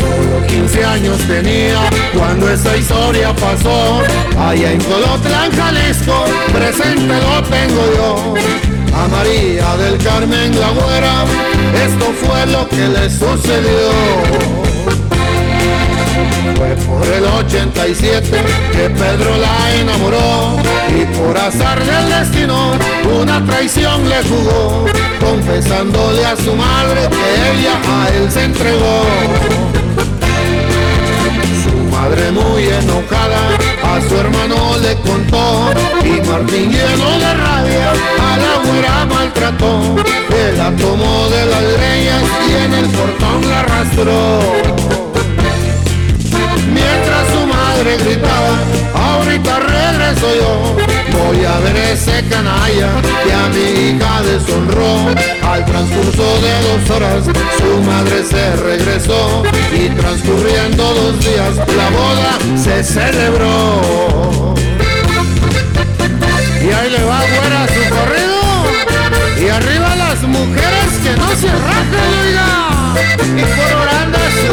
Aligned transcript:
Solo 0.00 0.46
15 0.46 0.84
años 0.84 1.18
tenía 1.28 1.80
cuando 2.16 2.50
esa 2.50 2.76
historia 2.76 3.34
pasó. 3.34 4.02
Allá 4.38 4.72
en 4.72 4.80
Colotlán, 4.80 5.52
Jalisco, 5.52 6.24
presente 6.52 7.14
lo 7.20 7.42
tengo 7.42 7.84
yo. 7.96 8.34
A 8.96 9.08
María 9.08 9.76
del 9.76 9.98
Carmen 9.98 10.58
la 10.58 10.70
güera, 10.70 11.24
esto 11.74 12.06
fue 12.22 12.46
lo 12.46 12.66
que 12.70 12.88
le 12.88 13.10
sucedió. 13.10 14.67
Fue 16.56 16.74
por 16.86 17.06
el 17.06 17.24
87 17.24 18.42
que 18.72 18.90
Pedro 18.90 19.36
la 19.36 19.74
enamoró 19.76 20.56
y 20.88 21.04
por 21.16 21.36
azar 21.36 21.78
del 21.84 22.08
destino 22.08 22.72
una 23.20 23.44
traición 23.44 24.08
le 24.08 24.22
jugó, 24.24 24.86
confesándole 25.20 26.24
a 26.24 26.36
su 26.36 26.54
madre 26.54 27.08
que 27.08 27.60
ella 27.60 27.80
a 27.86 28.08
él 28.08 28.30
se 28.30 28.44
entregó. 28.44 29.02
Su 31.62 31.76
madre 31.94 32.30
muy 32.32 32.64
enojada 32.64 33.56
a 33.82 34.08
su 34.08 34.16
hermano 34.16 34.78
le 34.78 34.94
contó 34.96 35.70
y 36.04 36.20
Martín 36.28 36.70
lleno 36.70 37.18
de 37.18 37.34
rabia 37.34 37.92
a 38.20 38.36
la 38.36 38.70
güera 38.70 39.06
maltrató. 39.06 39.96
Él 40.30 40.58
la 40.58 40.70
tomó 40.76 41.28
de 41.28 41.46
las 41.46 41.62
greñas 41.62 42.22
y 42.48 42.64
en 42.64 42.74
el 42.74 42.86
portón 42.90 43.48
la 43.48 43.60
arrastró. 43.60 44.97
Ahorita 48.94 49.60
regreso 49.60 50.28
yo. 50.34 50.76
Voy 51.16 51.44
a 51.44 51.58
ver 51.60 51.76
ese 51.76 52.22
canalla 52.28 52.90
que 53.24 53.32
a 53.32 53.48
mi 53.48 53.66
hija 53.88 54.22
deshonró. 54.22 55.08
Al 55.42 55.64
transcurso 55.64 56.40
de 56.40 56.52
dos 56.68 56.90
horas, 56.90 57.24
su 57.24 57.82
madre 57.82 58.24
se 58.24 58.56
regresó. 58.56 59.42
Y 59.72 59.88
transcurriendo 59.88 60.82
dos 60.82 61.18
días, 61.20 61.56
la 61.56 61.88
boda 61.90 62.38
se 62.62 62.84
celebró. 62.84 64.54
Y 66.60 66.70
ahí 66.70 66.90
le 66.90 67.02
va 67.04 67.20
fuera 67.20 67.66
su 67.68 67.82
corrido. 67.94 68.38
Y 69.40 69.48
arriba 69.48 69.96
las 69.96 70.22
mujeres 70.24 70.90
que 71.02 71.16
no 71.16 71.28
se 71.36 71.48
oiga. 71.48 72.50
Y 73.34 73.42
por 73.56 73.72
orando 73.80 74.18
su 74.40 74.52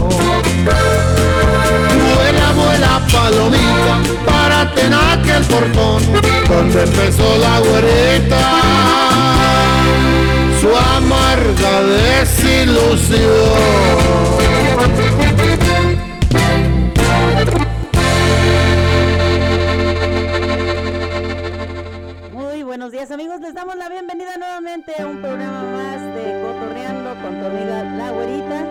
Palomita, 3.21 3.95
para 4.25 4.59
que 5.21 5.31
el 5.31 5.43
portón, 5.45 6.01
donde 6.49 6.83
empezó 6.83 7.37
la 7.37 7.59
güerita 7.59 8.43
su 10.59 10.69
amarga 10.75 11.81
desilusión. 11.83 13.19
Muy 22.31 22.63
buenos 22.63 22.91
días 22.91 23.11
amigos, 23.11 23.39
les 23.41 23.53
damos 23.53 23.75
la 23.75 23.89
bienvenida 23.89 24.37
nuevamente 24.37 24.93
a 24.99 25.05
un 25.05 25.21
programa 25.21 25.63
más 25.77 26.01
de 26.15 26.23
Cotorreando 26.41 27.09
con 27.21 27.39
tu 27.39 27.45
amiga 27.45 27.83
La 27.97 28.11
Güerita. 28.11 28.65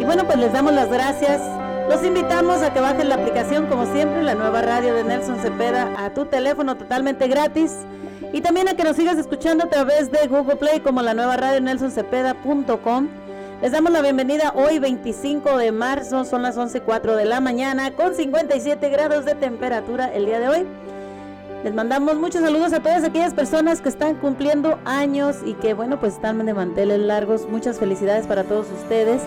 Y 0.00 0.04
bueno, 0.04 0.24
pues 0.24 0.38
les 0.38 0.52
damos 0.52 0.72
las 0.72 0.88
gracias. 0.88 1.40
Los 1.88 2.04
invitamos 2.04 2.62
a 2.62 2.72
que 2.72 2.80
bajen 2.80 3.08
la 3.08 3.16
aplicación, 3.16 3.66
como 3.66 3.86
siempre, 3.86 4.22
la 4.22 4.34
nueva 4.34 4.62
radio 4.62 4.94
de 4.94 5.04
Nelson 5.04 5.38
Cepeda 5.40 5.92
a 5.98 6.10
tu 6.14 6.26
teléfono 6.26 6.76
totalmente 6.76 7.28
gratis. 7.28 7.72
Y 8.32 8.40
también 8.40 8.68
a 8.68 8.74
que 8.74 8.84
nos 8.84 8.96
sigas 8.96 9.18
escuchando 9.18 9.64
a 9.64 9.68
través 9.68 10.10
de 10.10 10.26
Google 10.26 10.56
Play 10.56 10.80
como 10.80 11.02
la 11.02 11.12
nueva 11.12 11.36
radio 11.36 11.60
nelsoncepeda.com. 11.60 13.08
Les 13.60 13.72
damos 13.72 13.92
la 13.92 14.00
bienvenida 14.00 14.52
hoy 14.56 14.78
25 14.78 15.58
de 15.58 15.70
marzo, 15.70 16.24
son 16.24 16.42
las 16.42 16.56
11.04 16.56 17.14
de 17.14 17.26
la 17.26 17.40
mañana 17.40 17.92
con 17.92 18.14
57 18.14 18.88
grados 18.88 19.24
de 19.24 19.34
temperatura 19.34 20.12
el 20.12 20.26
día 20.26 20.40
de 20.40 20.48
hoy. 20.48 20.66
Les 21.62 21.74
mandamos 21.74 22.16
muchos 22.16 22.40
saludos 22.40 22.72
a 22.72 22.80
todas 22.80 23.04
aquellas 23.04 23.34
personas 23.34 23.80
que 23.80 23.88
están 23.88 24.16
cumpliendo 24.16 24.80
años 24.84 25.36
y 25.44 25.54
que 25.54 25.74
bueno 25.74 26.00
pues 26.00 26.14
están 26.14 26.44
de 26.44 26.54
manteles 26.54 26.98
largos. 27.00 27.48
Muchas 27.48 27.78
felicidades 27.78 28.26
para 28.26 28.44
todos 28.44 28.66
ustedes. 28.72 29.22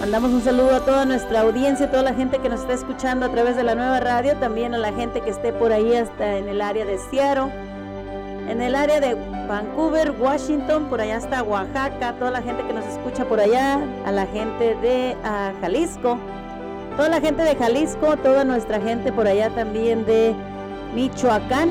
Mandamos 0.00 0.30
un 0.30 0.42
saludo 0.42 0.76
a 0.76 0.80
toda 0.80 1.04
nuestra 1.04 1.40
audiencia, 1.40 1.86
a 1.86 1.90
toda 1.90 2.02
la 2.02 2.14
gente 2.14 2.38
que 2.38 2.48
nos 2.48 2.60
está 2.60 2.74
escuchando 2.74 3.26
a 3.26 3.30
través 3.30 3.56
de 3.56 3.64
la 3.64 3.74
nueva 3.74 4.00
radio, 4.00 4.36
también 4.36 4.74
a 4.74 4.78
la 4.78 4.92
gente 4.92 5.20
que 5.20 5.30
esté 5.30 5.52
por 5.52 5.72
ahí 5.72 5.94
hasta 5.94 6.36
en 6.36 6.48
el 6.48 6.60
área 6.60 6.84
de 6.84 6.98
Seattle 7.10 7.52
en 8.48 8.62
el 8.62 8.74
área 8.74 8.98
de 8.98 9.14
Vancouver, 9.46 10.12
Washington, 10.18 10.86
por 10.88 11.00
allá 11.00 11.18
está 11.18 11.42
Oaxaca, 11.42 12.14
toda 12.18 12.30
la 12.30 12.40
gente 12.40 12.66
que 12.66 12.72
nos 12.72 12.86
escucha 12.86 13.26
por 13.26 13.40
allá, 13.40 13.78
a 14.06 14.12
la 14.12 14.26
gente 14.26 14.74
de 14.76 15.14
Jalisco, 15.60 16.18
toda 16.96 17.10
la 17.10 17.20
gente 17.20 17.42
de 17.42 17.54
Jalisco, 17.54 18.16
toda 18.16 18.44
nuestra 18.44 18.80
gente 18.80 19.12
por 19.12 19.26
allá 19.26 19.50
también 19.50 20.06
de 20.06 20.34
Michoacán. 20.94 21.68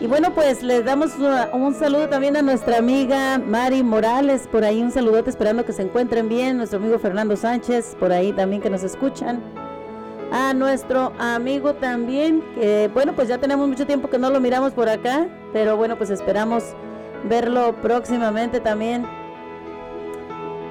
Y 0.00 0.06
bueno, 0.06 0.34
pues 0.34 0.62
les 0.62 0.84
damos 0.84 1.12
un 1.52 1.74
saludo 1.74 2.08
también 2.08 2.36
a 2.36 2.42
nuestra 2.42 2.78
amiga 2.78 3.38
Mari 3.38 3.82
Morales, 3.84 4.48
por 4.50 4.64
ahí 4.64 4.82
un 4.82 4.90
saludote 4.90 5.30
esperando 5.30 5.64
que 5.64 5.72
se 5.72 5.82
encuentren 5.82 6.28
bien, 6.28 6.56
nuestro 6.56 6.80
amigo 6.80 6.98
Fernando 6.98 7.36
Sánchez, 7.36 7.96
por 8.00 8.12
ahí 8.12 8.32
también 8.32 8.60
que 8.60 8.70
nos 8.70 8.82
escuchan. 8.82 9.40
A 10.32 10.52
nuestro 10.52 11.12
amigo 11.18 11.74
también, 11.74 12.42
que 12.56 12.90
bueno, 12.92 13.14
pues 13.14 13.28
ya 13.28 13.38
tenemos 13.38 13.68
mucho 13.68 13.86
tiempo 13.86 14.10
que 14.10 14.18
no 14.18 14.30
lo 14.30 14.40
miramos 14.40 14.72
por 14.72 14.88
acá, 14.88 15.28
pero 15.52 15.76
bueno, 15.76 15.96
pues 15.96 16.10
esperamos 16.10 16.64
verlo 17.28 17.76
próximamente 17.80 18.58
también 18.58 19.06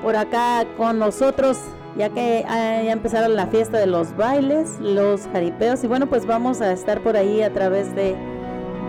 por 0.03 0.17
acá 0.17 0.65
con 0.75 0.99
nosotros, 0.99 1.59
ya 1.95 2.09
que 2.09 2.43
ah, 2.47 2.81
ya 2.83 2.91
empezaron 2.91 3.37
la 3.37 3.47
fiesta 3.47 3.77
de 3.77 3.87
los 3.87 4.15
bailes, 4.17 4.79
los 4.81 5.27
jaripeos, 5.31 5.81
y 5.85 5.87
bueno, 5.87 6.07
pues 6.07 6.25
vamos 6.25 6.59
a 6.59 6.73
estar 6.73 6.99
por 6.99 7.15
ahí 7.15 7.41
a 7.41 7.53
través 7.53 7.95
de, 7.95 8.32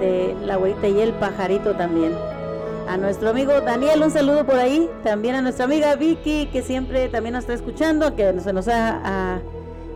de 0.01 0.37
la 0.45 0.57
güerita 0.57 0.89
y 0.89 1.01
el 1.01 1.13
pajarito 1.15 1.75
también. 1.75 2.13
A 2.89 2.99
nuestro 2.99 3.31
amigo 3.31 3.61
Daniel, 3.63 4.03
un 4.03 4.11
saludo 4.11 4.45
por 4.45 4.57
ahí. 4.57 4.91
También 5.03 5.35
a 5.35 5.43
nuestra 5.43 5.65
amiga 5.65 5.95
Vicky, 5.97 6.47
que 6.53 6.63
siempre 6.63 7.09
también 7.09 7.33
nos 7.33 7.45
está 7.45 7.55
escuchando, 7.55 8.15
que 8.15 8.39
se 8.41 8.53
nos 8.53 8.69
ha, 8.69 9.41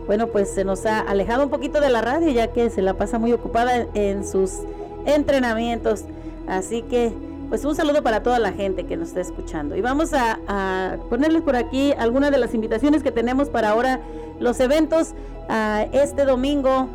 bueno, 0.07 0.27
pues 0.27 0.49
se 0.49 0.65
nos 0.65 0.85
ha 0.85 0.99
alejado 0.99 1.43
un 1.43 1.49
poquito 1.49 1.79
de 1.81 1.89
la 1.89 2.01
radio 2.01 2.29
ya 2.29 2.47
que 2.47 2.69
se 2.69 2.81
la 2.81 2.95
pasa 2.95 3.19
muy 3.19 3.31
ocupada 3.31 3.85
en 3.93 4.27
sus 4.27 4.53
entrenamientos. 5.05 6.03
Así 6.47 6.81
que, 6.81 7.13
pues 7.49 7.63
un 7.63 7.75
saludo 7.75 8.01
para 8.01 8.23
toda 8.23 8.39
la 8.39 8.53
gente 8.53 8.85
que 8.85 8.97
nos 8.97 9.09
está 9.09 9.21
escuchando. 9.21 9.75
Y 9.75 9.81
vamos 9.81 10.13
a, 10.13 10.97
ponerles 11.09 11.43
por 11.43 11.55
aquí 11.55 11.93
algunas 11.93 12.31
de 12.31 12.39
las 12.39 12.55
invitaciones 12.55 13.03
que 13.03 13.11
tenemos 13.11 13.49
para 13.49 13.69
ahora 13.69 14.01
los 14.39 14.59
eventos. 14.59 15.13
este 15.91 16.25
domingo 16.25 16.89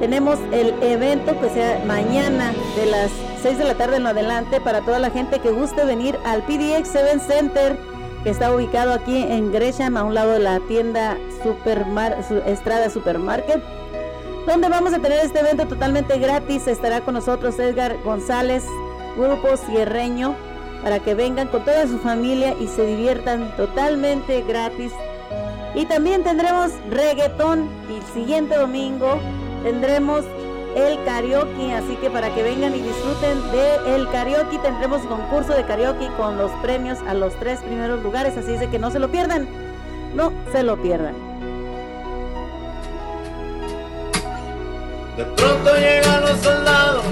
tenemos 0.00 0.38
el 0.52 0.74
evento 0.82 1.40
que 1.40 1.48
sea 1.50 1.82
mañana 1.86 2.52
de 2.76 2.86
las 2.86 3.10
6 3.42 3.58
de 3.58 3.64
la 3.64 3.74
tarde 3.74 3.96
en 3.96 4.06
adelante 4.06 4.60
para 4.60 4.80
toda 4.80 4.98
la 4.98 5.10
gente 5.10 5.40
que 5.40 5.50
guste 5.50 5.84
venir 5.84 6.18
al 6.24 6.42
PDX 6.42 6.94
Event 6.94 7.22
Center 7.22 7.78
que 8.22 8.30
está 8.30 8.54
ubicado 8.54 8.92
aquí 8.92 9.22
en 9.22 9.52
Gresham, 9.52 9.96
a 9.96 10.02
un 10.02 10.14
lado 10.14 10.32
de 10.32 10.40
la 10.40 10.60
tienda 10.60 11.16
Supermar 11.42 12.18
Estrada 12.46 12.90
Supermarket, 12.90 13.62
donde 14.46 14.68
vamos 14.68 14.92
a 14.92 14.98
tener 14.98 15.24
este 15.24 15.40
evento 15.40 15.66
totalmente 15.66 16.18
gratis. 16.18 16.66
Estará 16.66 17.00
con 17.02 17.14
nosotros 17.14 17.58
Edgar 17.58 17.96
González, 18.02 18.64
Grupo 19.16 19.56
Cierreño, 19.56 20.34
para 20.82 20.98
que 21.00 21.14
vengan 21.14 21.48
con 21.48 21.64
toda 21.64 21.86
su 21.86 21.98
familia 21.98 22.54
y 22.58 22.66
se 22.66 22.84
diviertan 22.86 23.54
totalmente 23.56 24.42
gratis. 24.42 24.92
Y 25.74 25.86
también 25.86 26.24
tendremos 26.24 26.72
reggaetón 26.90 27.68
el 27.88 28.02
siguiente 28.14 28.56
domingo 28.56 29.20
tendremos 29.62 30.24
el 30.76 31.02
karaoke, 31.04 31.72
así 31.72 31.96
que 31.96 32.10
para 32.10 32.34
que 32.34 32.42
vengan 32.42 32.74
y 32.74 32.80
disfruten 32.80 33.50
de 33.52 33.96
el 33.96 34.08
karaoke 34.10 34.58
tendremos 34.58 35.02
concurso 35.02 35.52
de 35.54 35.64
karaoke 35.64 36.08
con 36.16 36.36
los 36.36 36.50
premios 36.62 36.98
a 37.08 37.14
los 37.14 37.34
tres 37.40 37.60
primeros 37.60 38.02
lugares, 38.02 38.36
así 38.36 38.52
de 38.52 38.68
que 38.68 38.78
no 38.78 38.90
se 38.90 38.98
lo 38.98 39.08
pierdan, 39.10 39.48
no 40.14 40.32
se 40.52 40.62
lo 40.62 40.80
pierdan. 40.80 41.14
De 45.16 45.24
pronto 45.24 45.74
llegan 45.74 46.20
los 46.20 46.38
soldados, 46.38 47.04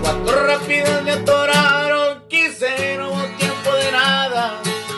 cuatro 0.00 0.46
rápidos 0.46 1.02
me 1.02 1.10
atoraron, 1.12 2.22
quise 2.28 2.96
no 2.96 3.10
hubo 3.10 3.22
tiempo 3.36 3.74
de 3.74 3.92
nada, 3.92 4.54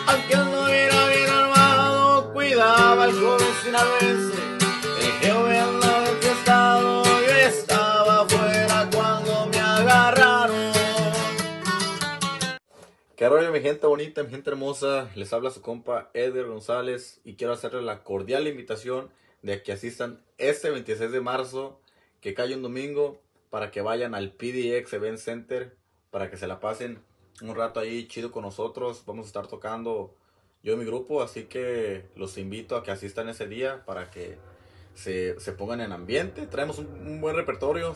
aunque 0.06 0.34
él 0.34 0.52
no 0.52 0.68
era 0.68 1.08
bien 1.08 1.30
armado, 1.30 2.32
cuidaba 2.32 3.04
al 3.04 3.12
joven 3.12 3.48
sin 3.64 3.72
veces, 3.72 4.38
el 5.00 5.12
jefe 5.20 5.83
rollo 13.44 13.52
mi 13.52 13.60
gente 13.60 13.86
bonita, 13.86 14.22
mi 14.22 14.30
gente 14.30 14.48
hermosa? 14.48 15.10
Les 15.16 15.32
habla 15.34 15.50
su 15.50 15.60
compa 15.60 16.08
Eder 16.14 16.46
González 16.46 17.20
y 17.24 17.34
quiero 17.34 17.52
hacerles 17.52 17.82
la 17.84 18.02
cordial 18.02 18.48
invitación 18.48 19.10
de 19.42 19.62
que 19.62 19.72
asistan 19.72 20.22
este 20.38 20.70
26 20.70 21.12
de 21.12 21.20
marzo 21.20 21.78
que 22.22 22.32
cae 22.32 22.54
un 22.54 22.62
domingo 22.62 23.20
para 23.50 23.70
que 23.70 23.82
vayan 23.82 24.14
al 24.14 24.32
PDX 24.32 24.94
Event 24.94 25.18
Center, 25.18 25.76
para 26.10 26.30
que 26.30 26.38
se 26.38 26.46
la 26.46 26.58
pasen 26.58 27.02
un 27.42 27.54
rato 27.54 27.80
ahí 27.80 28.08
chido 28.08 28.32
con 28.32 28.44
nosotros. 28.44 29.04
Vamos 29.04 29.26
a 29.26 29.28
estar 29.28 29.46
tocando 29.46 30.14
yo 30.62 30.72
y 30.72 30.76
mi 30.76 30.86
grupo, 30.86 31.22
así 31.22 31.44
que 31.44 32.06
los 32.16 32.38
invito 32.38 32.76
a 32.76 32.82
que 32.82 32.92
asistan 32.92 33.28
ese 33.28 33.46
día 33.46 33.84
para 33.84 34.10
que 34.10 34.38
se, 34.94 35.38
se 35.38 35.52
pongan 35.52 35.82
en 35.82 35.92
ambiente. 35.92 36.46
Traemos 36.46 36.78
un, 36.78 36.86
un 36.86 37.20
buen 37.20 37.36
repertorio, 37.36 37.94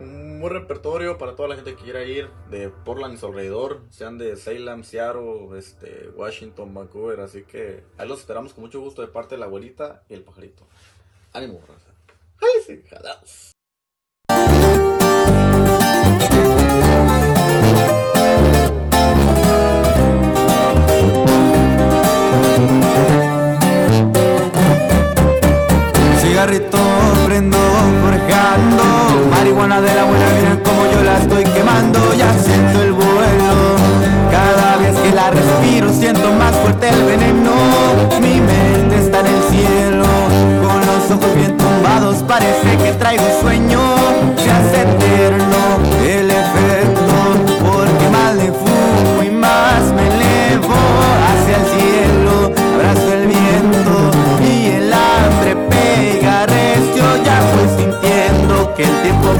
un 0.00 0.40
buen 0.40 0.54
repertorio 0.54 1.18
para 1.18 1.36
toda 1.36 1.50
la 1.50 1.56
gente 1.56 1.76
que 1.76 1.84
quiera 1.84 2.02
ir 2.02 2.30
de 2.50 2.70
Portland 2.70 3.14
y 3.14 3.16
su 3.18 3.26
alrededor, 3.26 3.82
sean 3.90 4.18
de 4.18 4.36
Salem, 4.36 4.82
Seattle, 4.82 5.58
este, 5.58 6.08
Washington, 6.16 6.72
Vancouver, 6.74 7.20
así 7.20 7.42
que 7.42 7.84
ahí 7.98 8.08
los 8.08 8.20
esperamos 8.20 8.54
con 8.54 8.64
mucho 8.64 8.80
gusto 8.80 9.02
de 9.02 9.08
parte 9.08 9.34
de 9.34 9.40
la 9.40 9.46
abuelita 9.46 10.02
y 10.08 10.14
el 10.14 10.22
pajarito. 10.22 10.66
Ánimo, 11.32 11.60
raza. 11.68 11.90
¡Ay, 12.40 12.62
sí! 12.66 12.82
Cigarrito 26.20 26.99
prendo 27.30 27.58
forjando. 28.02 28.84
Marihuana 29.30 29.80
de 29.80 29.94
la 29.94 30.04
buena, 30.04 30.26
miren 30.36 30.58
como 30.64 30.82
yo 30.92 31.00
la 31.04 31.18
estoy 31.18 31.44
quemando. 31.44 32.00
Ya 32.14 32.32
siento 32.34 32.82
el 32.82 32.92
vuelo. 32.92 33.54
Cada 34.32 34.76
vez 34.78 34.98
que 34.98 35.12
la 35.12 35.30
respiro 35.30 35.92
siento 35.92 36.32
más 36.32 36.54
fuerte 36.56 36.88
el 36.88 37.04
veneno. 37.04 37.52
Mi 38.20 38.40
mente 38.40 38.98
está 38.98 39.20
en 39.20 39.26
el 39.26 39.42
cielo 39.50 40.06
Con 40.62 40.80
los 40.90 41.10
ojos 41.14 41.34
bien 41.36 41.56
tumbados. 41.56 42.16
Parece 42.24 42.76
que 42.82 42.92
traigo 42.94 43.26
sueño. 43.40 43.80
Se 44.36 44.50
hace 44.50 44.82
eterno 44.82 45.49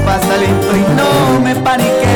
pasa 0.05 0.37
lento 0.37 0.75
Y 0.75 0.85
no 0.95 1.39
me 1.41 1.55
paniqueo 1.55 2.10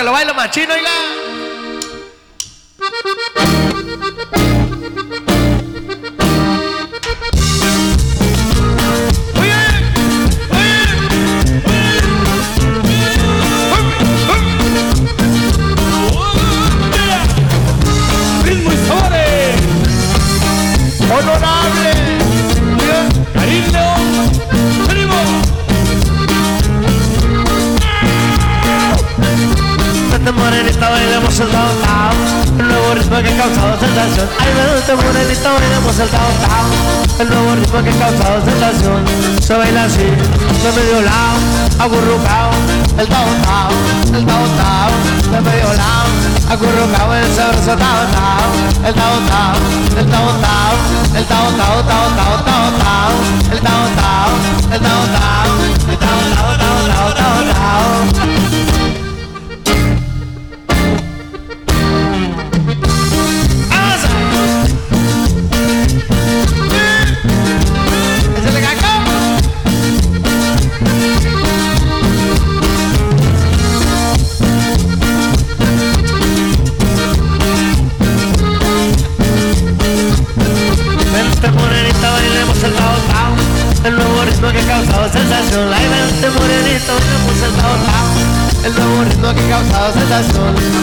que 0.00 0.04
lo 0.04 0.12
bailo 0.12 0.32
machino, 0.34 0.72
oiga. 0.72 1.19
el 35.98 36.08
tao 36.08 36.30
tao 36.40 36.66
El 37.18 37.28
nuevo 37.28 37.54
ritmo 37.56 37.82
que 37.82 37.90
causado 37.98 38.44
sensación 38.44 39.04
Se 39.40 39.54
baila 39.54 39.84
así, 39.84 40.04
de 40.04 40.72
medio 40.76 41.02
lado, 41.02 41.38
acurrucao 41.80 42.50
El 42.96 43.08
tao 43.08 43.26
tao, 43.42 43.70
el 44.14 44.24
tao 44.24 44.46
tao 44.60 44.90
De 45.32 45.40
medio 45.40 45.72
lado, 45.74 46.10
acurrucao 46.48 47.14
El 47.14 47.34
sabroso 47.34 47.76
tao 47.76 48.06
tao 48.14 48.50
El 48.86 48.94
tao 48.94 49.18
tao, 49.30 49.56
el 49.98 50.06
tao 50.06 50.30
tao 50.44 50.74
El 51.16 51.24
tao 51.26 51.50
tao, 51.58 51.82
tao 51.82 52.06
tao, 52.14 52.44
tao 52.46 52.70
tao 52.78 53.12
El 53.50 53.60
tao 53.60 53.84
tao, 53.98 54.30
el 54.70 54.80
tao 54.80 55.04
tao 55.16 55.50
El 55.90 55.98
tao 55.98 56.20
tao, 56.34 56.56
tao 56.56 56.86
tao, 56.86 57.14
tao 57.14 57.42
tao 57.52 58.69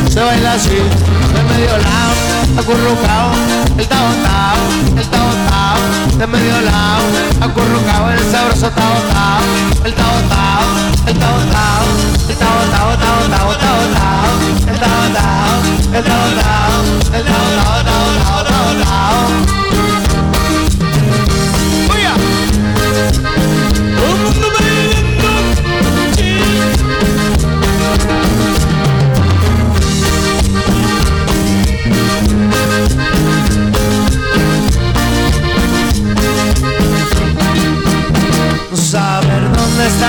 se 0.10 0.20
baila 0.20 0.53
así, 0.53 0.70
de 0.70 1.44
medio 1.44 1.77
lado, 1.77 2.15
acurrucado, 2.58 3.32
el 3.77 3.88
tao 3.88 4.10
tao, 4.24 4.58
el 4.98 5.08
tao 5.08 5.29
tao, 5.48 6.17
de 6.17 6.25
medio 6.27 6.62
lado, 6.62 7.03
acurrucado, 7.41 8.12
el 8.13 8.32
sabroso 8.32 8.72
tao 8.72 8.98
tao, 9.13 9.41
el 9.86 9.94
tao 9.94 10.22
tao, 10.29 10.63
el 11.06 11.20
tao 11.20 11.38
tao, 11.51 11.86
el 12.29 12.36
tao 12.36 12.62
tao 12.72 12.98
tao 12.98 13.27
tao 13.29 13.53
tao 13.58 13.82
tao, 13.94 14.29
el 14.72 14.79
tao 14.79 15.03
tao, 15.13 15.53
el 15.94 16.03
tao 16.03 16.25
tao, 16.41 16.82
el 17.13 17.24
tao 17.24 17.48
tao 17.58 17.84
tao 17.84 18.06
tao 18.24 18.44
tao 18.44 18.70
tao. 18.84 20.06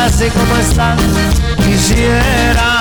así 0.09 0.29
como 0.31 0.57
están. 0.57 0.97
Quisiera 1.65 2.81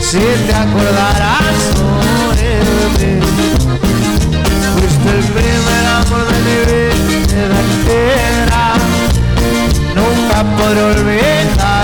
si 0.00 0.18
te 0.18 0.54
acordarás 0.54 1.56
sobre 1.74 2.60
mí. 2.96 3.20
Fuiste 4.74 5.08
el 5.18 5.24
primer 5.36 5.84
amor 6.00 6.24
de 6.30 6.38
mi 6.46 6.56
vida 6.66 7.56
entera, 7.66 8.64
nunca 9.96 10.38
podré 10.56 10.82
olvidar. 10.82 11.81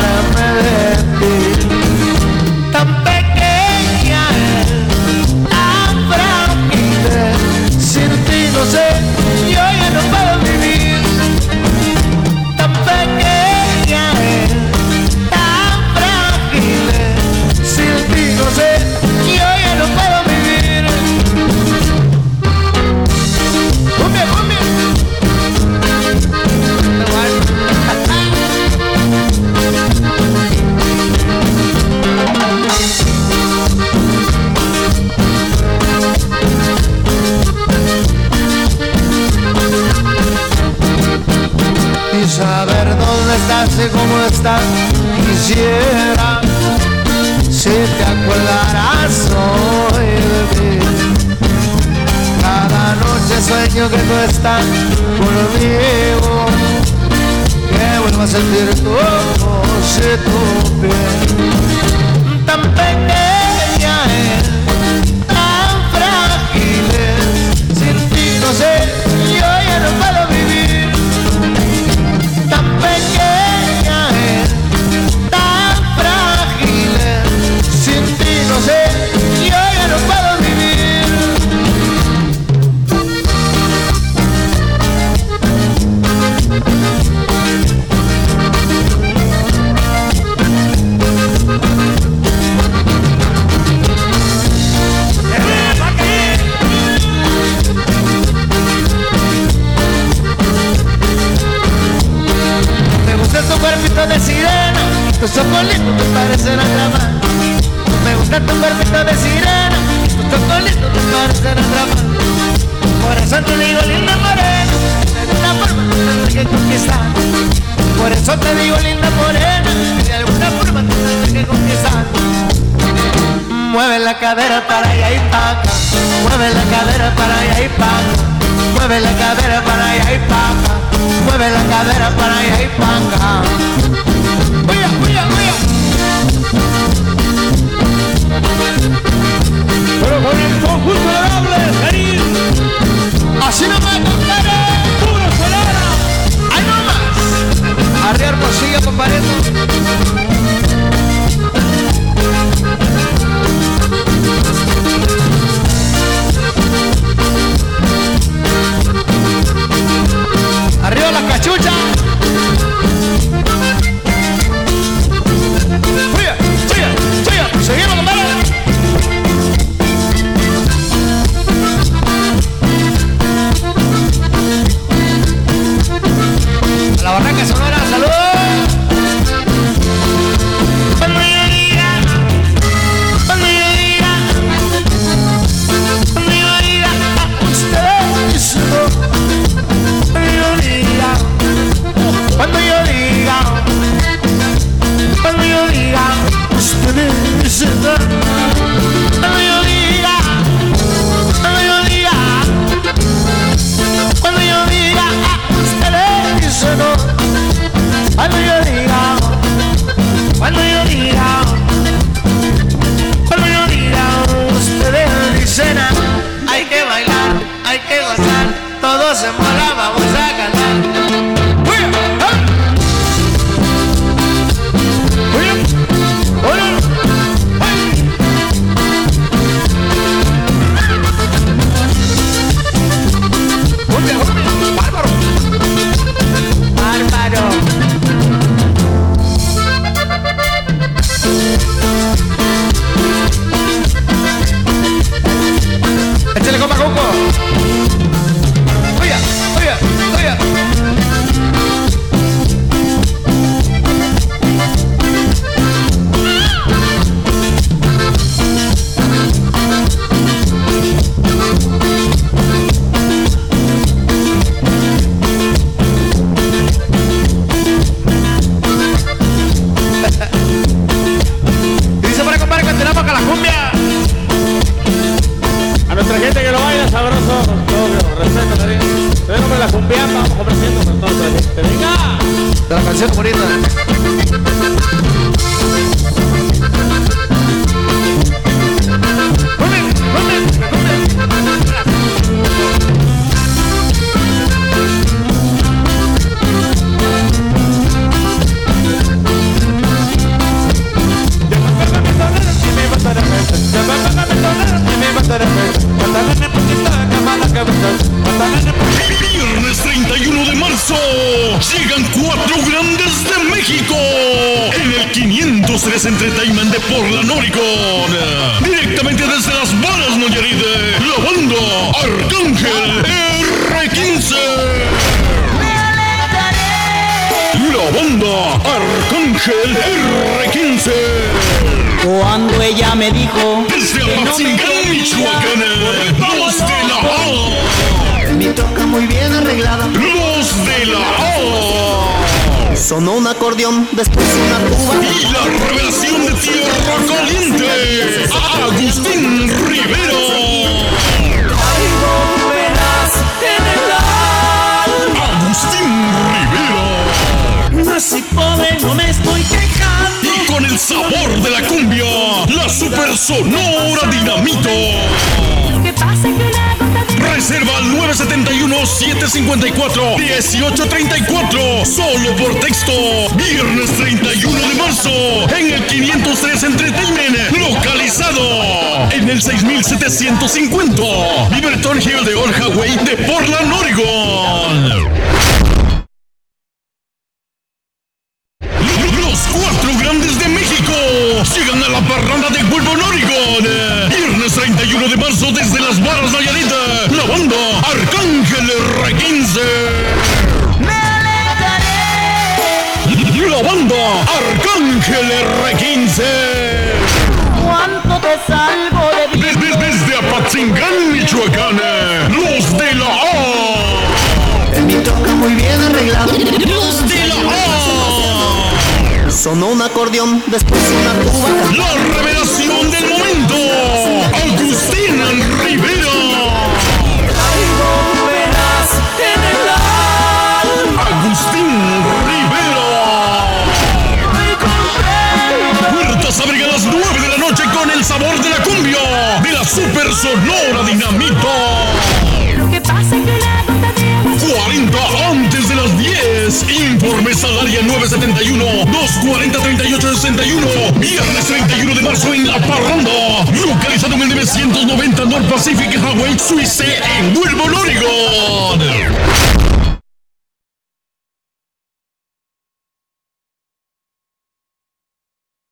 270-240-3861. 448.20 450.98
Viernes 450.98 451.46
31 451.46 451.94
de 451.94 452.02
marzo 452.02 452.34
en 452.34 452.48
La 452.48 452.58
Parranda. 452.58 453.44
Localizado 453.64 454.14
en 454.14 454.22
el 454.22 454.30
990 454.30 455.24
North 455.24 455.48
Pacific 455.48 455.94
Highway 455.94 456.36
Suice 456.38 456.84
en 456.84 457.36
Huelvo, 457.36 457.64
Oregon. 457.64 458.80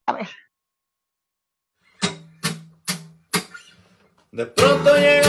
A 0.07 0.13
ver. 0.13 0.29
De 4.31 4.47
pronto 4.47 4.95
llega. 4.95 5.26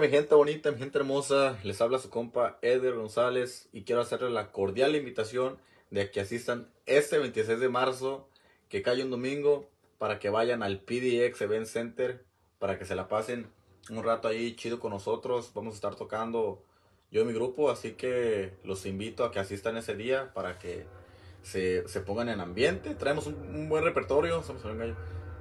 Mi 0.00 0.08
gente 0.08 0.34
bonita, 0.34 0.70
mi 0.70 0.78
gente 0.78 0.96
hermosa? 0.96 1.58
Les 1.62 1.78
habla 1.82 1.98
su 1.98 2.08
compa 2.08 2.58
Eder 2.62 2.94
González 2.94 3.68
y 3.70 3.82
quiero 3.82 4.00
hacerles 4.00 4.32
la 4.32 4.50
cordial 4.50 4.96
invitación 4.96 5.58
de 5.90 6.10
que 6.10 6.20
asistan 6.20 6.70
este 6.86 7.18
26 7.18 7.60
de 7.60 7.68
marzo, 7.68 8.26
que 8.70 8.80
cae 8.80 9.04
un 9.04 9.10
domingo, 9.10 9.68
para 9.98 10.18
que 10.18 10.30
vayan 10.30 10.62
al 10.62 10.80
PDX 10.80 11.42
Event 11.42 11.66
Center, 11.66 12.24
para 12.58 12.78
que 12.78 12.86
se 12.86 12.94
la 12.94 13.08
pasen 13.08 13.50
un 13.90 14.02
rato 14.02 14.28
ahí 14.28 14.56
chido 14.56 14.80
con 14.80 14.92
nosotros. 14.92 15.52
Vamos 15.52 15.74
a 15.74 15.76
estar 15.76 15.96
tocando 15.96 16.64
yo 17.10 17.20
y 17.20 17.24
mi 17.24 17.34
grupo, 17.34 17.70
así 17.70 17.92
que 17.92 18.54
los 18.64 18.86
invito 18.86 19.24
a 19.24 19.30
que 19.30 19.38
asistan 19.38 19.76
ese 19.76 19.96
día 19.96 20.32
para 20.32 20.58
que 20.58 20.86
se, 21.42 21.86
se 21.88 22.00
pongan 22.00 22.30
en 22.30 22.40
ambiente. 22.40 22.94
Traemos 22.94 23.26
un, 23.26 23.34
un 23.34 23.68
buen 23.68 23.84
repertorio, 23.84 24.42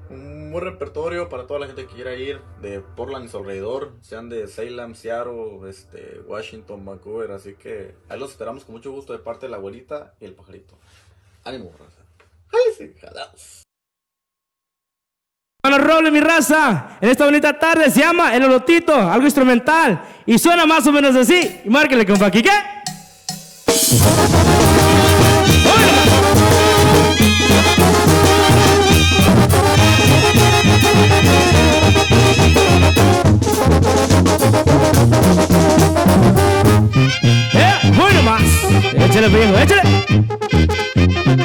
un 0.10 0.52
buen 0.52 0.66
repertorio 0.66 1.30
para 1.30 1.46
toda 1.46 1.60
la 1.60 1.68
gente 1.68 1.86
que 1.86 1.94
quiera 1.94 2.16
ir 2.16 2.42
de 2.62 2.80
Portland 2.80 3.26
y 3.26 3.30
su 3.30 3.38
alrededor, 3.38 3.94
sean 4.02 4.30
de 4.30 4.48
Salem, 4.48 4.96
Seattle, 4.96 5.70
este, 5.70 6.22
Washington, 6.28 6.86
Vancouver, 6.86 7.32
así 7.32 7.54
que 7.54 7.96
ahí 8.10 8.20
los 8.20 8.32
esperamos 8.32 8.66
con 8.66 8.76
mucho 8.76 8.92
gusto 8.92 9.14
de 9.14 9.20
parte 9.20 9.46
de 9.46 9.52
la 9.52 9.58
abuelita 9.58 10.14
y 10.20 10.26
el 10.26 10.34
pajarito. 10.34 10.78
Ánimo, 11.44 11.72
raza. 11.78 12.02
¡Ay, 12.52 12.74
sí, 12.78 12.94
jalaos! 13.00 13.64
Bueno, 15.62 15.78
roble 15.78 16.10
mi 16.10 16.22
raza. 16.22 16.98
En 17.02 17.10
esta 17.10 17.26
bonita 17.26 17.60
tarde 17.60 17.92
se 17.92 18.00
llama 18.00 18.34
El 18.34 18.44
Olotito, 18.44 18.96
algo 18.96 19.26
instrumental. 19.26 20.02
Y 20.26 20.40
suena 20.40 20.66
más 20.66 20.88
o 20.88 20.92
menos 20.92 21.16
así. 21.16 21.62
Y 21.66 21.70
márquele, 21.70 22.06
compa, 22.06 22.32
¿qué? 22.32 22.44
É 37.54 37.88
ruim 37.96 38.14
demais. 38.14 38.50
Échale, 38.96 39.30
viejo, 39.30 39.54
échale. 39.56 41.39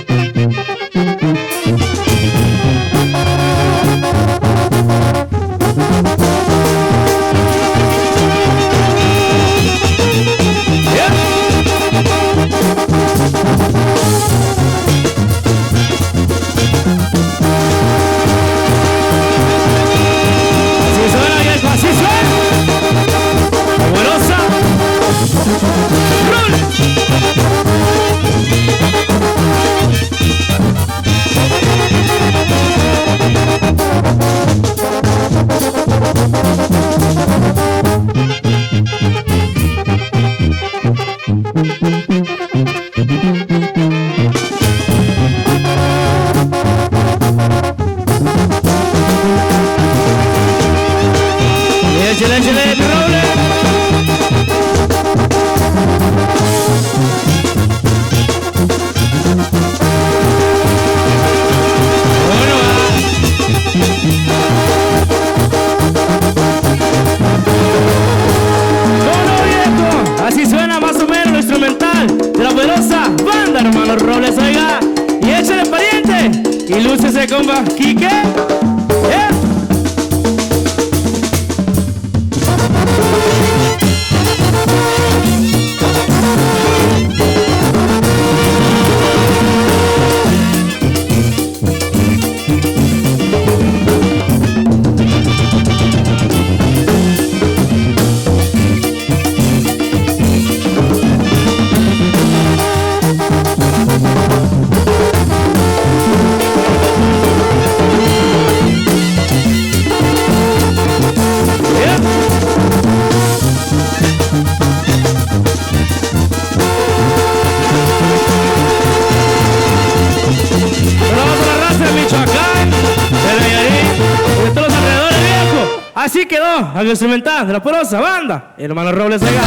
Algo 126.74 126.90
instrumental 126.90 127.46
de 127.46 127.52
la 127.52 127.62
porosa 127.62 128.00
banda. 128.00 128.54
Hermano 128.58 128.90
Robles, 128.90 129.22
oiga. 129.22 129.42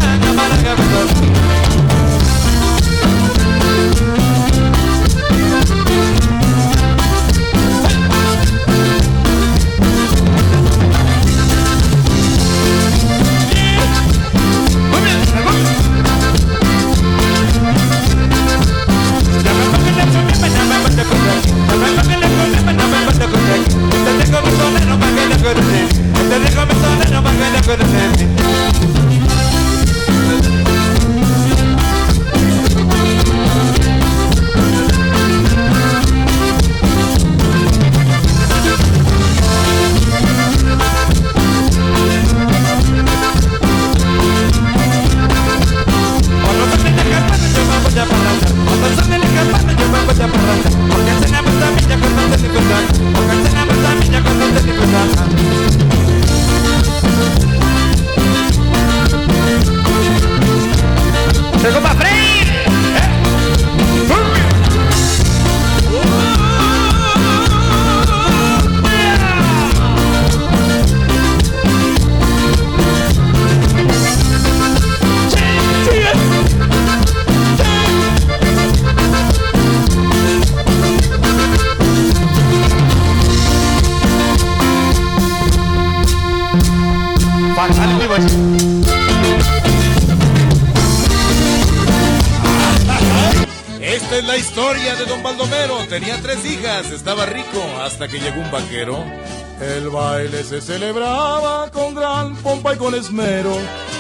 Celebraba 100.77 101.71
con 101.71 101.95
gran 101.95 102.35
pompa 102.35 102.75
y 102.75 102.77
con 102.77 102.93
esmero. 102.93 103.57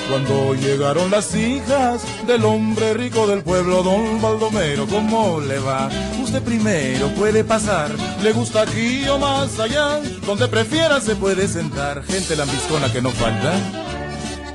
Cuando 0.09 0.53
llegaron 0.53 1.09
las 1.09 1.33
hijas 1.33 2.03
del 2.27 2.45
hombre 2.45 2.93
rico 2.93 3.25
del 3.25 3.41
pueblo, 3.41 3.81
don 3.81 4.21
Baldomero, 4.21 4.85
¿cómo 4.85 5.41
le 5.41 5.57
va? 5.57 5.89
Usted 6.21 6.41
primero 6.43 7.07
puede 7.15 7.43
pasar, 7.43 7.89
le 8.21 8.31
gusta 8.31 8.61
aquí 8.61 9.07
o 9.07 9.17
más 9.17 9.59
allá, 9.59 9.99
donde 10.25 10.47
prefiera 10.47 11.01
se 11.01 11.15
puede 11.15 11.47
sentar, 11.47 12.03
gente 12.03 12.35
lambiscona 12.35 12.93
que 12.93 13.01
no 13.01 13.09
falta. 13.09 13.53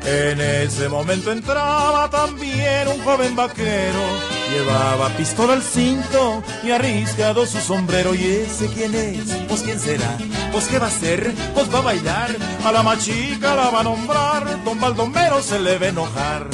En 0.04 0.40
ese 0.40 0.88
momento 0.88 1.30
entraba 1.32 2.08
también 2.08 2.88
un 2.88 3.02
joven 3.04 3.37
vaquero. 3.37 4.00
Llevaba 4.52 5.08
pistola 5.11 5.52
al 5.54 5.62
cinto 5.62 6.42
y 6.64 6.70
arriscado 6.70 7.46
su 7.46 7.61
sombrero. 7.61 8.12
¿Y 8.12 8.24
ese 8.26 8.66
quién 8.66 8.94
es? 8.94 9.28
Pues 9.48 9.62
quién 9.62 9.78
será? 9.78 10.18
Pues 10.52 10.66
qué 10.66 10.78
va 10.78 10.86
a 10.86 10.88
hacer? 10.90 11.34
Pues 11.54 11.72
va 11.74 11.78
a 11.78 11.82
bailar. 11.82 12.36
A 12.64 12.72
la 12.72 12.82
machica 12.82 13.56
la 13.56 13.70
va 13.70 13.80
a 13.80 13.84
nombrar. 13.84 14.62
Don 14.64 14.78
Baldomero 14.78 15.42
se 15.42 15.58
le 15.58 15.78
va 15.78 15.86
a 15.86 15.88
enojar. 15.88 16.46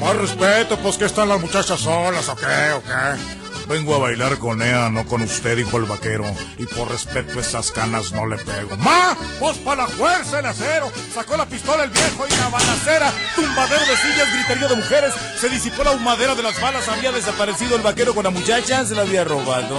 Más 0.00 0.16
respeto, 0.16 0.76
pues 0.78 0.96
que 0.96 1.04
están 1.04 1.28
las 1.28 1.40
muchachas 1.40 1.80
solas, 1.80 2.28
¿o 2.28 2.36
qué? 2.36 2.72
¿O 2.76 2.82
qué? 2.82 3.38
Vengo 3.68 3.94
a 3.94 3.98
bailar 3.98 4.38
con 4.38 4.62
ella, 4.62 4.88
no 4.88 5.04
con 5.06 5.22
usted, 5.22 5.56
dijo 5.56 5.76
el 5.76 5.84
vaquero. 5.84 6.24
Y 6.56 6.64
por 6.66 6.90
respeto 6.90 7.38
a 7.38 7.42
esas 7.42 7.70
canas 7.70 8.12
no 8.12 8.26
le 8.26 8.36
pego. 8.36 8.76
¡Ma! 8.78 9.16
¡Pues 9.38 9.58
para 9.58 9.82
la 9.82 9.88
fuerza 9.88 10.38
el 10.38 10.46
acero! 10.46 10.90
Sacó 11.14 11.36
la 11.36 11.46
pistola 11.46 11.84
el 11.84 11.90
viejo 11.90 12.26
y 12.26 12.36
la 12.36 12.48
balacera. 12.48 13.12
Tumbadero 13.36 13.84
de 13.84 13.96
sillas, 13.96 14.32
griterío 14.32 14.68
de 14.68 14.76
mujeres. 14.76 15.12
Se 15.38 15.48
disipó 15.48 15.84
la 15.84 15.90
humadera 15.92 16.34
de 16.34 16.42
las 16.42 16.60
balas. 16.60 16.88
Había 16.88 17.12
desaparecido 17.12 17.76
el 17.76 17.82
vaquero 17.82 18.14
con 18.14 18.24
la 18.24 18.30
muchacha. 18.30 18.84
Se 18.86 18.94
la 18.94 19.02
había 19.02 19.24
robado. 19.24 19.78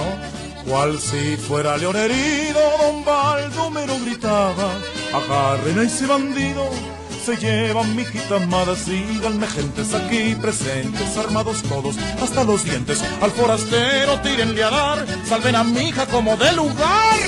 Cual 0.66 0.98
si 0.98 1.36
fuera 1.36 1.76
león 1.76 1.96
herido, 1.96 2.60
don 2.78 3.04
Baldomero 3.04 3.98
gritaba. 4.04 4.72
Agarren 5.14 5.78
a 5.78 5.82
ese 5.82 6.06
bandido. 6.06 6.68
Se 7.24 7.36
llevan 7.36 7.94
mi 7.94 8.04
amada, 8.34 8.74
síganme 8.74 9.46
gentes 9.46 9.94
aquí 9.94 10.34
presentes, 10.36 11.16
armados 11.18 11.62
todos 11.62 11.96
hasta 12.22 12.44
los 12.44 12.64
dientes. 12.64 13.04
Al 13.20 13.30
forastero 13.30 14.18
tírenle 14.20 14.64
a 14.64 14.70
dar, 14.70 15.06
salven 15.26 15.54
a 15.54 15.62
mi 15.62 15.88
hija 15.88 16.06
como 16.06 16.36
de 16.36 16.52
lugar. 16.52 17.18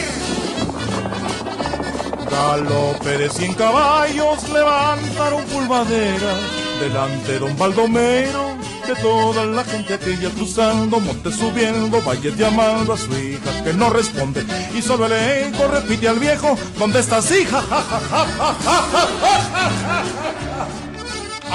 Galope 2.31 3.19
de 3.19 3.29
cien 3.29 3.53
caballos 3.53 4.49
levantaron 4.49 5.45
pulvadera 5.45 6.35
delante 6.81 7.39
don 7.39 7.57
Baldomero 7.59 8.62
de 8.87 8.95
toda 8.97 9.47
la 9.47 9.65
gente 9.65 9.95
aquella 9.95 10.31
cruzando, 10.31 10.99
monte 11.01 11.31
subiendo, 11.31 12.03
valles 12.03 12.37
llamando 12.37 12.93
a 12.93 12.97
su 12.97 13.13
hija 13.17 13.65
que 13.65 13.73
no 13.73 13.91
responde 13.91 14.45
y 14.75 14.83
solo 14.83 15.07
el 15.07 15.13
eco 15.13 15.69
repite 15.69 16.09
al 16.09 16.19
viejo, 16.19 16.59
¿dónde 16.79 17.01
estás 17.01 17.31
hija? 17.31 17.63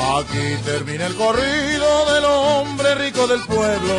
Aquí 0.00 0.56
termina 0.64 1.06
el 1.06 1.14
corrido 1.14 2.14
del 2.14 2.24
hombre 2.24 2.94
rico 2.94 3.26
del 3.26 3.40
pueblo, 3.44 3.94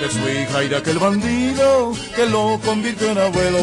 de 0.00 0.10
su 0.10 0.18
hija 0.28 0.64
y 0.64 0.68
de 0.68 0.76
aquel 0.76 0.98
bandido 0.98 1.92
que 2.14 2.26
lo 2.26 2.60
convirtió 2.62 3.10
en 3.10 3.18
abuelo. 3.18 3.60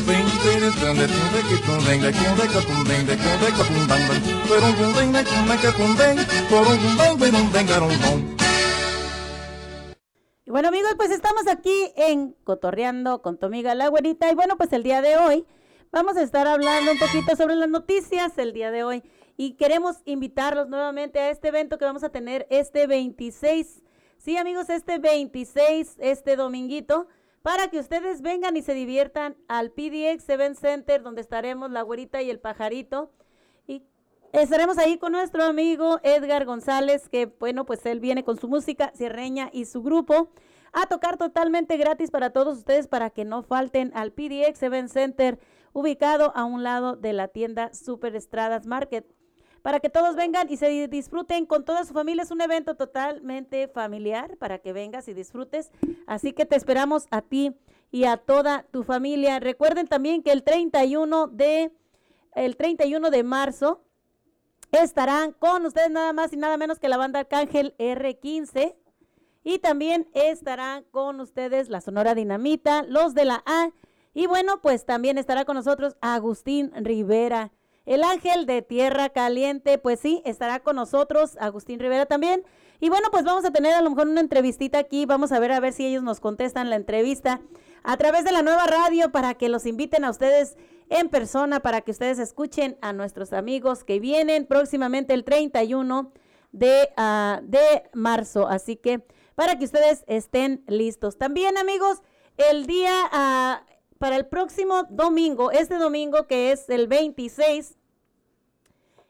Y 10.46 10.52
bueno 10.52 10.70
amigos, 10.70 10.94
pues 10.98 11.12
estamos 11.12 11.48
aquí 11.48 11.94
en 11.96 12.36
Cotorreando 12.44 13.22
con 13.22 13.38
tu 13.38 13.46
amiga 13.46 13.76
la 13.76 13.88
güerita. 13.90 14.32
Y 14.32 14.36
bueno, 14.36 14.58
pues 14.58 14.74
el 14.74 14.82
día 14.82 15.02
de 15.04 15.18
hoy 15.18 15.46
vamos 15.92 16.18
a 16.18 16.24
estar 16.24 16.48
hablando 16.48 16.92
un 16.92 17.00
poquito 17.00 17.36
sobre 17.36 17.56
las 17.56 17.70
noticias 17.70 18.36
el 18.38 18.52
día 18.52 18.72
de 18.72 18.84
hoy. 18.84 19.04
Y 19.36 19.54
queremos 19.54 19.98
invitarlos 20.06 20.70
nuevamente 20.70 21.20
a 21.20 21.30
este 21.30 21.48
evento 21.48 21.78
que 21.78 21.86
vamos 21.86 22.04
a 22.04 22.10
tener 22.10 22.48
este 22.50 22.88
26. 22.88 23.84
Sí 24.18 24.38
amigos, 24.38 24.70
este 24.70 25.00
26, 25.00 25.98
este 26.00 26.36
dominguito, 26.36 27.08
para 27.42 27.68
que 27.68 27.80
ustedes 27.80 28.22
vengan 28.22 28.56
y 28.56 28.62
se 28.62 28.74
diviertan 28.74 29.36
al 29.48 29.72
PDX 29.72 30.30
Event 30.30 30.58
Center, 30.58 31.04
donde 31.04 31.22
estaremos 31.22 31.72
la 31.72 31.82
güerita 31.82 32.22
y 32.22 32.30
el 32.30 32.40
pajarito. 32.40 33.12
Y 33.68 33.84
estaremos 34.32 34.78
ahí 34.78 34.98
con 34.98 35.12
nuestro 35.12 35.44
amigo 35.44 36.00
Edgar 36.04 36.46
González, 36.46 37.10
que 37.10 37.26
bueno, 37.26 37.66
pues 37.66 37.86
él 37.86 38.00
viene 38.00 38.24
con 38.24 38.40
su 38.40 38.48
música 38.48 38.94
sierreña 38.96 39.50
y 39.52 39.66
su 39.66 39.84
grupo 39.84 40.30
a 40.74 40.88
tocar 40.88 41.18
totalmente 41.18 41.78
gratis 41.78 42.12
para 42.12 42.32
todos 42.32 42.60
ustedes 42.60 42.88
para 42.88 43.10
que 43.10 43.26
no 43.26 43.44
falten 43.44 43.92
al 43.94 44.12
PDX 44.12 44.64
Event 44.64 44.90
Center 44.90 45.40
ubicado 45.74 46.32
a 46.36 46.46
un 46.46 46.64
lado 46.64 46.96
de 46.96 47.14
la 47.14 47.28
tienda 47.28 47.74
Super 47.74 48.16
Estradas 48.16 48.66
Market. 48.66 49.06
Para 49.64 49.80
que 49.80 49.90
todos 49.90 50.18
vengan 50.18 50.52
y 50.52 50.58
se 50.58 50.90
disfruten 50.90 51.46
con 51.46 51.64
toda 51.64 51.86
su 51.86 51.94
familia. 51.94 52.24
Es 52.24 52.32
un 52.32 52.42
evento 52.42 52.76
totalmente 52.76 53.70
familiar 53.70 54.36
para 54.38 54.60
que 54.60 54.74
vengas 54.74 55.08
y 55.08 55.14
disfrutes. 55.14 55.72
Así 56.06 56.34
que 56.34 56.46
te 56.46 56.58
esperamos 56.58 57.08
a 57.12 57.22
ti 57.22 57.56
y 57.90 58.04
a 58.04 58.18
toda 58.18 58.64
tu 58.72 58.84
familia. 58.84 59.40
Recuerden 59.40 59.88
también 59.88 60.22
que 60.22 60.34
el 60.34 60.44
31 60.44 61.28
de, 61.28 61.72
el 62.36 62.58
31 62.58 63.10
de 63.10 63.24
marzo 63.24 63.82
estarán 64.74 65.32
con 65.32 65.66
ustedes 65.66 65.92
nada 65.92 66.12
más 66.12 66.34
y 66.34 66.36
nada 66.36 66.58
menos 66.58 66.78
que 66.78 66.90
la 66.90 66.98
banda 66.98 67.22
Arcángel 67.22 67.74
R15. 67.78 68.76
Y 69.46 69.60
también 69.60 70.10
estarán 70.14 70.84
con 70.92 71.22
ustedes 71.22 71.70
la 71.70 71.80
Sonora 71.80 72.16
Dinamita, 72.16 72.84
los 72.84 73.14
de 73.14 73.24
la 73.24 73.44
A. 73.46 73.70
Y 74.14 74.28
bueno, 74.28 74.60
pues 74.62 74.86
también 74.86 75.18
estará 75.18 75.46
con 75.46 75.56
nosotros 75.56 75.96
Agustín 76.02 76.70
Rivera. 76.76 77.54
El 77.86 78.04
ángel 78.04 78.46
de 78.46 78.62
Tierra 78.62 79.10
Caliente, 79.10 79.78
pues 79.78 80.00
sí, 80.00 80.22
estará 80.26 80.62
con 80.62 80.78
nosotros, 80.78 81.38
Agustín 81.40 81.80
Rivera 81.80 82.06
también. 82.06 82.44
Y 82.80 82.90
bueno, 82.90 83.10
pues 83.12 83.24
vamos 83.24 83.46
a 83.46 83.52
tener 83.52 83.74
a 83.74 83.82
lo 83.82 83.90
mejor 83.90 84.08
una 84.08 84.22
entrevistita 84.22 84.80
aquí, 84.80 85.06
vamos 85.06 85.32
a 85.32 85.40
ver 85.40 85.52
a 85.52 85.60
ver 85.60 85.74
si 85.74 85.86
ellos 85.86 86.04
nos 86.04 86.20
contestan 86.20 86.70
la 86.70 86.76
entrevista 86.76 87.42
a 87.84 87.98
través 87.98 88.24
de 88.24 88.32
la 88.32 88.42
nueva 88.42 88.66
radio 88.66 89.12
para 89.12 89.34
que 89.34 89.50
los 89.50 89.66
inviten 89.66 90.06
a 90.06 90.10
ustedes 90.10 90.56
en 90.90 91.10
persona, 91.10 91.60
para 91.60 91.82
que 91.82 91.92
ustedes 91.92 92.20
escuchen 92.20 92.78
a 92.82 92.94
nuestros 92.94 93.34
amigos 93.34 93.84
que 93.84 94.00
vienen 94.00 94.46
próximamente 94.46 95.14
el 95.14 95.24
31 95.24 96.12
de, 96.52 96.90
ah, 96.98 97.42
de 97.44 97.84
marzo. 97.94 98.48
Así 98.48 98.76
que 98.76 99.04
para 99.36 99.58
que 99.58 99.66
ustedes 99.66 100.04
estén 100.08 100.64
listos. 100.68 101.18
También 101.18 101.58
amigos, 101.58 102.02
el 102.38 102.66
día, 102.66 102.94
ah, 103.12 103.66
para 104.04 104.18
el 104.18 104.26
próximo 104.26 104.84
domingo, 104.90 105.50
este 105.52 105.76
domingo 105.76 106.28
que 106.28 106.52
es 106.52 106.70
el 106.70 106.88
26, 106.88 107.78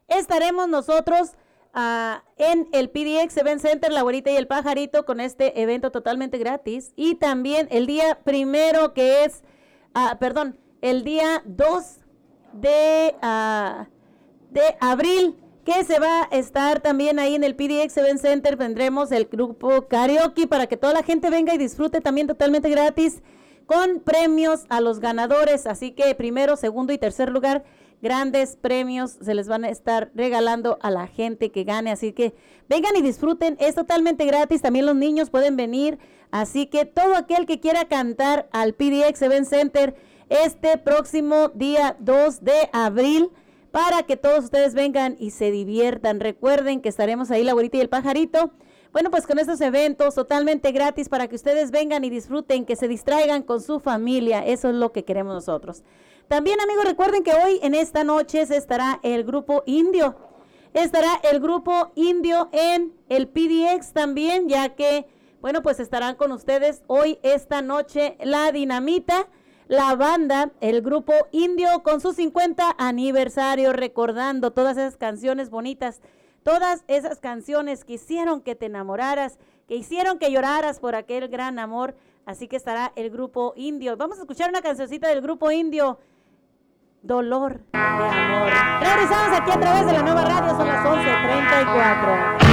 estaremos 0.06 0.68
nosotros 0.68 1.32
ah, 1.72 2.22
en 2.36 2.68
el 2.70 2.90
PDX 2.90 3.38
Event 3.38 3.60
Center, 3.60 3.90
La 3.90 4.02
Güerita 4.02 4.30
y 4.30 4.36
el 4.36 4.46
Pajarito, 4.46 5.04
con 5.04 5.18
este 5.18 5.60
evento 5.60 5.90
totalmente 5.90 6.38
gratis. 6.38 6.92
Y 6.94 7.16
también 7.16 7.66
el 7.72 7.88
día 7.88 8.20
primero 8.22 8.94
que 8.94 9.24
es, 9.24 9.42
ah, 9.94 10.16
perdón, 10.20 10.60
el 10.80 11.02
día 11.02 11.42
2 11.44 11.96
de, 12.52 13.16
ah, 13.20 13.88
de 14.52 14.76
abril, 14.78 15.36
que 15.64 15.82
se 15.82 15.98
va 15.98 16.28
a 16.30 16.36
estar 16.36 16.82
también 16.82 17.18
ahí 17.18 17.34
en 17.34 17.42
el 17.42 17.56
PDX 17.56 17.96
Event 17.96 18.20
Center. 18.20 18.56
Tendremos 18.56 19.10
el 19.10 19.24
grupo 19.24 19.88
karaoke 19.88 20.46
para 20.46 20.68
que 20.68 20.76
toda 20.76 20.92
la 20.92 21.02
gente 21.02 21.30
venga 21.30 21.52
y 21.52 21.58
disfrute 21.58 22.00
también 22.00 22.28
totalmente 22.28 22.70
gratis 22.70 23.24
con 23.66 24.00
premios 24.00 24.64
a 24.68 24.80
los 24.80 25.00
ganadores. 25.00 25.66
Así 25.66 25.92
que 25.92 26.14
primero, 26.14 26.56
segundo 26.56 26.92
y 26.92 26.98
tercer 26.98 27.30
lugar, 27.30 27.64
grandes 28.02 28.56
premios 28.56 29.12
se 29.22 29.34
les 29.34 29.48
van 29.48 29.64
a 29.64 29.70
estar 29.70 30.10
regalando 30.14 30.78
a 30.82 30.90
la 30.90 31.06
gente 31.06 31.50
que 31.50 31.64
gane. 31.64 31.90
Así 31.90 32.12
que 32.12 32.34
vengan 32.68 32.96
y 32.96 33.02
disfruten. 33.02 33.56
Es 33.60 33.74
totalmente 33.74 34.26
gratis. 34.26 34.62
También 34.62 34.86
los 34.86 34.96
niños 34.96 35.30
pueden 35.30 35.56
venir. 35.56 35.98
Así 36.30 36.66
que 36.66 36.84
todo 36.84 37.16
aquel 37.16 37.46
que 37.46 37.60
quiera 37.60 37.86
cantar 37.86 38.48
al 38.52 38.74
PDX 38.74 39.22
Event 39.22 39.46
Center 39.46 39.94
este 40.28 40.78
próximo 40.78 41.50
día 41.54 41.96
2 42.00 42.42
de 42.42 42.68
abril 42.72 43.30
para 43.70 44.04
que 44.04 44.16
todos 44.16 44.44
ustedes 44.44 44.74
vengan 44.74 45.16
y 45.18 45.30
se 45.30 45.50
diviertan. 45.50 46.20
Recuerden 46.20 46.80
que 46.80 46.88
estaremos 46.88 47.30
ahí 47.30 47.44
la 47.44 47.52
abuelita 47.52 47.76
y 47.76 47.80
el 47.80 47.88
pajarito 47.88 48.52
bueno, 48.94 49.10
pues 49.10 49.26
con 49.26 49.40
estos 49.40 49.60
eventos 49.60 50.14
totalmente 50.14 50.70
gratis 50.70 51.08
para 51.08 51.26
que 51.26 51.34
ustedes 51.34 51.72
vengan 51.72 52.04
y 52.04 52.10
disfruten, 52.10 52.64
que 52.64 52.76
se 52.76 52.86
distraigan 52.86 53.42
con 53.42 53.60
su 53.60 53.80
familia. 53.80 54.46
Eso 54.46 54.68
es 54.68 54.76
lo 54.76 54.92
que 54.92 55.04
queremos 55.04 55.34
nosotros. 55.34 55.82
También, 56.28 56.60
amigos, 56.60 56.84
recuerden 56.84 57.24
que 57.24 57.32
hoy 57.32 57.58
en 57.64 57.74
esta 57.74 58.04
noche 58.04 58.42
estará 58.42 59.00
el 59.02 59.24
grupo 59.24 59.64
indio. 59.66 60.14
Estará 60.74 61.20
el 61.28 61.40
grupo 61.40 61.90
indio 61.96 62.48
en 62.52 62.92
el 63.08 63.26
PDX 63.26 63.92
también, 63.94 64.48
ya 64.48 64.76
que, 64.76 65.08
bueno, 65.40 65.60
pues 65.60 65.80
estarán 65.80 66.14
con 66.14 66.30
ustedes 66.30 66.84
hoy, 66.86 67.18
esta 67.24 67.62
noche, 67.62 68.16
la 68.22 68.52
dinamita 68.52 69.26
la 69.66 69.96
banda, 69.96 70.52
el 70.60 70.82
grupo 70.82 71.14
indio, 71.32 71.82
con 71.82 72.00
su 72.00 72.12
50 72.12 72.76
aniversario, 72.78 73.72
recordando 73.72 74.52
todas 74.52 74.76
esas 74.76 74.96
canciones 74.96 75.48
bonitas 75.48 76.00
Todas 76.44 76.84
esas 76.88 77.20
canciones 77.20 77.84
que 77.84 77.94
hicieron 77.94 78.42
que 78.42 78.54
te 78.54 78.66
enamoraras, 78.66 79.38
que 79.66 79.76
hicieron 79.76 80.18
que 80.18 80.30
lloraras 80.30 80.78
por 80.78 80.94
aquel 80.94 81.28
gran 81.28 81.58
amor. 81.58 81.96
Así 82.26 82.48
que 82.48 82.56
estará 82.56 82.92
el 82.96 83.08
grupo 83.10 83.54
indio. 83.56 83.96
Vamos 83.96 84.18
a 84.18 84.20
escuchar 84.20 84.50
una 84.50 84.60
cancioncita 84.60 85.08
del 85.08 85.22
grupo 85.22 85.50
indio. 85.50 85.98
Dolor 87.00 87.60
de 87.72 87.78
amor. 87.78 88.52
Regresamos 88.80 89.40
aquí 89.40 89.50
a 89.50 89.60
través 89.60 89.86
de 89.86 89.92
la 89.94 90.02
nueva 90.02 90.22
radio, 90.22 90.56
son 90.56 90.68
las 90.68 90.84
11.34. 90.84 92.43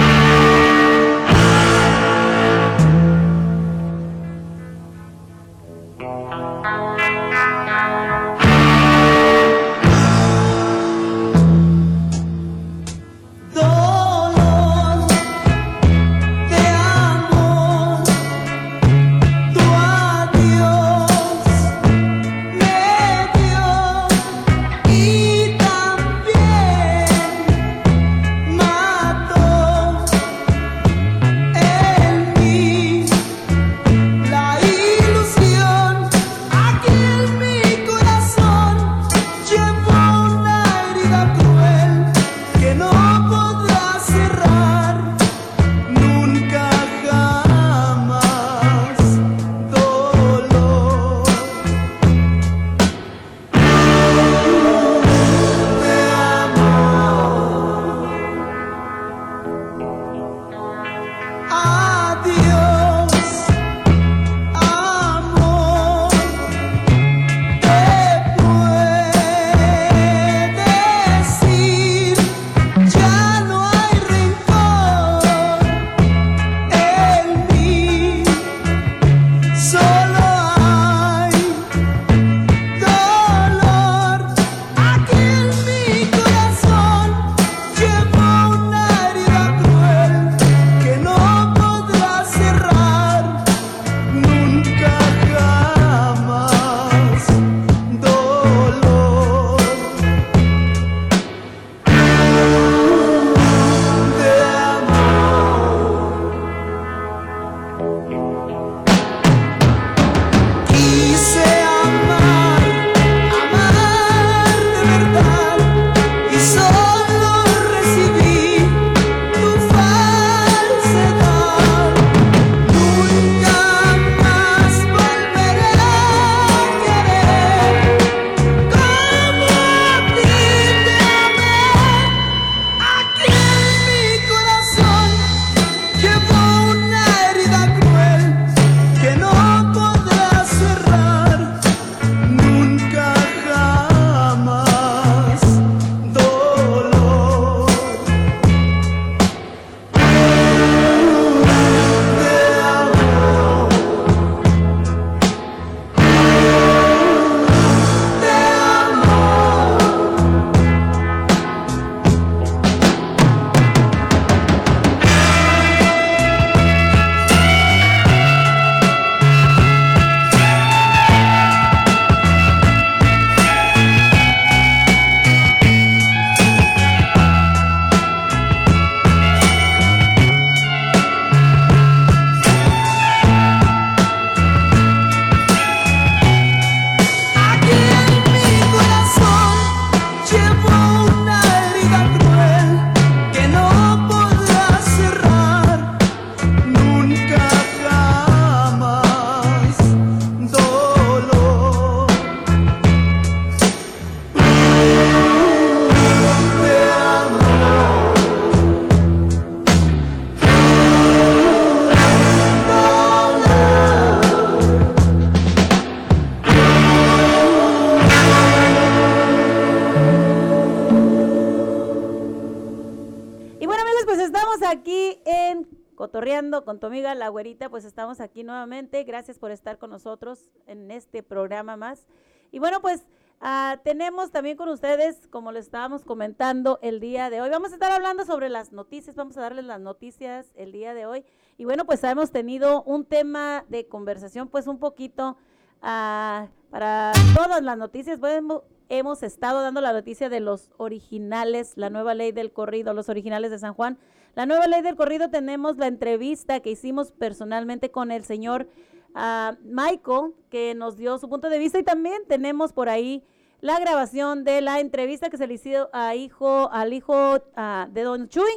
Cotorreando 226.41 226.65
con 226.65 226.79
tu 226.79 226.87
amiga 226.87 227.13
La 227.13 227.29
Güerita, 227.29 227.69
pues 227.69 227.85
estamos 227.85 228.19
aquí 228.19 228.43
nuevamente. 228.43 229.03
Gracias 229.03 229.37
por 229.37 229.51
estar 229.51 229.77
con 229.77 229.91
nosotros 229.91 230.49
en 230.65 230.89
este 230.89 231.21
programa 231.21 231.77
más. 231.77 232.07
Y 232.51 232.57
bueno, 232.57 232.81
pues 232.81 233.05
ah, 233.41 233.79
tenemos 233.83 234.31
también 234.31 234.57
con 234.57 234.67
ustedes, 234.69 235.27
como 235.27 235.51
les 235.51 235.65
estábamos 235.65 236.03
comentando 236.03 236.79
el 236.81 236.99
día 236.99 237.29
de 237.29 237.41
hoy, 237.41 237.51
vamos 237.51 237.69
a 237.69 237.75
estar 237.75 237.91
hablando 237.91 238.25
sobre 238.25 238.49
las 238.49 238.71
noticias, 238.71 239.15
vamos 239.15 239.37
a 239.37 239.41
darles 239.41 239.65
las 239.65 239.79
noticias 239.79 240.51
el 240.55 240.71
día 240.71 240.95
de 240.95 241.05
hoy. 241.05 241.25
Y 241.59 241.65
bueno, 241.65 241.85
pues 241.85 242.03
hemos 242.03 242.31
tenido 242.31 242.81
un 242.83 243.05
tema 243.05 243.63
de 243.69 243.87
conversación 243.87 244.47
pues 244.47 244.65
un 244.65 244.79
poquito 244.79 245.37
ah, 245.83 246.47
para 246.71 247.11
todas 247.35 247.61
las 247.61 247.77
noticias. 247.77 248.19
Bueno, 248.19 248.63
hemos 248.89 249.21
estado 249.21 249.61
dando 249.61 249.79
la 249.79 249.93
noticia 249.93 250.27
de 250.27 250.39
los 250.39 250.71
originales, 250.77 251.73
la 251.75 251.91
nueva 251.91 252.15
ley 252.15 252.31
del 252.31 252.51
corrido, 252.51 252.95
los 252.95 253.09
originales 253.09 253.51
de 253.51 253.59
San 253.59 253.75
Juan. 253.75 253.99
La 254.33 254.45
nueva 254.45 254.67
ley 254.67 254.81
del 254.81 254.95
corrido 254.95 255.29
tenemos 255.29 255.77
la 255.77 255.87
entrevista 255.87 256.61
que 256.61 256.71
hicimos 256.71 257.11
personalmente 257.11 257.91
con 257.91 258.11
el 258.11 258.23
señor 258.23 258.67
uh, 259.13 259.55
Michael, 259.63 260.33
que 260.49 260.73
nos 260.73 260.95
dio 260.95 261.17
su 261.17 261.27
punto 261.27 261.49
de 261.49 261.59
vista 261.59 261.79
y 261.79 261.83
también 261.83 262.21
tenemos 262.29 262.71
por 262.71 262.87
ahí 262.87 263.23
la 263.59 263.77
grabación 263.79 264.45
de 264.45 264.61
la 264.61 264.79
entrevista 264.79 265.29
que 265.29 265.37
se 265.37 265.47
le 265.47 265.55
hizo 265.55 265.89
a 265.91 266.15
hijo, 266.15 266.69
al 266.71 266.93
hijo 266.93 267.35
uh, 267.35 267.91
de 267.91 268.03
Don 268.03 268.29
Chuy. 268.29 268.51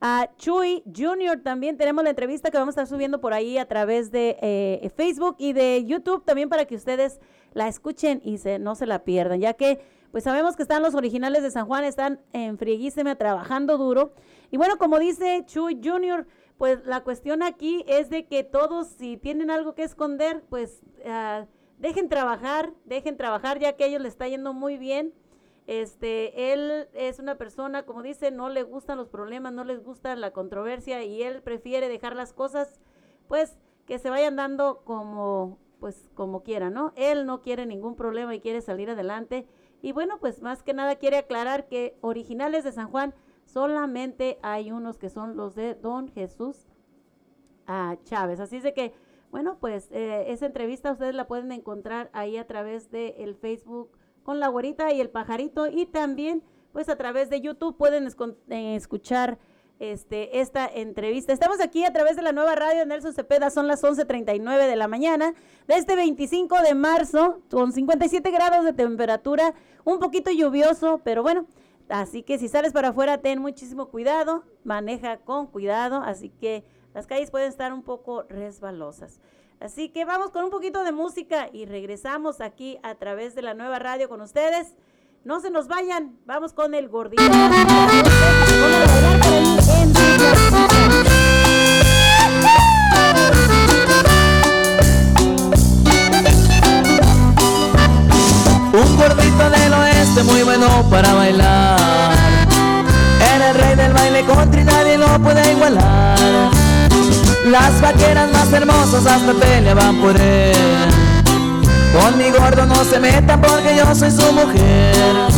A 0.00 0.30
Chuy 0.36 0.84
Jr. 0.96 1.42
también 1.42 1.76
tenemos 1.76 2.04
la 2.04 2.10
entrevista 2.10 2.52
que 2.52 2.58
vamos 2.58 2.76
a 2.78 2.82
estar 2.82 2.86
subiendo 2.86 3.20
por 3.20 3.32
ahí 3.32 3.58
a 3.58 3.66
través 3.66 4.12
de 4.12 4.36
eh, 4.40 4.90
Facebook 4.94 5.34
y 5.38 5.52
de 5.52 5.84
YouTube 5.84 6.24
también 6.24 6.48
para 6.48 6.66
que 6.66 6.76
ustedes 6.76 7.18
la 7.52 7.66
escuchen 7.66 8.20
y 8.24 8.38
se, 8.38 8.60
no 8.60 8.76
se 8.76 8.86
la 8.86 9.02
pierdan, 9.02 9.40
ya 9.40 9.54
que 9.54 9.80
pues 10.10 10.24
sabemos 10.24 10.56
que 10.56 10.62
están 10.62 10.82
los 10.82 10.94
originales 10.94 11.42
de 11.42 11.50
San 11.50 11.66
Juan, 11.66 11.84
están 11.84 12.20
en 12.32 12.58
Frieguísima 12.58 13.16
trabajando 13.16 13.76
duro. 13.76 14.12
Y 14.50 14.56
bueno, 14.56 14.78
como 14.78 14.98
dice 14.98 15.44
Chuy 15.46 15.80
Jr., 15.82 16.26
pues 16.56 16.84
la 16.86 17.04
cuestión 17.04 17.42
aquí 17.42 17.84
es 17.86 18.10
de 18.10 18.26
que 18.26 18.42
todos, 18.42 18.88
si 18.88 19.16
tienen 19.16 19.50
algo 19.50 19.74
que 19.74 19.84
esconder, 19.84 20.42
pues 20.48 20.82
uh, 21.04 21.46
dejen 21.78 22.08
trabajar, 22.08 22.72
dejen 22.84 23.16
trabajar, 23.16 23.58
ya 23.58 23.74
que 23.74 23.84
a 23.84 23.86
ellos 23.86 24.02
les 24.02 24.12
está 24.12 24.26
yendo 24.26 24.52
muy 24.52 24.76
bien. 24.76 25.14
Este, 25.68 26.52
él 26.52 26.88
es 26.94 27.18
una 27.18 27.36
persona, 27.36 27.84
como 27.84 28.02
dice, 28.02 28.30
no 28.30 28.48
le 28.48 28.62
gustan 28.62 28.96
los 28.96 29.08
problemas, 29.08 29.52
no 29.52 29.64
les 29.64 29.84
gusta 29.84 30.16
la 30.16 30.32
controversia 30.32 31.04
y 31.04 31.22
él 31.22 31.42
prefiere 31.42 31.88
dejar 31.88 32.16
las 32.16 32.32
cosas, 32.32 32.80
pues, 33.28 33.56
que 33.86 33.98
se 33.98 34.08
vayan 34.08 34.34
dando 34.34 34.80
como, 34.84 35.58
pues, 35.78 36.10
como 36.14 36.42
quiera, 36.42 36.70
¿no? 36.70 36.92
Él 36.96 37.26
no 37.26 37.42
quiere 37.42 37.66
ningún 37.66 37.96
problema 37.96 38.34
y 38.34 38.40
quiere 38.40 38.62
salir 38.62 38.90
adelante. 38.90 39.46
Y 39.82 39.92
bueno, 39.92 40.18
pues 40.18 40.42
más 40.42 40.62
que 40.62 40.74
nada 40.74 40.96
quiere 40.96 41.18
aclarar 41.18 41.68
que 41.68 41.96
originales 42.00 42.64
de 42.64 42.72
San 42.72 42.88
Juan 42.88 43.14
solamente 43.44 44.38
hay 44.42 44.72
unos 44.72 44.98
que 44.98 45.08
son 45.08 45.36
los 45.36 45.54
de 45.54 45.74
Don 45.74 46.08
Jesús 46.08 46.66
a 47.66 47.96
Chávez. 48.04 48.40
Así 48.40 48.60
de 48.60 48.74
que, 48.74 48.92
bueno, 49.30 49.58
pues 49.60 49.90
eh, 49.92 50.24
esa 50.28 50.46
entrevista 50.46 50.92
ustedes 50.92 51.14
la 51.14 51.26
pueden 51.26 51.52
encontrar 51.52 52.10
ahí 52.12 52.36
a 52.36 52.46
través 52.46 52.90
del 52.90 53.14
el 53.18 53.34
Facebook 53.36 53.90
con 54.22 54.40
la 54.40 54.48
güerita 54.48 54.92
y 54.92 55.00
el 55.00 55.10
pajarito 55.10 55.68
y 55.68 55.86
también 55.86 56.42
pues 56.72 56.88
a 56.88 56.96
través 56.96 57.30
de 57.30 57.40
YouTube 57.40 57.76
pueden 57.76 58.06
eh, 58.50 58.76
escuchar 58.76 59.38
este, 59.78 60.40
esta 60.40 60.66
entrevista. 60.66 61.32
Estamos 61.32 61.60
aquí 61.60 61.84
a 61.84 61.92
través 61.92 62.16
de 62.16 62.22
la 62.22 62.32
nueva 62.32 62.54
radio 62.54 62.84
Nelson 62.84 63.14
Cepeda, 63.14 63.50
son 63.50 63.66
las 63.66 63.82
11.39 63.82 64.66
de 64.66 64.76
la 64.76 64.88
mañana, 64.88 65.34
de 65.66 65.74
este 65.76 65.96
25 65.96 66.62
de 66.62 66.74
marzo, 66.74 67.40
con 67.50 67.72
57 67.72 68.30
grados 68.30 68.64
de 68.64 68.72
temperatura, 68.72 69.54
un 69.84 69.98
poquito 69.98 70.30
lluvioso, 70.30 71.00
pero 71.04 71.22
bueno, 71.22 71.46
así 71.88 72.22
que 72.22 72.38
si 72.38 72.48
sales 72.48 72.72
para 72.72 72.88
afuera, 72.88 73.18
ten 73.18 73.40
muchísimo 73.40 73.88
cuidado, 73.88 74.42
maneja 74.64 75.18
con 75.18 75.46
cuidado, 75.46 76.02
así 76.02 76.30
que 76.30 76.64
las 76.94 77.06
calles 77.06 77.30
pueden 77.30 77.48
estar 77.48 77.72
un 77.72 77.82
poco 77.82 78.24
resbalosas. 78.24 79.20
Así 79.60 79.88
que 79.88 80.04
vamos 80.04 80.30
con 80.30 80.44
un 80.44 80.50
poquito 80.50 80.84
de 80.84 80.92
música 80.92 81.48
y 81.52 81.66
regresamos 81.66 82.40
aquí 82.40 82.78
a 82.82 82.94
través 82.94 83.34
de 83.34 83.42
la 83.42 83.54
nueva 83.54 83.78
radio 83.78 84.08
con 84.08 84.20
ustedes. 84.20 84.74
No 85.24 85.40
se 85.40 85.50
nos 85.50 85.66
vayan, 85.66 86.16
vamos 86.26 86.52
con 86.52 86.74
el 86.74 86.88
gordito. 86.88 87.22
Un 98.72 98.96
gordito 98.96 99.50
del 99.50 99.72
oeste 99.72 100.22
muy 100.24 100.42
bueno 100.42 100.88
para 100.90 101.14
bailar. 101.14 101.78
Era 103.34 103.50
el 103.50 103.56
rey 103.56 103.76
del 103.76 103.92
baile 103.92 104.24
country, 104.24 104.64
nadie 104.64 104.98
lo 104.98 105.18
puede 105.20 105.52
igualar. 105.52 106.18
Las 107.46 107.80
vaqueras 107.80 108.30
más 108.32 108.52
hermosas 108.52 109.06
hasta 109.06 109.32
peleaban 109.32 109.96
por 110.00 110.20
él. 110.20 110.54
Con 111.92 112.18
mi 112.18 112.30
gordo 112.30 112.66
no 112.66 112.84
se 112.84 113.00
metan 113.00 113.40
porque 113.40 113.76
yo 113.76 113.94
soy 113.94 114.10
su 114.10 114.32
mujer. 114.32 115.37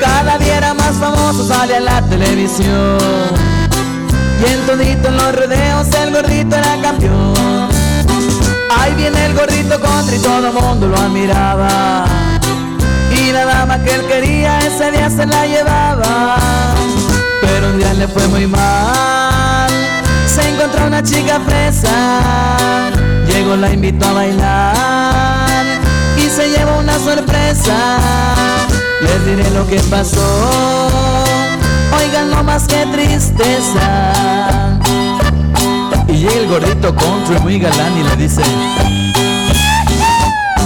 Cada 0.00 0.38
día 0.38 0.58
era 0.58 0.74
más 0.74 0.96
famoso, 0.96 1.46
sale 1.46 1.76
a 1.76 1.80
la 1.80 2.02
televisión. 2.02 2.98
Y 4.40 4.52
en 4.52 4.66
todito 4.66 5.08
en 5.08 5.16
los 5.16 5.34
rodeos 5.34 5.86
el 6.02 6.12
gordito 6.12 6.56
era 6.56 6.80
campeón. 6.82 7.68
Ahí 8.78 8.94
viene 8.94 9.26
el 9.26 9.34
gordito 9.34 9.80
contra 9.80 10.14
y 10.14 10.18
todo 10.18 10.52
mundo 10.52 10.88
lo 10.88 10.96
admiraba. 10.96 12.04
Y 13.10 13.32
la 13.32 13.44
dama 13.44 13.82
que 13.82 13.94
él 13.94 14.06
quería 14.06 14.58
ese 14.58 14.90
día 14.90 15.08
se 15.08 15.26
la 15.26 15.46
llevaba. 15.46 16.36
Pero 17.40 17.68
un 17.68 17.78
día 17.78 17.94
le 17.94 18.08
fue 18.08 18.26
muy 18.28 18.46
mal 18.46 19.46
se 20.36 20.48
encontró 20.50 20.86
una 20.86 21.02
chica 21.02 21.40
fresa, 21.40 22.90
llegó 23.26 23.56
la 23.56 23.72
invitó 23.72 24.06
a 24.06 24.12
bailar 24.12 25.64
y 26.18 26.28
se 26.28 26.50
llevó 26.50 26.78
una 26.78 26.98
sorpresa. 26.98 27.98
Les 29.00 29.24
diré 29.26 29.50
lo 29.50 29.66
que 29.66 29.80
pasó, 29.90 30.88
oigan 31.98 32.30
no 32.30 32.42
más 32.42 32.66
que 32.66 32.86
tristeza. 32.86 34.12
Y 36.08 36.12
llega 36.18 36.34
el 36.34 36.46
gordito 36.48 36.94
country 36.94 37.38
muy 37.40 37.58
galán 37.58 37.98
y 37.98 38.02
le 38.04 38.16
dice, 38.16 38.42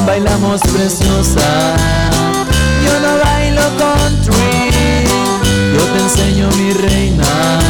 bailamos 0.06 0.60
preciosa, 0.60 1.74
yo 2.84 3.00
no 3.00 3.18
bailo 3.24 3.62
country, 3.78 5.06
yo 5.74 5.82
te 5.92 5.98
enseño 6.02 6.48
mi 6.56 6.72
reina 6.72 7.60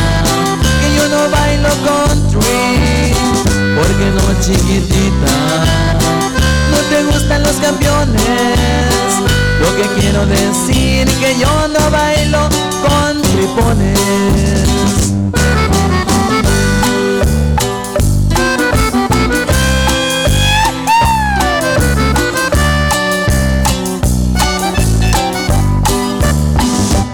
yo 0.96 1.08
no 1.08 1.30
bailo 1.30 1.68
country. 1.84 3.14
Porque 3.76 4.06
no 4.11 4.40
chiquitita 4.40 5.34
No 6.70 6.78
te 6.90 7.04
gustan 7.04 7.42
los 7.42 7.56
campeones 7.56 8.90
Lo 9.61 9.76
que 9.76 10.00
quiero 10.00 10.26
decir 10.26 11.06
que 11.20 11.38
yo 11.38 11.68
no 11.68 11.90
bailo 11.90 12.48
con 12.82 13.22
tripones 13.22 13.98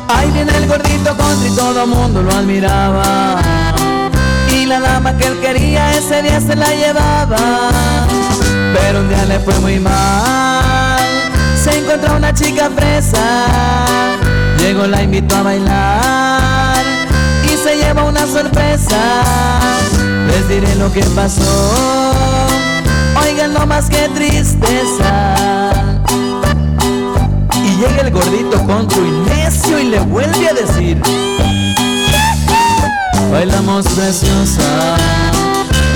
Ahí 0.08 0.30
viene 0.30 0.56
el 0.56 0.66
gordito 0.66 1.16
country, 1.16 1.50
todo 1.56 1.86
mundo 1.86 2.22
lo 2.22 2.30
admiraba 2.30 3.36
la 4.66 4.80
dama 4.80 5.16
que 5.16 5.26
él 5.26 5.38
quería 5.40 5.96
ese 5.96 6.22
día 6.22 6.40
se 6.40 6.56
la 6.56 6.68
llevaba. 6.74 7.36
Pero 8.74 9.00
un 9.00 9.08
día 9.08 9.24
le 9.24 9.38
fue 9.40 9.54
muy 9.60 9.78
mal. 9.78 11.05
Se 11.66 11.78
encontró 11.80 12.14
una 12.16 12.32
chica 12.32 12.70
fresa. 12.70 13.46
Llegó, 14.60 14.86
la 14.86 15.02
invitó 15.02 15.34
a 15.34 15.42
bailar. 15.42 16.84
Y 17.44 17.56
se 17.56 17.76
llevó 17.76 18.04
una 18.04 18.24
sorpresa. 18.24 18.96
Les 20.28 20.48
diré 20.48 20.76
lo 20.76 20.92
que 20.92 21.02
pasó. 21.16 22.14
Oigan 23.20 23.52
no 23.52 23.66
más 23.66 23.90
que 23.90 24.08
tristeza. 24.10 25.34
Y 27.64 27.76
llega 27.80 28.02
el 28.02 28.12
gordito 28.12 28.64
con 28.64 28.88
su 28.88 29.02
necio 29.24 29.80
y 29.80 29.86
le 29.86 29.98
vuelve 29.98 30.48
a 30.48 30.52
decir 30.54 31.02
bailamos 33.32 33.86
preciosa. 33.88 34.96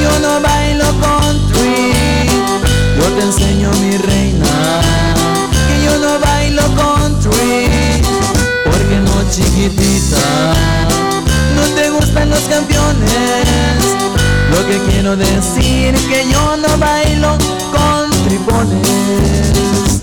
Yo 0.03 0.18
no 0.18 0.41
bailo 0.41 0.85
country, 1.01 1.93
yo 2.99 3.05
te 3.16 3.23
enseño 3.23 3.71
mi 3.81 3.97
reina. 3.99 4.99
Chiquitita. 9.31 10.53
No 11.55 11.62
te 11.74 11.91
gustan 11.91 12.31
los 12.31 12.41
campeones, 12.41 13.78
lo 14.51 14.66
que 14.66 14.78
quiero 14.91 15.16
decir 15.16 15.95
que 16.09 16.28
yo 16.31 16.57
no 16.57 16.78
bailo 16.78 17.39
con 17.72 18.11
tripones. 18.26 19.99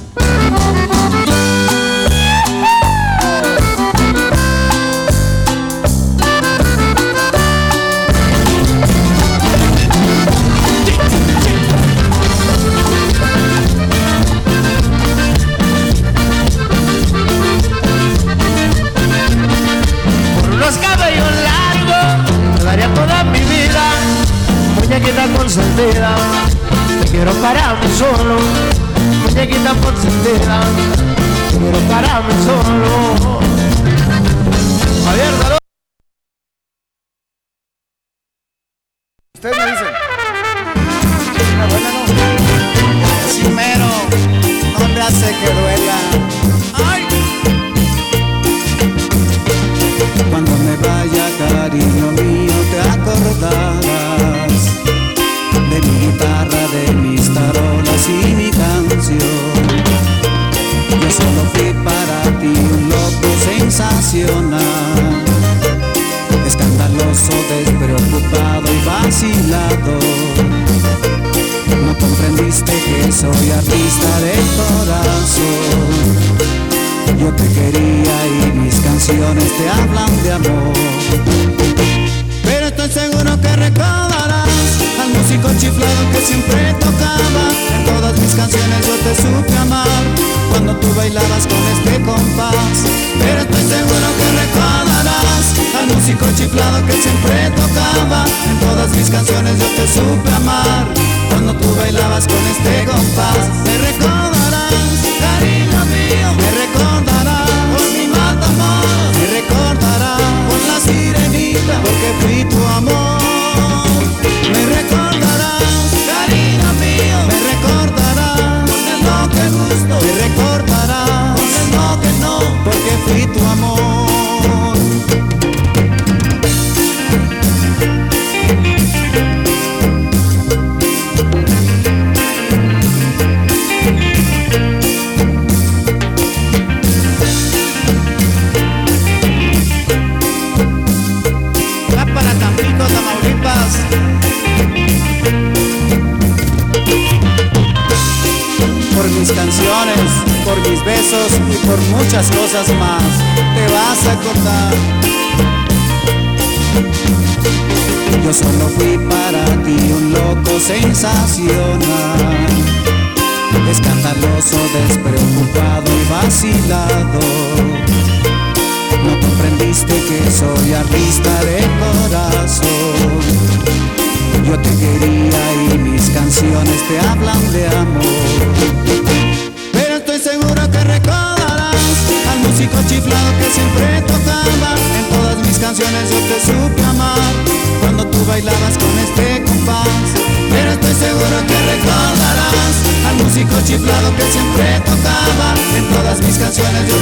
Muñequita 24.97 25.27
consentida. 25.37 26.15
Te 27.03 27.11
quiero 27.11 27.31
para 27.33 27.75
mí 27.75 27.87
solo, 27.97 28.37
muñequita 29.27 29.73
consentida. 29.83 30.61
Te 31.51 31.57
quiero 31.57 31.79
para 31.87 32.21
mí 32.21 32.33
solo. 32.43 33.39
Javier, 35.05 35.56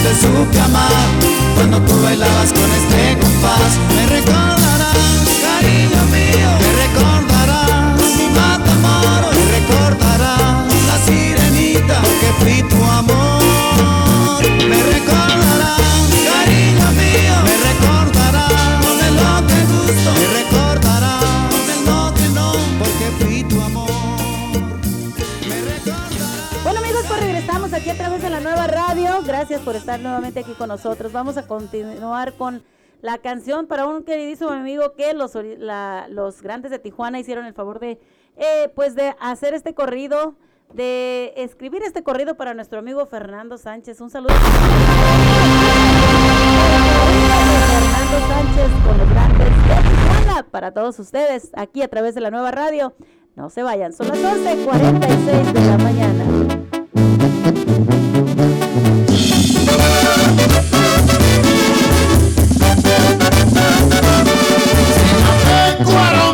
te 0.06 0.14
supe 0.22 0.60
amar 0.60 0.91
cuando 1.56 1.82
tú 1.82 1.99
bailabas 2.03 2.53
con 2.53 2.70
este 2.80 3.18
compás. 3.20 3.72
Me 3.95 4.06
recordarás, 4.08 4.44
por 29.66 29.76
estar 29.76 29.99
nuevamente 29.99 30.39
aquí 30.39 30.53
con 30.53 30.70
nosotros. 30.70 31.11
Vamos 31.11 31.38
a 31.38 31.47
continuar 31.47 32.34
con 32.34 32.63
la 33.01 33.18
canción 33.18 33.68
para 33.68 33.86
un 33.88 34.03
queridísimo 34.03 34.51
amigo 34.51 34.93
que 34.95 35.13
los, 35.13 35.34
la- 35.57 36.07
los 36.09 36.41
grandes 36.41 36.72
de 36.72 36.80
Tijuana 36.80 37.20
hicieron 37.20 37.45
el 37.45 37.53
favor 37.53 37.80
de, 37.80 37.99
eh, 38.38 38.72
pues 38.76 38.95
de 38.95 39.16
hacer 39.20 39.53
este 39.53 39.74
corrido, 39.74 40.36
de 40.74 41.34
escribir 41.38 41.82
este 41.84 42.03
corrido 42.03 42.36
para 42.36 42.53
nuestro 42.53 42.80
amigo 42.80 43.05
Fernando 43.07 43.57
Sánchez. 43.57 43.99
Un 44.01 44.09
saludo. 44.09 44.34
Fernando 46.95 48.28
Sánchez 48.28 48.72
con 48.88 48.97
los 48.97 49.09
grandes 49.09 49.49
de 49.49 49.89
Tijuana 49.89 50.43
para 50.51 50.72
todos 50.72 50.99
ustedes 50.99 51.49
aquí 51.55 51.82
a 51.82 51.88
través 51.88 52.16
de 52.16 52.22
la 52.22 52.32
nueva 52.32 52.51
radio. 52.51 52.93
No 53.36 53.49
se 53.49 53.63
vayan, 53.63 53.91
son 53.93 54.07
las 54.07 54.18
12.46 54.20 55.51
de 55.53 55.61
la 55.66 55.78
mañana. 55.78 56.26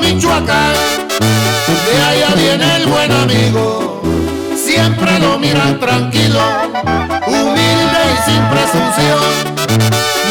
Michoacán, 0.02 0.76
de 1.86 1.93
allá 2.04 2.30
viene 2.36 2.68
el 2.78 2.86
buen 2.88 3.12
amigo, 3.12 4.02
siempre 4.56 5.20
lo 5.20 5.39
miran 5.39 5.80
tranquilo, 5.80 6.41
humilde 7.28 8.02
y 8.12 8.18
sin 8.30 8.43
presunción, 8.49 9.24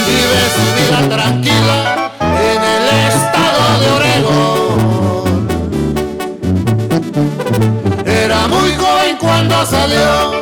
vive 0.06 0.40
su 0.54 0.64
vida 0.76 1.00
tranquila 1.16 1.78
en 2.20 2.60
el 2.74 2.84
estado 3.08 3.62
de 3.80 3.86
Oregón. 3.98 5.48
Era 8.04 8.40
muy 8.48 8.70
joven 8.74 9.16
cuando 9.18 9.64
salió 9.64 10.32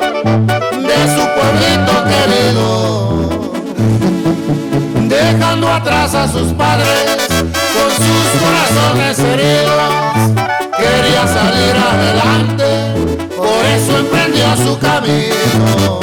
de 0.88 0.98
su 1.14 1.22
pueblito 1.36 1.94
querido, 2.10 2.64
dejando 5.32 5.70
atrás 5.70 6.14
a 6.14 6.26
sus 6.26 6.52
padres 6.54 7.26
con 7.74 7.90
sus 8.06 8.26
corazones 8.42 9.18
heridos. 9.18 9.92
Quería 10.76 11.26
salir 11.26 11.74
adelante, 11.90 12.68
por 13.36 13.64
eso 13.66 13.98
emprendió 13.98 14.56
su 14.56 14.78
camino. 14.78 16.00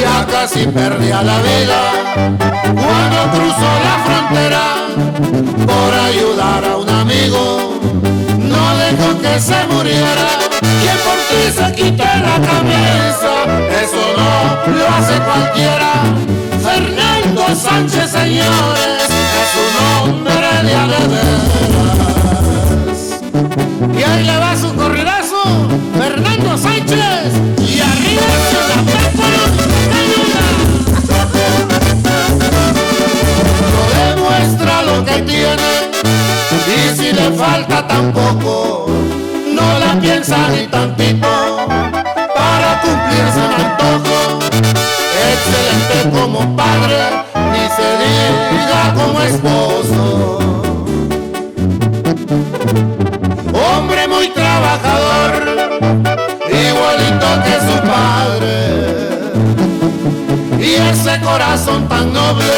Ya 0.00 0.26
casi 0.26 0.66
perdía 0.66 1.22
la 1.22 1.38
vida 1.38 1.80
cuando 2.62 3.20
cruzó 3.34 3.70
la 3.86 3.96
frontera 4.06 4.64
por 5.66 5.94
ayudar 6.08 6.64
a 6.64 6.76
un 6.78 6.88
amigo 6.88 7.80
no 8.72 8.78
dejó 8.78 9.20
que 9.20 9.40
se 9.40 9.66
muriera. 9.68 10.28
Quien 10.80 10.98
por 11.04 11.18
ti 11.28 11.42
se 11.54 11.72
quita 11.74 12.16
la 12.16 12.36
cabeza, 12.46 13.32
eso 13.82 14.02
no 14.16 14.30
lo 14.72 14.84
hace 14.88 15.16
cualquiera. 15.20 15.92
Fernando 16.62 17.42
Sánchez, 17.54 18.10
señores, 18.10 19.08
es 19.42 19.52
un 19.62 19.72
hombre 20.10 20.48
de 20.64 20.74
alegrías. 20.74 21.42
Y 23.98 24.02
ahí 24.02 24.24
le 24.24 24.36
va 24.36 24.56
su 24.56 24.74
corridazo, 24.74 25.42
Fernando 25.98 26.56
Sánchez, 26.56 27.32
y 27.58 27.80
arriba 27.80 28.22
la 28.68 28.80
pepa, 28.92 29.28
No 33.72 33.82
demuestra 33.98 34.82
lo 34.82 35.04
que 35.04 35.22
tiene 35.22 36.31
falta 37.36 37.86
tampoco, 37.86 38.86
no 39.54 39.78
la 39.78 40.00
piensa 40.00 40.48
ni 40.48 40.66
tantito 40.66 41.28
para 42.34 42.80
cumplirse 42.80 43.38
un 43.38 43.52
antojo. 43.64 44.18
Excelente 45.32 45.96
como 46.16 46.38
padre, 46.56 46.98
ni 47.52 47.64
se 47.76 47.88
diga 48.02 48.82
como 48.94 49.20
esposo. 49.22 50.38
Hombre 53.52 54.08
muy 54.08 54.28
trabajador, 54.28 55.30
igualito 56.48 57.28
que 57.44 57.54
su 57.66 57.76
padre. 57.92 58.56
Y 60.60 60.74
ese 60.74 61.14
corazón 61.20 61.88
tan 61.88 62.12
noble 62.12 62.54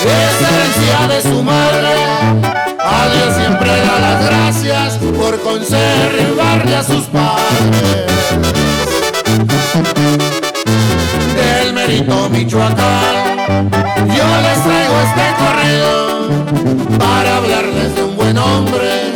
es 0.00 0.34
herencia 0.48 0.98
de 1.08 1.22
su 1.22 1.42
madre. 1.42 2.61
Dios 3.08 3.34
siempre 3.36 3.68
da 3.68 3.98
las 4.00 4.24
gracias 4.24 4.98
por 5.16 5.40
conservarle 5.40 6.76
a 6.76 6.82
sus 6.84 7.04
padres. 7.06 8.12
Del 11.36 11.72
mérito 11.72 12.28
Michoacán, 12.30 13.70
yo 14.08 14.26
les 14.44 14.62
traigo 14.62 15.00
este 15.06 15.26
correo 15.42 16.28
para 16.98 17.36
hablarles 17.38 17.94
de 17.94 18.02
un 18.02 18.16
buen 18.16 18.38
hombre, 18.38 19.12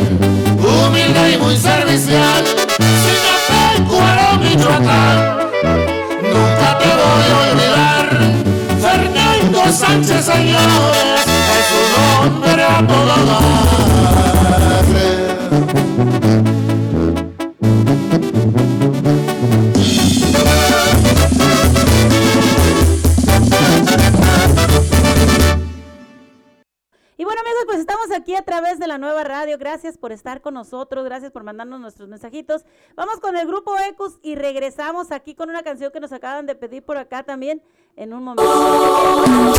humilde 0.59 1.31
y 1.33 1.37
muy 1.37 1.55
servicial. 1.57 2.43
Sinapecuaro, 3.03 4.37
Michoacán, 4.39 5.37
nunca 6.23 6.77
te 6.79 6.89
voy 7.01 7.27
a 7.31 7.37
olvidar. 7.51 8.05
Fernando 8.81 9.71
Sánchez, 9.71 10.25
señores, 10.25 11.26
es 11.67 11.97
un 11.97 12.33
hombre 12.33 12.63
a 12.63 12.81
bueno 27.27 27.41
amigos, 27.41 27.63
pues 27.65 27.79
estamos 27.79 28.09
aquí 28.11 28.35
a 28.35 28.41
través 28.41 28.79
de 28.79 28.87
la 28.87 28.97
nueva 28.97 29.23
radio. 29.25 29.57
Gracias 29.57 29.97
por 29.97 30.13
estar 30.13 30.41
con 30.41 30.53
nosotros, 30.53 31.03
gracias 31.03 31.31
por 31.31 31.43
mandarnos 31.43 31.81
nuestros 31.81 32.07
mensajitos. 32.07 32.63
Vamos 32.95 33.19
con 33.19 33.35
el 33.35 33.45
grupo 33.45 33.77
Ecus 33.77 34.17
y 34.21 34.35
regresamos 34.35 35.11
aquí 35.11 35.35
con 35.35 35.49
una 35.49 35.61
canción 35.61 35.91
que 35.91 35.99
nos 35.99 36.13
acaban 36.13 36.45
de 36.45 36.55
pedir 36.55 36.83
por 36.83 36.97
acá 36.97 37.23
también 37.23 37.61
en 37.97 38.13
un 38.13 38.23
momento. 38.23 39.57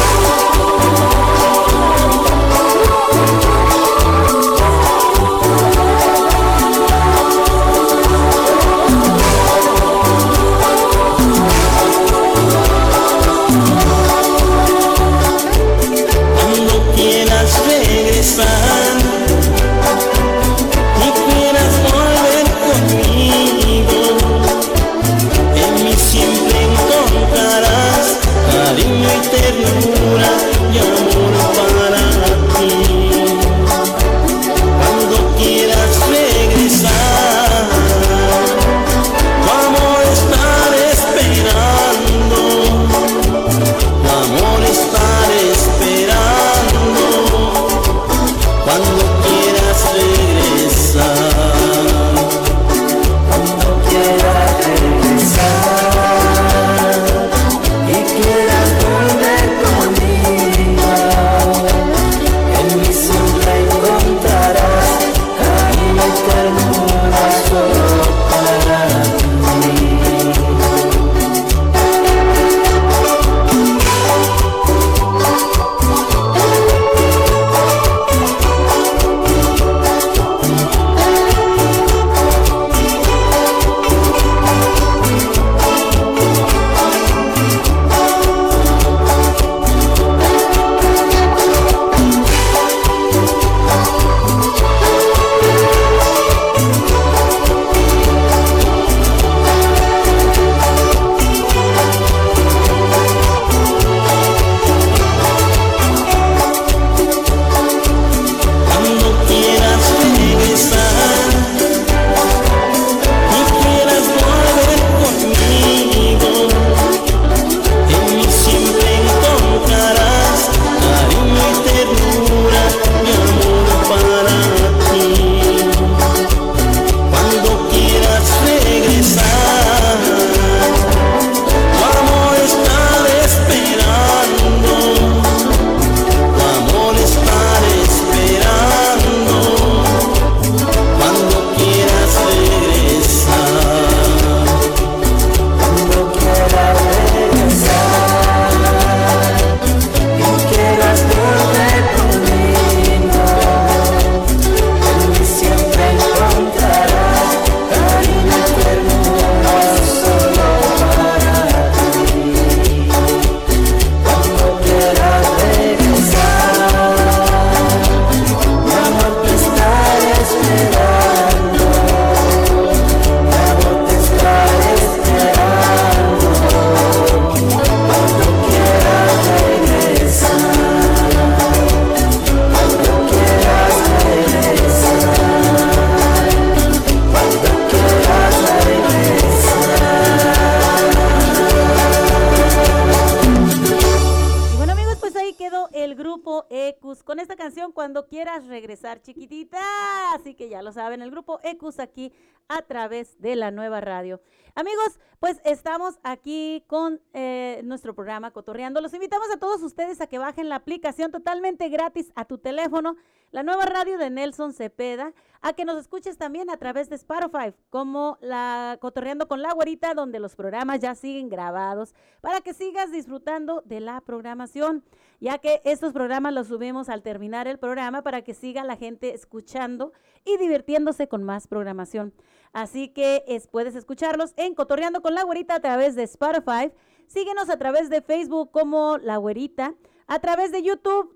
Aquí 201.79 202.13
a 202.49 202.63
través 202.63 203.21
de 203.21 203.37
la 203.37 203.51
nueva 203.51 203.81
radio. 203.81 204.21
Amigos, 204.59 204.99
pues 205.21 205.41
estamos 205.45 206.01
aquí 206.03 206.65
con 206.67 207.01
eh, 207.13 207.61
nuestro 207.63 207.95
programa 207.95 208.33
Cotorreando. 208.33 208.81
Los 208.81 208.93
invitamos 208.93 209.31
a 209.33 209.39
todos 209.39 209.63
ustedes 209.63 210.01
a 210.01 210.09
que 210.09 210.19
bajen 210.19 210.49
la 210.49 210.57
aplicación 210.57 211.13
totalmente 211.13 211.69
gratis 211.69 212.11
a 212.17 212.25
tu 212.25 212.39
teléfono, 212.39 212.97
la 213.31 213.45
nueva 213.45 213.67
radio 213.67 213.99
de 213.99 214.11
Nelson 214.11 214.53
Cepeda, 214.53 215.13
a 215.43 215.53
que 215.53 215.65
nos 215.65 215.79
escuches 215.79 216.19
también 216.19 216.51
a 216.51 216.57
través 216.57 216.91
de 216.91 216.97
Spotify, 216.97 217.55
como 217.71 218.19
la 218.21 218.79
Cotorreando 218.81 219.29
con 219.29 219.43
la 219.43 219.53
Güerita, 219.53 219.95
donde 219.95 220.19
los 220.19 220.35
programas 220.35 220.81
ya 220.81 220.97
siguen 220.97 221.29
grabados, 221.29 221.95
para 222.21 222.41
que 222.41 222.53
sigas 222.53 222.91
disfrutando 222.91 223.63
de 223.65 223.79
la 223.79 224.01
programación, 224.01 224.83
ya 225.21 225.39
que 225.39 225.61
estos 225.63 225.93
programas 225.93 226.35
los 226.35 226.49
subimos 226.49 226.89
al 226.89 227.03
terminar 227.03 227.47
el 227.47 227.61
programa 227.61 228.03
para 228.03 228.23
que 228.23 228.35
siga 228.35 228.65
la 228.65 228.75
gente 228.75 229.15
escuchando 229.15 229.93
y 230.25 230.37
divirtiéndose 230.37 231.07
con 231.07 231.23
más 231.23 231.47
programación. 231.47 232.13
Así 232.53 232.89
que 232.89 233.25
es- 233.27 233.47
puedes 233.49 233.75
escucharlos 233.75 234.33
en 234.37 234.55
Cotorreando 234.55 235.03
con 235.03 235.15
la 235.15 235.23
Güerita 235.25 235.57
a 235.57 235.61
través 235.61 235.95
de 235.95 236.03
Spotify. 236.05 236.73
Síguenos 237.07 237.49
a 237.51 237.59
través 237.59 237.91
de 237.91 238.03
Facebook 238.03 238.51
como 238.51 238.99
La 238.99 239.17
Güerita, 239.17 239.75
a 240.07 240.19
través 240.19 240.53
de 240.53 240.63
YouTube 240.63 241.15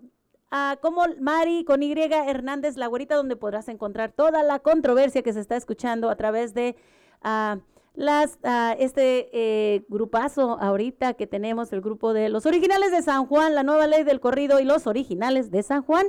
como 0.83 1.05
Mari 1.19 1.65
con 1.65 1.83
Y 1.83 1.93
Hernández 1.93 2.77
La 2.77 2.87
Güerita, 2.87 3.17
donde 3.17 3.37
podrás 3.37 3.69
encontrar 3.69 4.13
toda 4.13 4.43
la 4.43 4.59
controversia 4.59 5.23
que 5.23 5.33
se 5.33 5.41
está 5.41 5.57
escuchando 5.57 6.11
a 6.11 6.17
través 6.17 6.53
de 6.53 6.77
ah, 7.23 7.59
las 7.95 8.39
ah, 8.43 8.77
este 8.79 9.31
eh, 9.33 9.85
grupazo 9.89 10.59
ahorita 10.61 11.15
que 11.15 11.27
tenemos, 11.27 11.73
el 11.73 11.81
grupo 11.81 12.13
de 12.13 12.29
los 12.29 12.45
originales 12.45 12.91
de 12.91 13.01
San 13.01 13.25
Juan, 13.27 13.55
la 13.55 13.63
nueva 13.63 13.87
ley 13.87 14.05
del 14.05 14.21
corrido 14.21 14.61
y 14.61 14.65
los 14.65 14.87
originales 14.87 15.51
de 15.51 15.63
San 15.63 15.83
Juan. 15.83 16.07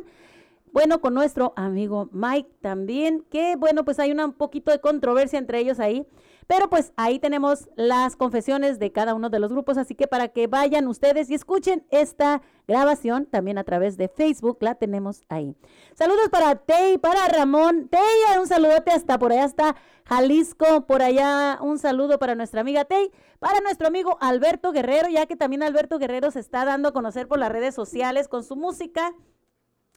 Bueno, 0.74 1.02
con 1.02 1.14
nuestro 1.14 1.54
amigo 1.56 2.10
Mike 2.12 2.50
también, 2.60 3.24
que 3.30 3.56
bueno, 3.56 3.86
pues 3.86 4.00
hay 4.00 4.12
una, 4.12 4.26
un 4.26 4.34
poquito 4.34 4.72
de 4.72 4.80
controversia 4.80 5.38
entre 5.38 5.60
ellos 5.60 5.80
ahí, 5.80 6.08
pero 6.48 6.68
pues 6.68 6.94
ahí 6.98 7.20
tenemos 7.20 7.70
las 7.76 8.16
confesiones 8.16 8.80
de 8.80 8.92
cada 8.92 9.14
uno 9.14 9.30
de 9.30 9.38
los 9.38 9.52
grupos, 9.52 9.78
así 9.78 9.94
que 9.94 10.08
para 10.08 10.30
que 10.30 10.48
vayan 10.48 10.88
ustedes 10.88 11.30
y 11.30 11.36
escuchen 11.36 11.86
esta 11.92 12.42
grabación 12.68 13.28
también 13.28 13.60
a 13.60 13.64
través 13.64 13.98
de 13.98 14.08
Facebook, 14.08 14.58
la 14.62 14.74
tenemos 14.74 15.22
ahí. 15.30 15.56
Saludos 15.94 16.30
para 16.32 16.56
Tey, 16.56 16.98
para 16.98 17.28
Ramón, 17.28 17.88
Tey, 17.90 18.40
un 18.40 18.48
saludote 18.48 18.90
hasta 18.90 19.20
por 19.20 19.32
allá, 19.32 19.44
hasta 19.44 19.76
Jalisco, 20.06 20.88
por 20.88 21.04
allá 21.04 21.60
un 21.62 21.78
saludo 21.78 22.18
para 22.18 22.34
nuestra 22.34 22.62
amiga 22.62 22.86
Tey, 22.86 23.12
para 23.38 23.60
nuestro 23.60 23.88
amigo 23.88 24.18
Alberto 24.22 24.72
Guerrero, 24.72 25.08
ya 25.08 25.28
que 25.28 25.36
también 25.36 25.62
Alberto 25.62 26.00
Guerrero 26.00 26.32
se 26.32 26.40
está 26.40 26.66
dando 26.66 26.90
a 26.90 26.94
conocer 26.94 27.28
por 27.28 27.38
las 27.38 27.52
redes 27.52 27.76
sociales 27.76 28.28
con 28.28 28.44
su 28.44 28.56
música. 28.56 29.14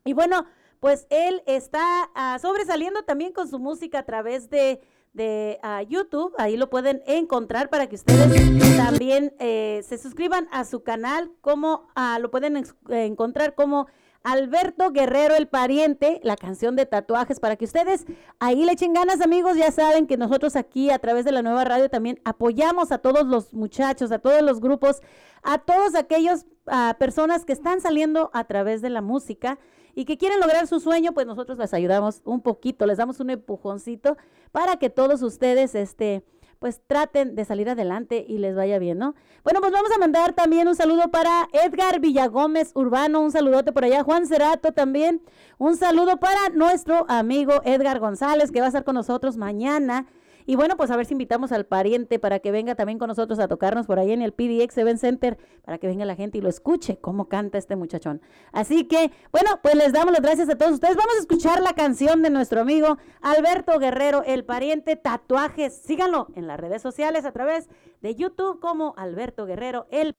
Y 0.04 0.12
bueno, 0.12 0.44
pues 0.80 1.06
él 1.10 1.42
está 1.46 2.10
ah, 2.14 2.38
sobresaliendo 2.40 3.02
también 3.02 3.32
con 3.32 3.48
su 3.48 3.58
música 3.58 4.00
a 4.00 4.02
través 4.04 4.50
de, 4.50 4.80
de 5.12 5.58
ah, 5.62 5.82
YouTube. 5.82 6.34
Ahí 6.38 6.56
lo 6.56 6.70
pueden 6.70 7.02
encontrar 7.06 7.70
para 7.70 7.88
que 7.88 7.96
ustedes 7.96 8.76
también 8.76 9.34
eh, 9.38 9.82
se 9.86 9.98
suscriban 9.98 10.48
a 10.52 10.64
su 10.64 10.82
canal, 10.82 11.32
como 11.40 11.88
ah, 11.94 12.18
lo 12.20 12.30
pueden 12.30 12.62
encontrar 12.88 13.54
como 13.54 13.86
Alberto 14.26 14.90
Guerrero 14.90 15.36
el 15.36 15.46
pariente, 15.46 16.20
la 16.24 16.36
canción 16.36 16.74
de 16.74 16.84
tatuajes, 16.84 17.38
para 17.38 17.54
que 17.54 17.64
ustedes 17.64 18.06
ahí 18.40 18.64
le 18.64 18.72
echen 18.72 18.92
ganas, 18.92 19.20
amigos. 19.20 19.56
Ya 19.56 19.70
saben 19.70 20.08
que 20.08 20.16
nosotros 20.16 20.56
aquí 20.56 20.90
a 20.90 20.98
través 20.98 21.24
de 21.24 21.30
la 21.30 21.42
nueva 21.42 21.64
radio 21.64 21.88
también 21.88 22.20
apoyamos 22.24 22.90
a 22.90 22.98
todos 22.98 23.24
los 23.24 23.54
muchachos, 23.54 24.10
a 24.10 24.18
todos 24.18 24.42
los 24.42 24.60
grupos, 24.60 25.00
a 25.44 25.58
todos 25.58 25.94
aquellos 25.94 26.44
ah, 26.66 26.96
personas 26.98 27.44
que 27.44 27.52
están 27.52 27.80
saliendo 27.80 28.30
a 28.34 28.42
través 28.44 28.82
de 28.82 28.90
la 28.90 29.00
música 29.00 29.60
y 29.96 30.04
que 30.04 30.18
quieren 30.18 30.38
lograr 30.38 30.66
su 30.66 30.78
sueño, 30.78 31.12
pues 31.12 31.26
nosotros 31.26 31.58
les 31.58 31.72
ayudamos 31.72 32.20
un 32.24 32.42
poquito, 32.42 32.84
les 32.84 32.98
damos 32.98 33.18
un 33.18 33.30
empujoncito 33.30 34.18
para 34.52 34.76
que 34.76 34.90
todos 34.90 35.22
ustedes, 35.22 35.74
este, 35.74 36.22
pues 36.58 36.82
traten 36.86 37.34
de 37.34 37.46
salir 37.46 37.70
adelante 37.70 38.22
y 38.28 38.36
les 38.36 38.54
vaya 38.54 38.78
bien, 38.78 38.98
¿no? 38.98 39.14
Bueno, 39.42 39.60
pues 39.60 39.72
vamos 39.72 39.90
a 39.90 39.98
mandar 39.98 40.34
también 40.34 40.68
un 40.68 40.76
saludo 40.76 41.10
para 41.10 41.48
Edgar 41.52 41.98
Villagómez 41.98 42.72
Urbano, 42.74 43.20
un 43.20 43.32
saludote 43.32 43.72
por 43.72 43.84
allá, 43.84 44.02
Juan 44.02 44.26
Cerato 44.26 44.72
también, 44.72 45.22
un 45.56 45.78
saludo 45.78 46.18
para 46.18 46.50
nuestro 46.50 47.06
amigo 47.08 47.62
Edgar 47.64 47.98
González, 47.98 48.52
que 48.52 48.60
va 48.60 48.66
a 48.66 48.68
estar 48.68 48.84
con 48.84 48.96
nosotros 48.96 49.38
mañana. 49.38 50.06
Y 50.46 50.54
bueno, 50.54 50.76
pues 50.76 50.90
a 50.92 50.96
ver 50.96 51.06
si 51.06 51.14
invitamos 51.14 51.50
al 51.50 51.66
pariente 51.66 52.18
para 52.20 52.38
que 52.38 52.52
venga 52.52 52.76
también 52.76 52.98
con 52.98 53.08
nosotros 53.08 53.38
a 53.40 53.48
tocarnos 53.48 53.86
por 53.86 53.98
ahí 53.98 54.12
en 54.12 54.22
el 54.22 54.32
PDX 54.32 54.78
Event 54.78 55.00
Center, 55.00 55.38
para 55.64 55.78
que 55.78 55.88
venga 55.88 56.04
la 56.04 56.14
gente 56.14 56.38
y 56.38 56.40
lo 56.40 56.48
escuche 56.48 56.98
cómo 57.00 57.28
canta 57.28 57.58
este 57.58 57.74
muchachón. 57.74 58.22
Así 58.52 58.84
que, 58.84 59.10
bueno, 59.32 59.58
pues 59.62 59.74
les 59.74 59.92
damos 59.92 60.12
las 60.12 60.22
gracias 60.22 60.48
a 60.48 60.56
todos 60.56 60.74
ustedes. 60.74 60.96
Vamos 60.96 61.16
a 61.16 61.20
escuchar 61.20 61.60
la 61.60 61.72
canción 61.74 62.22
de 62.22 62.30
nuestro 62.30 62.60
amigo 62.60 62.96
Alberto 63.20 63.78
Guerrero, 63.80 64.22
el 64.24 64.44
pariente 64.44 64.94
Tatuajes. 64.94 65.76
Síganlo 65.76 66.28
en 66.36 66.46
las 66.46 66.60
redes 66.60 66.80
sociales 66.80 67.24
a 67.24 67.32
través 67.32 67.68
de 68.00 68.14
YouTube 68.14 68.60
como 68.60 68.94
Alberto 68.96 69.46
Guerrero, 69.46 69.88
el 69.90 70.14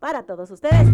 para 0.00 0.24
todos 0.24 0.50
ustedes. 0.50 0.88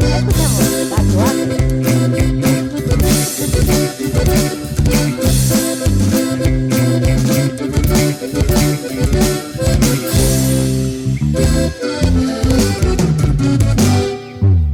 Escuchamos 7.39 7.78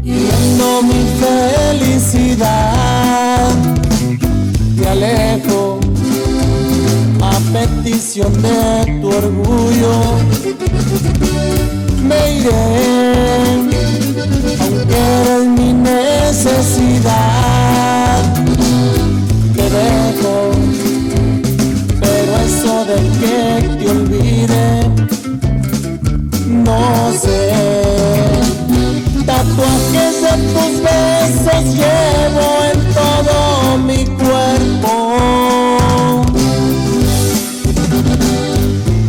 Viendo 0.03 0.83
mi 0.83 1.05
felicidad, 1.21 2.49
te 4.79 4.89
alejo 4.89 5.79
a 7.21 7.39
petición 7.53 8.33
de 8.41 9.01
tu 9.03 9.09
orgullo. 9.09 9.93
Me 12.03 12.37
iré, 12.37 12.65
aunque 14.59 14.97
eres 14.97 15.47
mi 15.49 15.71
necesidad. 15.75 17.13
Te 19.55 19.65
dejo, 19.69 20.33
pero 22.75 22.83
eso 22.83 22.85
de 22.85 22.99
que 23.21 23.37
te 23.79 23.91
olvide, 23.91 24.67
no 26.49 27.13
sé. 27.13 27.41
Tatuajes 29.27 30.15
de 30.23 30.35
tus 30.53 30.73
besos 30.83 31.65
llevo 31.75 32.47
en 32.73 32.79
todo 32.95 33.39
mi 33.79 34.03
cuerpo. 34.05 34.93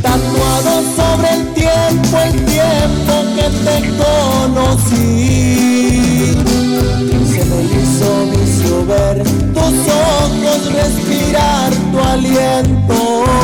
Tatuado 0.01 0.73
sobre 0.95 1.29
el 1.33 1.43
tiempo, 1.53 2.13
el 2.19 2.33
tiempo 2.45 3.13
que 3.35 3.47
te 3.65 3.75
conocí. 4.03 5.05
Se 7.31 7.41
me 7.45 7.59
hizo 7.63 8.09
vicio 8.31 8.75
ver 8.85 9.17
tus 9.53 9.75
ojos, 9.91 10.59
respirar 10.73 11.69
tu 11.91 11.97
aliento. 11.99 13.35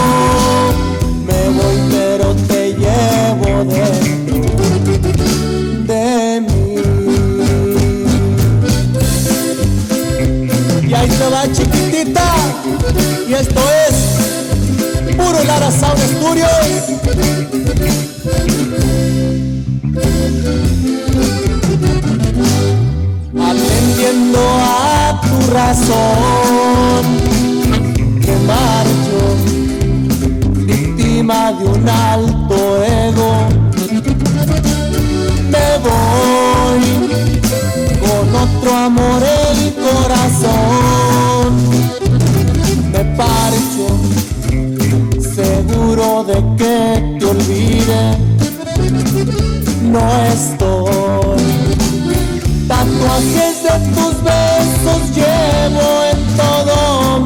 Chiquitita. 11.48 12.34
Y 13.28 13.34
esto 13.34 13.62
es 13.88 15.16
Puro 15.16 15.44
Lara 15.44 15.72
Sound 15.72 16.00
Studios. 16.00 16.50
Atendiendo 23.40 24.40
a 24.40 25.22
tu 25.22 25.54
razón. 25.54 27.04
Que 28.22 28.36
marcho, 28.48 29.20
víctima 30.66 31.54
de 31.54 31.64
un 31.66 31.90
alto 31.90 32.84
ego 32.84 33.62
me 35.52 35.78
voy 35.80 36.84
con 38.00 38.36
otro 38.36 38.74
amor 38.74 39.22
el 39.24 39.74
corazón. 39.74 41.01
Que 46.62 47.18
te 47.20 47.26
olvide. 47.26 48.02
No 49.94 50.06
estoy. 50.36 51.42
Tatuajes 52.68 53.56
de 53.66 53.76
tus 53.96 54.16
besos 54.30 55.02
llevo 55.16 55.88
en 56.12 56.20
todo 56.42 56.76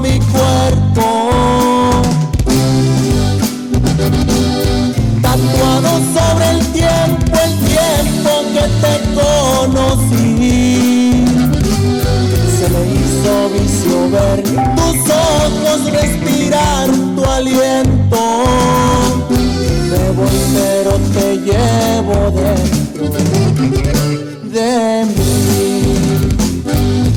mi 0.04 0.16
cuerpo. 0.34 1.06
Tatuado 5.22 5.92
sobre 6.16 6.46
el 6.52 6.62
tiempo, 6.80 7.34
el 7.46 7.54
tiempo 7.74 8.32
que 8.56 8.66
te 8.84 8.94
conocí. 9.20 10.26
Se 12.58 12.66
me 12.74 12.82
hizo 12.96 13.34
vicio 13.54 13.98
ver 14.16 14.40
tus 14.78 14.98
ojos, 15.12 15.80
respirar 15.92 16.88
tu 17.16 17.24
aliento. 17.26 18.95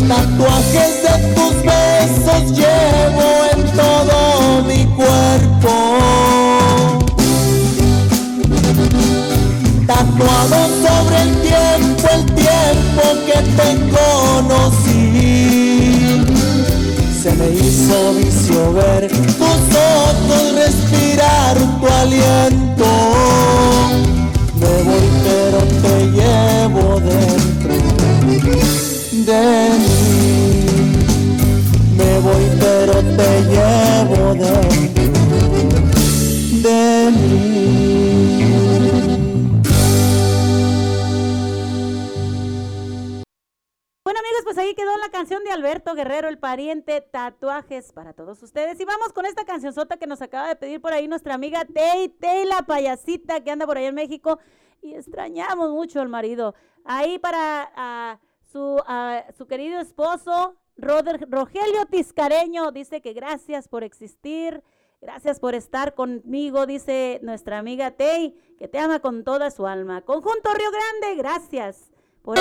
Tatuajes 0.08 1.02
de 1.02 1.14
tus 1.34 1.54
besos 1.62 2.42
llevo 2.56 3.26
en 3.52 3.60
todo 3.76 4.18
mi 4.66 4.86
cuerpo. 4.96 5.72
Tatuado 9.86 10.58
sobre 10.86 11.16
el 11.24 11.32
tiempo, 11.42 12.08
el 12.10 12.24
tiempo 12.24 13.02
que 13.26 13.38
te 13.58 13.68
conocí. 13.90 15.06
Se 17.22 17.30
me 17.34 17.48
hizo 17.50 18.14
vicio 18.14 18.72
ver 18.72 19.08
tus 19.08 19.60
ojos 19.76 20.42
respirar 20.54 21.54
tu 21.80 21.86
aliento. 21.86 22.47
de 45.44 45.50
Alberto 45.50 45.94
Guerrero, 45.94 46.28
el 46.28 46.38
pariente, 46.38 47.00
tatuajes 47.00 47.92
para 47.92 48.12
todos 48.12 48.42
ustedes. 48.42 48.80
Y 48.80 48.84
vamos 48.84 49.12
con 49.12 49.26
esta 49.26 49.44
canción 49.44 49.72
sota 49.72 49.96
que 49.96 50.06
nos 50.06 50.22
acaba 50.22 50.48
de 50.48 50.56
pedir 50.56 50.80
por 50.80 50.92
ahí 50.92 51.08
nuestra 51.08 51.34
amiga 51.34 51.64
Tay, 51.64 52.08
Tay, 52.08 52.44
la 52.44 52.62
payasita 52.62 53.42
que 53.42 53.50
anda 53.50 53.66
por 53.66 53.78
allá 53.78 53.88
en 53.88 53.94
México. 53.94 54.38
Y 54.82 54.94
extrañamos 54.94 55.70
mucho 55.70 56.00
al 56.00 56.08
marido. 56.08 56.54
Ahí 56.84 57.18
para 57.18 58.20
su, 58.52 58.76
uh, 58.76 59.32
su 59.36 59.46
querido 59.46 59.80
esposo, 59.80 60.56
Rogelio 60.76 61.86
Tiscareño, 61.90 62.70
dice 62.70 63.00
que 63.00 63.12
gracias 63.12 63.68
por 63.68 63.84
existir. 63.84 64.62
Gracias 65.00 65.38
por 65.38 65.54
estar 65.54 65.94
conmigo, 65.94 66.66
dice 66.66 67.20
nuestra 67.22 67.58
amiga 67.58 67.92
Tei, 67.92 68.36
que 68.58 68.66
te 68.66 68.78
ama 68.78 68.98
con 68.98 69.22
toda 69.22 69.50
su 69.52 69.66
alma. 69.66 70.02
Conjunto 70.02 70.52
Río 70.52 70.70
Grande, 70.70 71.16
gracias 71.16 71.92
por... 72.22 72.36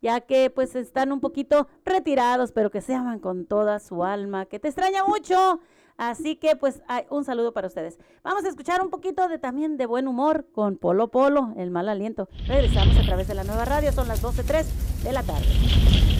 ya 0.00 0.20
que 0.20 0.50
pues 0.50 0.74
están 0.74 1.12
un 1.12 1.20
poquito 1.20 1.68
retirados, 1.84 2.52
pero 2.52 2.70
que 2.70 2.80
se 2.80 2.94
aman 2.94 3.18
con 3.18 3.46
toda 3.46 3.78
su 3.78 4.04
alma, 4.04 4.46
que 4.46 4.58
te 4.58 4.68
extraña 4.68 5.04
mucho. 5.04 5.60
Así 5.96 6.36
que 6.36 6.56
pues 6.56 6.80
hay 6.88 7.04
un 7.10 7.24
saludo 7.24 7.52
para 7.52 7.68
ustedes. 7.68 7.98
Vamos 8.22 8.44
a 8.44 8.48
escuchar 8.48 8.80
un 8.80 8.88
poquito 8.88 9.28
de 9.28 9.38
también 9.38 9.76
de 9.76 9.84
buen 9.84 10.08
humor 10.08 10.46
con 10.52 10.78
Polo 10.78 11.08
Polo, 11.08 11.52
el 11.58 11.70
mal 11.70 11.90
aliento. 11.90 12.28
Regresamos 12.46 12.96
a 12.96 13.02
través 13.02 13.28
de 13.28 13.34
la 13.34 13.44
nueva 13.44 13.66
radio, 13.66 13.92
son 13.92 14.08
las 14.08 14.22
12.03 14.22 14.64
de 15.02 15.12
la 15.12 15.22
tarde. 15.22 16.19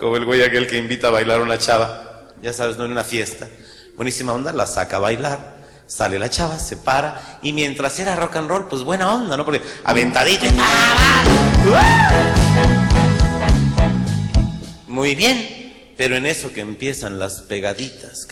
Como 0.00 0.16
el 0.16 0.24
güey 0.24 0.42
aquel 0.42 0.66
que 0.66 0.78
invita 0.78 1.08
a 1.08 1.10
bailar 1.10 1.40
a 1.40 1.42
una 1.42 1.58
chava. 1.58 2.30
Ya 2.42 2.54
sabes, 2.54 2.78
no 2.78 2.86
en 2.86 2.92
una 2.92 3.04
fiesta. 3.04 3.46
Buenísima 3.96 4.32
onda, 4.32 4.50
la 4.50 4.66
saca 4.66 4.96
a 4.96 5.00
bailar. 5.00 5.60
Sale 5.86 6.18
la 6.18 6.30
chava, 6.30 6.58
se 6.58 6.78
para. 6.78 7.38
Y 7.42 7.52
mientras 7.52 7.98
era 7.98 8.16
rock 8.16 8.36
and 8.36 8.48
roll, 8.48 8.66
pues 8.66 8.82
buena 8.82 9.14
onda, 9.14 9.36
¿no? 9.36 9.44
Porque 9.44 9.60
aventadito. 9.84 10.46
¡Ah! 10.58 11.22
Muy 14.88 15.14
bien. 15.14 15.92
Pero 15.98 16.16
en 16.16 16.24
eso 16.24 16.50
que 16.50 16.62
empiezan 16.62 17.18
las 17.18 17.42
pegaditas. 17.42 18.26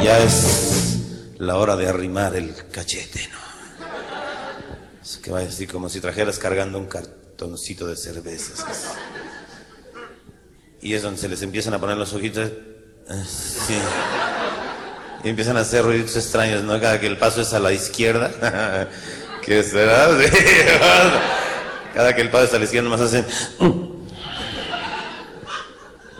Ya 0.00 0.18
es 0.20 1.34
la 1.38 1.56
hora 1.56 1.74
de 1.74 1.88
arrimar 1.88 2.36
el 2.36 2.54
cachete, 2.70 3.28
¿no? 3.32 3.39
Es 5.10 5.16
que 5.16 5.32
va 5.32 5.40
así 5.40 5.66
como 5.66 5.88
si 5.88 6.00
trajeras 6.00 6.38
cargando 6.38 6.78
un 6.78 6.86
cartoncito 6.86 7.84
de 7.88 7.96
cervezas. 7.96 8.64
Y 10.80 10.94
es 10.94 11.02
donde 11.02 11.20
se 11.20 11.28
les 11.28 11.42
empiezan 11.42 11.74
a 11.74 11.80
poner 11.80 11.96
los 11.96 12.12
ojitos. 12.12 12.52
Y 15.24 15.28
empiezan 15.28 15.56
a 15.56 15.60
hacer 15.60 15.84
ruidos 15.84 16.14
extraños, 16.14 16.62
¿no? 16.62 16.80
Cada 16.80 17.00
que 17.00 17.08
el 17.08 17.18
paso 17.18 17.40
es 17.40 17.52
a 17.52 17.58
la 17.58 17.72
izquierda. 17.72 18.88
¿Qué 19.44 19.64
será? 19.64 20.16
Cada 21.92 22.14
que 22.14 22.20
el 22.22 22.30
paso 22.30 22.44
es 22.44 22.54
a 22.54 22.58
la 22.58 22.64
izquierda, 22.66 22.88
nomás 22.88 23.00
hacen. 23.00 23.26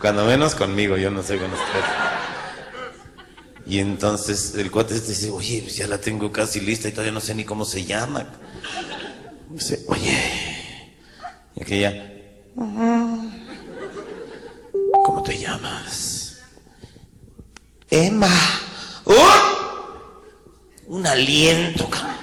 Cuando 0.01 0.25
menos 0.25 0.53
conmigo, 0.53 0.97
yo 0.97 1.09
no 1.09 1.23
sé 1.23 1.37
con 1.37 1.49
ustedes. 1.49 1.85
Y 3.65 3.79
entonces 3.79 4.53
el 4.55 4.69
cuate 4.69 4.95
este 4.95 5.11
dice, 5.11 5.29
oye, 5.31 5.61
pues 5.61 5.77
ya 5.77 5.87
la 5.87 5.97
tengo 5.97 6.29
casi 6.29 6.59
lista 6.59 6.89
y 6.89 6.91
todavía 6.91 7.13
no 7.13 7.21
sé 7.21 7.33
ni 7.33 7.45
cómo 7.45 7.63
se 7.63 7.85
llama. 7.85 8.27
Dice, 9.49 9.83
oye, 9.87 10.17
y 11.55 11.61
aquella, 11.61 12.11
¿cómo 15.03 15.23
te 15.23 15.37
llamas? 15.37 16.41
Emma. 17.89 18.29
¡Oh! 19.03 19.91
Un 20.87 21.05
aliento, 21.05 21.89
cabrón. 21.89 22.15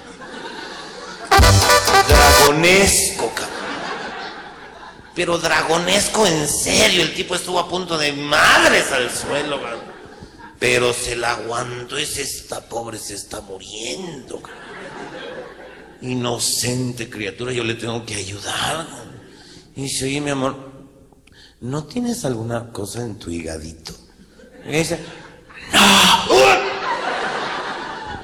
Dragonesco, 2.09 3.30
cabrón. 3.34 3.55
Pero 5.14 5.36
dragonesco 5.36 6.26
en 6.26 6.49
serio. 6.49 7.03
El 7.03 7.14
tipo 7.14 7.34
estuvo 7.34 7.59
a 7.59 7.68
punto 7.68 7.99
de 7.99 8.12
madres 8.12 8.91
al 8.93 9.11
suelo, 9.11 9.61
cabrón. 9.61 9.82
Pero 10.59 10.95
se 10.95 11.16
la 11.16 11.32
aguantó 11.32 11.99
y 11.99 12.07
se 12.07 12.22
está 12.22 12.66
pobre, 12.66 12.99
se 12.99 13.14
está 13.14 13.43
muriendo. 13.43 14.41
cabrón. 14.41 14.59
Inocente 16.01 17.11
criatura, 17.11 17.53
yo 17.53 17.64
le 17.64 17.74
tengo 17.74 18.05
que 18.05 18.14
ayudar. 18.14 18.86
Y 19.74 19.82
dice, 19.82 20.07
oye, 20.07 20.20
mi 20.20 20.30
amor, 20.30 20.57
¿no 21.61 21.84
tienes 21.84 22.24
alguna 22.24 22.72
cosa 22.72 23.03
en 23.03 23.18
tu 23.18 23.30
higadito? 23.30 23.92
Y 24.66 24.72
dice, 24.72 24.99
¡No! 25.72 26.68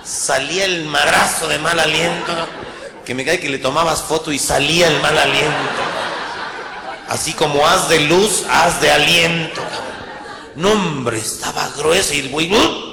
Salía 0.05 0.67
el 0.67 0.85
madrazo 0.87 1.49
de 1.49 1.59
mal 1.59 1.79
aliento, 1.81 2.33
que 3.05 3.15
me 3.15 3.25
cae 3.25 3.41
que 3.41 3.49
le 3.49 3.59
tomabas 3.59 4.03
foto 4.03 4.33
y 4.33 4.39
salía 4.39 4.89
el 4.89 5.01
mal 5.01 5.17
aliento. 5.19 5.55
Así 7.09 7.33
como 7.33 7.67
haz 7.67 7.89
de 7.89 8.01
luz, 8.01 8.45
haz 8.49 8.81
de 8.81 8.91
aliento. 8.91 9.63
No, 10.57 10.73
hombre, 10.73 11.19
estaba 11.19 11.71
grueso 11.77 12.15
y 12.15 12.21
el 12.21 12.29
güey. 12.31 12.53
¡uh! 12.53 12.84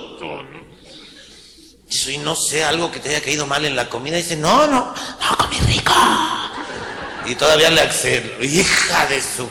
Dice, 1.91 2.13
"Y 2.13 2.17
no 2.19 2.35
sé, 2.37 2.63
algo 2.63 2.89
que 2.89 2.99
te 3.01 3.09
haya 3.09 3.21
caído 3.21 3.45
mal 3.45 3.65
en 3.65 3.75
la 3.75 3.89
comida. 3.89 4.15
Dice, 4.15 4.37
no, 4.37 4.65
no, 4.65 4.93
no, 4.95 5.37
comí 5.37 5.59
rico. 5.67 5.93
Y 7.25 7.35
todavía 7.35 7.69
le 7.69 7.81
accede, 7.81 8.37
hija 8.45 9.05
de 9.07 9.21
su. 9.21 9.47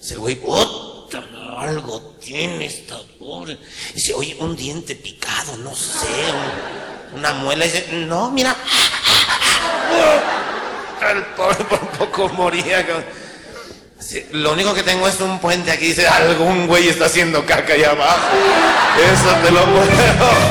Dice 0.00 0.14
güey, 0.16 0.36
puta, 0.36 1.22
algo 1.58 2.14
tiene 2.20 2.66
esta 2.66 2.96
pobre. 3.18 3.58
Dice, 3.94 4.14
oye, 4.14 4.36
un 4.38 4.54
diente 4.54 4.94
picado, 4.94 5.56
no 5.58 5.74
sé, 5.74 6.06
un- 7.12 7.18
una 7.18 7.32
muela. 7.34 7.64
Dice, 7.64 7.88
no, 7.92 8.30
mira. 8.30 8.56
El 11.10 11.24
pobre 11.36 11.64
por 11.64 11.80
poco 11.98 12.28
moría. 12.30 12.86
Lo 14.32 14.52
único 14.52 14.74
que 14.74 14.82
tengo 14.82 15.08
es 15.08 15.20
un 15.20 15.38
puente 15.38 15.70
aquí. 15.70 15.86
Dice, 15.88 16.06
algún 16.06 16.66
güey 16.66 16.88
está 16.88 17.06
haciendo 17.06 17.44
caca 17.44 17.74
allá 17.74 17.90
abajo. 17.90 18.36
Eso 19.12 19.34
te 19.44 19.50
lo 19.50 19.64
puedo 19.64 19.86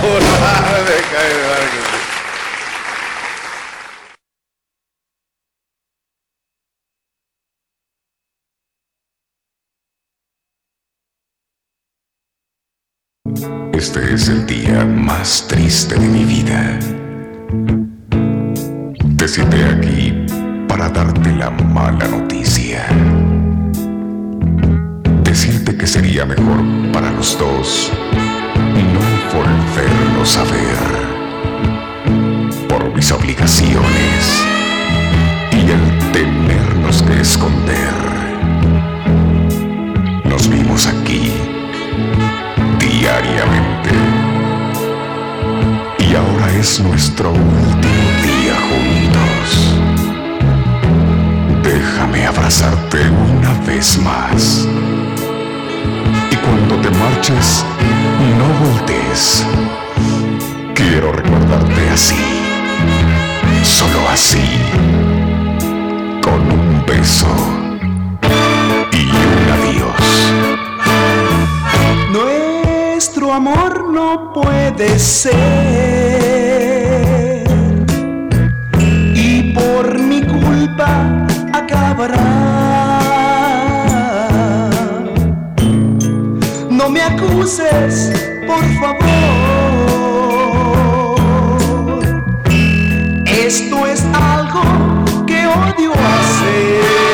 jurar. 0.01 0.85
De. 0.85 2.05
Este 13.73 14.13
es 14.13 14.29
el 14.29 14.45
día 14.45 14.85
más 14.85 15.45
triste 15.47 15.95
de 15.95 16.07
mi 16.07 16.23
vida. 16.23 16.79
Te 19.17 19.27
cité 19.27 19.65
aquí 19.65 20.25
para 20.67 20.89
darte 20.89 21.31
la 21.33 21.49
mala 21.49 22.07
noticia. 22.07 22.85
Que 25.73 25.87
sería 25.87 26.25
mejor 26.25 26.63
para 26.93 27.11
los 27.11 27.37
dos 27.37 27.91
no 28.93 28.99
volvernos 29.33 30.37
a 30.37 30.43
ver. 30.43 30.79
Por 32.69 32.95
mis 32.95 33.11
obligaciones 33.11 34.43
y 35.51 35.69
el 35.69 36.11
tenernos 36.13 37.03
que 37.03 37.19
esconder. 37.19 37.93
Nos 40.23 40.47
vimos 40.47 40.87
aquí 40.87 41.33
diariamente. 42.79 43.89
Y 45.99 46.15
ahora 46.15 46.51
es 46.53 46.79
nuestro 46.79 47.31
último 47.31 48.11
día 48.23 48.55
juntos. 48.69 49.75
Déjame 51.63 52.25
abrazarte 52.25 53.09
una 53.09 53.53
vez 53.65 53.97
más. 53.99 54.67
Y 56.31 56.35
cuando 56.37 56.75
te 56.81 56.89
marches, 56.97 57.65
no 58.37 58.47
voltees. 58.65 59.45
Quiero 60.73 61.11
recordarte 61.11 61.89
así. 61.89 62.15
Solo 63.63 64.09
así. 64.09 64.47
Con 66.21 66.41
un 66.51 66.83
beso. 66.85 67.27
Y 68.91 69.05
un 69.07 69.51
adiós. 69.57 69.95
Nuestro 72.11 73.33
amor 73.33 73.91
no 73.91 74.33
puede 74.33 74.99
ser. 74.99 75.35
Y 79.13 79.53
por 79.53 79.99
mi 79.99 80.21
culpa 80.23 81.25
acabará. 81.53 82.64
Por 88.47 88.63
favor. 88.79 89.05
Esto 93.25 93.87
es 93.87 94.03
algo 94.13 94.61
que 95.25 95.47
odio 95.47 95.93
hacer. 95.93 97.04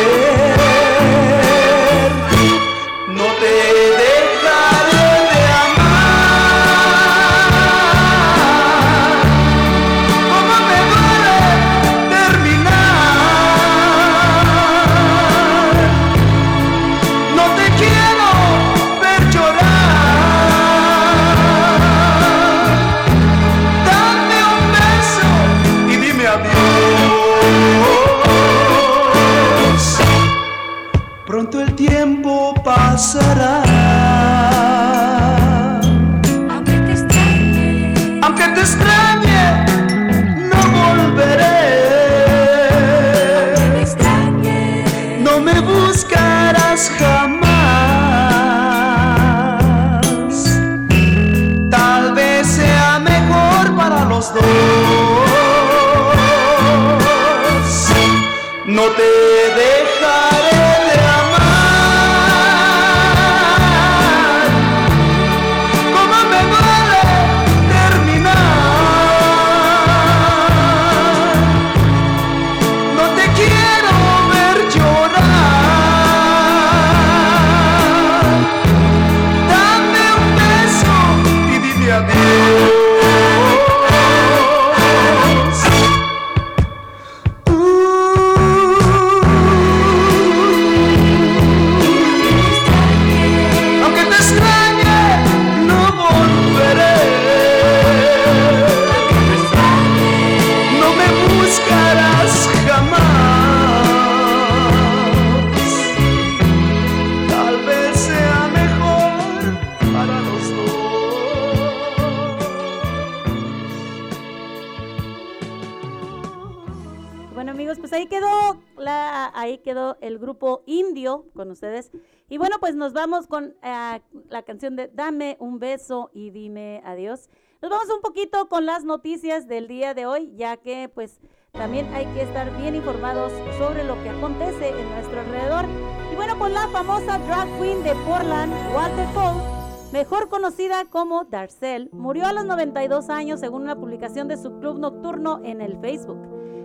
Vamos 123.22 123.28
con 123.28 123.56
eh, 123.62 124.02
la 124.30 124.42
canción 124.42 124.76
de 124.76 124.88
Dame 124.88 125.38
un 125.40 125.60
beso 125.60 126.10
y 126.14 126.32
dime 126.32 126.82
adiós. 126.84 127.30
Nos 127.62 127.70
vamos 127.70 127.88
un 127.94 128.02
poquito 128.02 128.48
con 128.50 128.66
las 128.66 128.84
noticias 128.84 129.48
del 129.48 129.68
día 129.68 129.94
de 129.94 130.08
hoy, 130.08 130.34
ya 130.36 130.58
que 130.58 130.90
pues 130.90 131.20
también 131.52 131.94
hay 131.94 132.06
que 132.14 132.24
estar 132.24 132.56
bien 132.58 132.74
informados 132.74 133.32
sobre 133.60 133.84
lo 133.84 134.02
que 134.02 134.10
acontece 134.10 134.70
en 134.70 134.90
nuestro 134.90 135.20
alrededor. 135.20 135.66
Y 136.12 136.16
bueno, 136.16 136.36
pues 136.40 136.52
la 136.52 136.68
famosa 136.70 137.20
drag 137.20 137.48
queen 137.60 137.84
de 137.84 137.94
Portland, 138.08 138.54
Walter 138.74 139.08
Cole, 139.14 139.44
mejor 139.92 140.30
conocida 140.30 140.86
como 140.86 141.26
Darcel, 141.26 141.90
murió 141.92 142.26
a 142.26 142.34
los 142.34 142.46
92 142.46 143.10
años 143.12 143.40
según 143.40 143.64
una 143.64 143.76
publicación 143.76 144.30
de 144.30 144.38
su 144.38 144.58
club 144.60 144.80
nocturno 144.80 145.42
en 145.44 145.62
el 145.62 145.78
Facebook. 145.80 146.18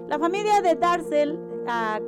La 0.09 0.19
familia 0.19 0.62
de 0.62 0.74
Darcel 0.74 1.39
ah, 1.69 2.01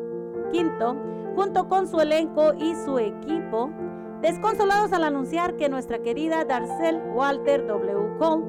Quinto, 0.53 0.97
junto 1.35 1.69
con 1.69 1.87
su 1.87 2.01
elenco 2.01 2.55
y 2.55 2.75
su 2.75 2.99
equipo, 2.99 3.71
desconsolados 4.21 4.93
al 4.93 5.05
anunciar 5.05 5.57
que 5.57 5.69
nuestra 5.69 6.01
querida 6.01 6.45
Darcel 6.45 7.01
Walter 7.15 7.67
W. 7.67 8.19
Cole 8.19 8.45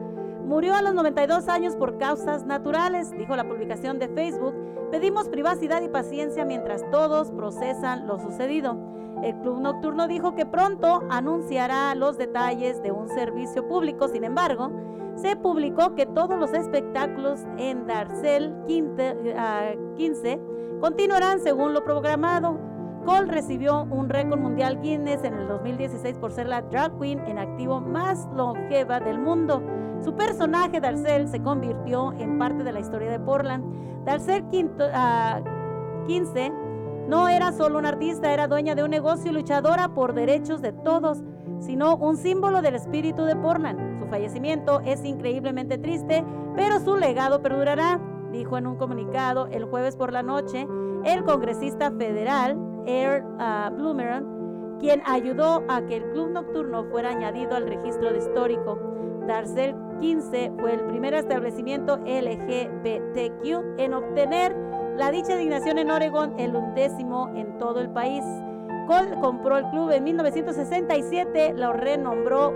murió 0.45 0.73
a 0.73 0.81
los 0.81 0.95
92 0.95 1.47
años 1.47 1.75
por 1.75 1.97
causas 1.97 2.45
naturales, 2.45 3.11
dijo 3.11 3.35
la 3.35 3.47
publicación 3.47 3.99
de 3.99 4.07
Facebook. 4.07 4.55
Pedimos 4.91 5.29
privacidad 5.29 5.81
y 5.83 5.89
paciencia 5.89 6.43
mientras 6.43 6.89
todos 6.89 7.29
procesan 7.31 8.07
lo 8.07 8.19
sucedido. 8.19 8.77
El 9.23 9.35
club 9.41 9.59
nocturno 9.59 10.07
dijo 10.07 10.33
que 10.33 10.45
pronto 10.45 11.03
anunciará 11.09 11.93
los 11.93 12.17
detalles 12.17 12.81
de 12.81 12.91
un 12.91 13.09
servicio 13.09 13.67
público, 13.67 14.07
sin 14.07 14.23
embargo, 14.23 14.71
se 15.15 15.35
publicó 15.35 15.93
que 15.95 16.05
todos 16.05 16.39
los 16.39 16.53
espectáculos 16.53 17.41
en 17.57 17.85
Darcel 17.85 18.55
15, 18.67 19.35
ah, 19.37 19.71
15 19.97 20.39
continuarán 20.79 21.41
según 21.41 21.73
lo 21.73 21.83
programado. 21.83 22.68
Cole 23.05 23.31
recibió 23.31 23.83
un 23.83 24.09
récord 24.09 24.39
mundial 24.39 24.81
Guinness 24.81 25.23
en 25.23 25.33
el 25.33 25.47
2016 25.47 26.17
por 26.17 26.31
ser 26.31 26.47
la 26.47 26.61
drag 26.61 26.97
queen 26.99 27.19
en 27.27 27.37
activo 27.37 27.79
más 27.79 28.27
longeva 28.35 28.99
del 28.99 29.19
mundo. 29.19 29.61
Su 30.03 30.15
personaje 30.15 30.79
Darcel 30.79 31.27
se 31.27 31.41
convirtió 31.41 32.13
en 32.19 32.37
parte 32.37 32.63
de 32.63 32.71
la 32.71 32.79
historia 32.79 33.09
de 33.11 33.19
Portland. 33.19 34.05
Darcel 34.05 34.47
Quinto, 34.49 34.85
ah, 34.93 35.41
15 36.07 36.51
no 37.07 37.27
era 37.27 37.51
solo 37.51 37.79
una 37.79 37.89
artista, 37.89 38.31
era 38.31 38.47
dueña 38.47 38.75
de 38.75 38.83
un 38.83 38.91
negocio 38.91 39.31
y 39.31 39.33
luchadora 39.33 39.89
por 39.89 40.13
derechos 40.13 40.61
de 40.61 40.73
todos, 40.73 41.23
sino 41.59 41.95
un 41.95 42.17
símbolo 42.17 42.61
del 42.61 42.75
espíritu 42.75 43.25
de 43.25 43.35
Portland. 43.35 43.99
Su 43.99 44.07
fallecimiento 44.07 44.81
es 44.81 45.03
increíblemente 45.03 45.77
triste, 45.77 46.23
pero 46.55 46.79
su 46.79 46.95
legado 46.97 47.41
perdurará, 47.41 47.99
dijo 48.31 48.57
en 48.57 48.67
un 48.67 48.75
comunicado 48.75 49.47
el 49.47 49.65
jueves 49.65 49.95
por 49.95 50.13
la 50.13 50.21
noche 50.21 50.67
el 51.03 51.23
congresista 51.23 51.91
federal 51.91 52.57
Air 52.89 53.23
uh, 53.23 53.69
Bloomeran, 53.75 54.77
quien 54.79 55.01
ayudó 55.05 55.63
a 55.67 55.85
que 55.85 55.97
el 55.97 56.03
club 56.11 56.31
nocturno 56.31 56.85
fuera 56.85 57.09
añadido 57.09 57.55
al 57.55 57.67
registro 57.67 58.11
de 58.11 58.17
histórico. 58.17 58.79
Darcel 59.27 59.75
15 60.01 60.53
fue 60.59 60.73
el 60.73 60.81
primer 60.87 61.13
establecimiento 61.13 61.97
LGBTQ 61.97 63.77
en 63.77 63.93
obtener 63.93 64.55
la 64.97 65.11
dicha 65.11 65.35
designación 65.35 65.77
en 65.77 65.91
Oregon, 65.91 66.33
el 66.39 66.55
undécimo 66.55 67.29
en 67.35 67.57
todo 67.57 67.79
el 67.79 67.89
país. 67.91 68.23
Cole 68.87 69.15
compró 69.21 69.57
el 69.57 69.65
club 69.69 69.91
en 69.91 70.03
1967, 70.03 71.53
lo 71.55 71.73
renombró 71.73 72.53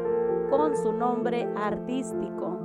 con 0.50 0.76
su 0.76 0.94
nombre 0.94 1.48
artístico. 1.56 2.58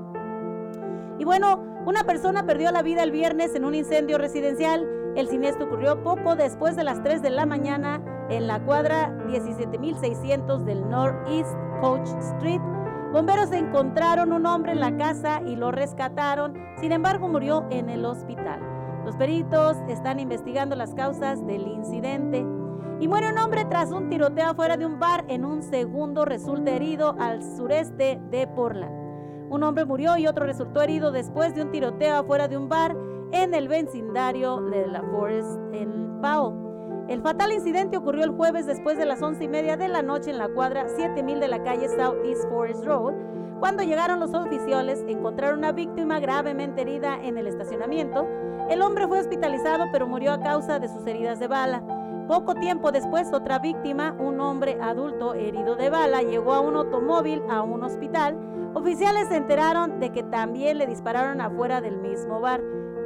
Y 1.19 1.25
bueno, 1.25 1.63
una 1.85 2.05
persona 2.05 2.47
perdió 2.47 2.71
la 2.73 2.83
vida 2.83 3.03
el 3.03 3.11
viernes 3.11 3.55
en 3.55 3.65
un 3.65 3.75
incendio 3.75 4.19
residencial. 4.19 4.89
El 5.19 5.27
siniestro 5.27 5.67
ocurrió 5.67 6.01
poco 6.05 6.37
después 6.37 6.77
de 6.77 6.85
las 6.85 7.03
3 7.03 7.23
de 7.23 7.31
la 7.31 7.45
mañana 7.45 8.01
en 8.31 8.47
la 8.47 8.61
cuadra 8.65 9.13
17600 9.27 10.65
del 10.65 10.89
Northeast 10.89 11.57
Coach 11.81 12.09
Street. 12.21 12.61
Bomberos 13.13 13.51
encontraron 13.51 14.33
un 14.33 14.47
hombre 14.47 14.71
en 14.71 14.79
la 14.79 14.97
casa 14.97 15.43
y 15.45 15.57
lo 15.57 15.73
rescataron, 15.73 16.55
sin 16.81 16.93
embargo 16.93 17.27
murió 17.27 17.67
en 17.71 17.91
el 17.91 18.05
hospital. 18.05 18.61
Los 19.05 19.17
peritos 19.17 19.77
están 19.89 20.21
investigando 20.21 20.77
las 20.77 20.95
causas 20.95 21.45
del 21.45 21.67
incidente. 21.67 22.47
Y 23.01 23.09
muere 23.09 23.33
un 23.33 23.39
hombre 23.39 23.65
tras 23.65 23.91
un 23.91 24.09
tiroteo 24.09 24.51
afuera 24.51 24.77
de 24.77 24.87
un 24.87 25.01
bar 25.01 25.25
en 25.27 25.45
un 25.45 25.65
segundo 25.65 26.27
resulta 26.27 26.71
herido 26.71 27.17
al 27.19 27.43
sureste 27.43 28.21
de 28.31 28.47
Portland. 28.47 28.95
Un 29.51 29.65
hombre 29.65 29.85
murió 29.85 30.17
y 30.17 30.29
otro 30.29 30.47
resultó 30.47 30.81
herido 30.81 31.11
después 31.11 31.57
de 31.57 31.63
un 31.63 31.73
tiroteo 31.73 32.19
afuera 32.19 32.47
de 32.47 32.57
un 32.57 32.69
bar 32.69 32.95
en 33.33 33.55
el 33.55 33.69
vecindario 33.69 34.61
de 34.63 34.87
la 34.87 35.03
Forest 35.03 35.59
en 35.73 36.21
Pao. 36.21 36.69
El 37.09 37.23
fatal 37.23 37.53
incidente 37.53 37.97
ocurrió 37.97 38.25
el 38.25 38.31
jueves 38.31 38.67
después 38.67 38.99
de 38.99 39.07
las 39.07 39.23
once 39.23 39.45
y 39.45 39.49
media 39.49 39.77
de 39.77 39.89
la 39.89 40.03
noche 40.03 40.31
en 40.31 40.39
la 40.39 40.49
cuadra 40.49 40.89
7000 40.89 41.41
de 41.41 41.49
la 41.49 41.63
calle 41.63 41.89
Southeast 41.89 42.49
Forest 42.49 42.85
Road. 42.85 43.15
Cuando 43.61 43.83
llegaron 43.83 44.21
los 44.21 44.35
oficiales, 44.35 45.03
encontraron 45.09 45.59
una 45.59 45.73
víctima 45.73 46.21
gravemente 46.21 46.83
herida 46.83 47.19
en 47.23 47.39
el 47.39 47.47
estacionamiento. 47.47 48.27
El 48.69 48.83
hombre 48.83 49.09
fue 49.09 49.21
hospitalizado 49.21 49.87
pero 49.91 50.07
murió 50.07 50.33
a 50.33 50.41
causa 50.41 50.79
de 50.79 50.89
sus 50.89 51.07
heridas 51.07 51.41
de 51.41 51.49
bala. 51.49 51.83
Poco 52.29 52.55
tiempo 52.55 52.93
después, 52.93 53.33
otra 53.33 53.59
víctima, 53.59 54.15
un 54.19 54.39
hombre 54.41 54.77
adulto 54.83 55.33
herido 55.33 55.77
de 55.77 55.89
bala, 55.89 56.21
llegó 56.21 56.53
a 56.53 56.61
un 56.61 56.77
automóvil 56.77 57.43
a 57.49 57.63
un 57.63 57.83
hospital. 57.83 58.37
Oficiales 58.75 59.29
se 59.29 59.37
enteraron 59.37 59.99
de 59.99 60.13
que 60.13 60.23
también 60.25 60.77
le 60.77 60.87
dispararon 60.87 61.41
afuera 61.41 61.81
del 61.81 61.97
mismo 61.97 62.39
bar. 62.39 62.61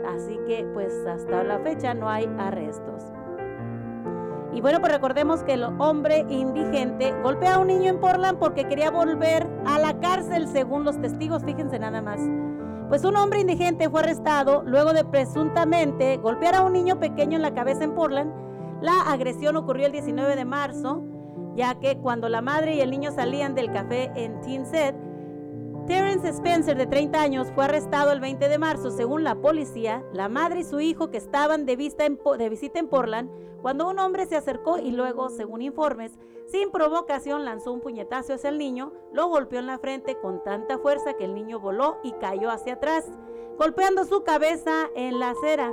Así 0.07 0.39
que, 0.47 0.67
pues 0.75 0.93
hasta 1.07 1.43
la 1.45 1.59
fecha 1.61 1.95
no 1.95 2.09
hay 2.09 2.29
arrestos. 2.39 3.13
Y 4.55 4.61
bueno, 4.61 4.81
pues 4.81 4.93
recordemos 4.93 5.43
que 5.43 5.55
el 5.55 5.65
hombre 5.65 6.27
indigente 6.29 7.15
golpea 7.23 7.55
a 7.55 7.59
un 7.59 7.69
niño 7.69 7.91
en 7.91 8.01
Portland 8.01 8.39
porque 8.39 8.69
quería 8.69 8.91
volver 8.91 9.49
a 9.65 9.79
la 9.79 9.99
cárcel 9.99 10.47
según 10.47 10.85
los 10.85 11.01
testigos, 11.01 11.43
fíjense 11.43 11.79
nada 11.79 12.03
más. 12.03 12.21
Pues 12.91 13.05
un 13.05 13.17
hombre 13.17 13.41
indigente 13.41 13.89
fue 13.89 14.01
arrestado 14.01 14.63
luego 14.67 14.93
de 14.93 15.05
presuntamente 15.05 16.19
golpear 16.19 16.55
a 16.55 16.63
un 16.63 16.75
niño 16.75 17.01
pequeño 17.01 17.37
en 17.37 17.43
la 17.43 17.55
cabeza 17.55 17.85
en 17.85 17.95
Portland. 17.95 18.31
La 18.83 19.01
agresión 19.01 19.57
ocurrió 19.57 19.87
el 19.87 19.93
19 19.93 20.37
de 20.37 20.45
marzo, 20.45 21.03
ya 21.55 21.77
que 21.77 21.97
cuando 21.97 22.29
la 22.29 22.43
madre 22.43 22.75
y 22.75 22.81
el 22.83 22.91
niño 22.91 23.11
salían 23.11 23.55
del 23.55 23.73
café 23.73 24.13
en 24.15 24.39
Tinset, 24.43 24.95
Terence 25.87 26.29
Spencer, 26.29 26.77
de 26.77 26.87
30 26.87 27.21
años, 27.21 27.49
fue 27.55 27.65
arrestado 27.65 28.13
el 28.13 28.21
20 28.21 28.49
de 28.49 28.59
marzo. 28.59 28.91
Según 28.93 29.25
la 29.25 29.35
policía, 29.35 30.05
la 30.13 30.29
madre 30.29 30.61
y 30.61 30.65
su 30.65 30.79
hijo 30.81 31.11
que 31.11 31.17
estaban 31.17 31.67
de, 31.67 31.77
de 31.77 32.49
visita 32.49 32.79
en 32.79 32.87
Portland, 32.87 33.31
cuando 33.61 33.89
un 33.89 33.99
hombre 33.99 34.27
se 34.27 34.37
acercó 34.37 34.79
y 34.79 34.93
luego, 34.93 35.29
según 35.29 35.61
informes, 35.61 36.13
sin 36.47 36.71
provocación 36.71 37.45
lanzó 37.45 37.73
un 37.73 37.81
puñetazo 37.81 38.35
hacia 38.35 38.51
el 38.51 38.59
niño, 38.59 38.93
lo 39.13 39.27
golpeó 39.27 39.59
en 39.59 39.67
la 39.67 39.79
frente 39.79 40.17
con 40.21 40.43
tanta 40.45 40.79
fuerza 40.79 41.15
que 41.15 41.25
el 41.25 41.35
niño 41.35 41.59
voló 41.59 41.99
y 42.05 42.13
cayó 42.13 42.51
hacia 42.51 42.75
atrás, 42.75 43.11
golpeando 43.59 44.05
su 44.05 44.23
cabeza 44.23 44.89
en 44.95 45.19
la 45.19 45.31
acera. 45.31 45.73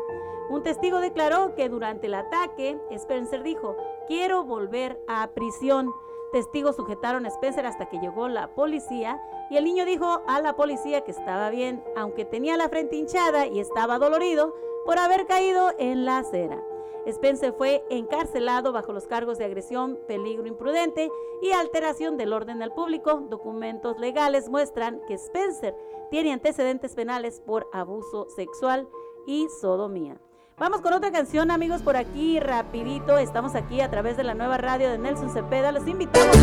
Un 0.49 0.63
testigo 0.63 0.99
declaró 0.99 1.53
que 1.53 1.69
durante 1.69 2.07
el 2.07 2.15
ataque, 2.15 2.79
Spencer 2.89 3.43
dijo, 3.43 3.77
quiero 4.07 4.43
volver 4.43 4.99
a 5.07 5.27
prisión. 5.35 5.91
Testigos 6.31 6.75
sujetaron 6.75 7.25
a 7.25 7.29
Spencer 7.29 7.65
hasta 7.65 7.87
que 7.87 7.99
llegó 7.99 8.27
la 8.27 8.53
policía 8.53 9.19
y 9.49 9.57
el 9.57 9.63
niño 9.63 9.85
dijo 9.85 10.21
a 10.27 10.41
la 10.41 10.55
policía 10.55 11.01
que 11.01 11.11
estaba 11.11 11.49
bien, 11.49 11.83
aunque 11.95 12.23
tenía 12.23 12.55
la 12.55 12.69
frente 12.69 12.97
hinchada 12.97 13.47
y 13.47 13.59
estaba 13.59 13.97
dolorido 13.97 14.53
por 14.85 14.99
haber 14.99 15.25
caído 15.25 15.71
en 15.79 16.05
la 16.05 16.19
acera. 16.19 16.63
Spencer 17.07 17.53
fue 17.53 17.83
encarcelado 17.89 18.71
bajo 18.71 18.93
los 18.93 19.07
cargos 19.07 19.39
de 19.39 19.45
agresión, 19.45 19.97
peligro 20.07 20.45
imprudente 20.45 21.09
y 21.41 21.51
alteración 21.51 22.17
del 22.17 22.33
orden 22.33 22.61
al 22.61 22.73
público. 22.73 23.23
Documentos 23.29 23.97
legales 23.99 24.49
muestran 24.49 25.01
que 25.07 25.15
Spencer 25.15 25.75
tiene 26.11 26.33
antecedentes 26.33 26.93
penales 26.93 27.41
por 27.41 27.67
abuso 27.73 28.29
sexual 28.29 28.87
y 29.25 29.47
sodomía. 29.61 30.19
Vamos 30.59 30.81
con 30.81 30.91
otra 30.91 31.09
canción, 31.09 31.51
amigos, 31.51 31.81
por 31.81 31.95
aquí 31.95 32.37
rapidito. 32.37 33.17
Estamos 33.17 33.55
aquí 33.55 33.79
a 33.79 33.89
través 33.89 34.17
de 34.17 34.25
la 34.25 34.33
nueva 34.33 34.57
radio 34.57 34.89
de 34.89 34.97
Nelson 34.97 35.29
Cepeda. 35.29 35.71
Los 35.71 35.87
invitamos 35.87 36.35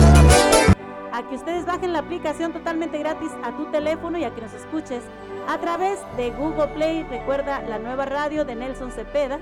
a 1.12 1.22
que 1.28 1.34
ustedes 1.34 1.66
bajen 1.66 1.92
la 1.92 1.98
aplicación 1.98 2.54
totalmente 2.54 2.98
gratis 2.98 3.30
a 3.44 3.54
tu 3.54 3.70
teléfono 3.70 4.16
y 4.16 4.24
a 4.24 4.34
que 4.34 4.40
nos 4.40 4.54
escuches 4.54 5.04
a 5.46 5.58
través 5.58 6.00
de 6.16 6.30
Google 6.30 6.68
Play. 6.68 7.02
Recuerda 7.02 7.60
la 7.60 7.78
nueva 7.78 8.06
radio 8.06 8.46
de 8.46 8.54
Nelson 8.54 8.90
Cepeda. 8.90 9.38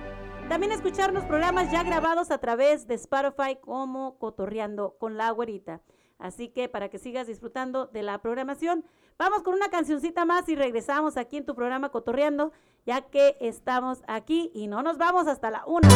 También 0.49 0.73
escucharnos 0.73 1.23
programas 1.23 1.71
ya 1.71 1.85
grabados 1.85 2.33
a 2.33 2.39
través 2.39 2.89
de 2.89 2.95
Spotify 2.95 3.57
como 3.61 4.19
Cotorreando 4.19 4.97
con 4.99 5.17
la 5.17 5.31
Güerita. 5.31 5.83
Así 6.19 6.49
que 6.49 6.69
para 6.69 6.89
que 6.89 6.99
sigas 6.99 7.27
disfrutando 7.27 7.87
de 7.87 8.03
la 8.03 8.19
programación, 8.19 8.85
vamos 9.19 9.43
con 9.43 9.55
una 9.55 9.69
cancioncita 9.69 10.25
más 10.25 10.49
y 10.49 10.55
regresamos 10.55 11.17
aquí 11.17 11.37
en 11.37 11.45
tu 11.45 11.55
programa 11.55 11.91
Cotorreando, 11.91 12.53
ya 12.87 13.03
que 13.03 13.37
estamos 13.41 14.03
aquí 14.07 14.51
y 14.55 14.67
no 14.67 14.83
nos 14.83 14.99
vamos 14.99 15.27
hasta 15.27 15.51
la 15.51 15.65
una. 15.67 15.89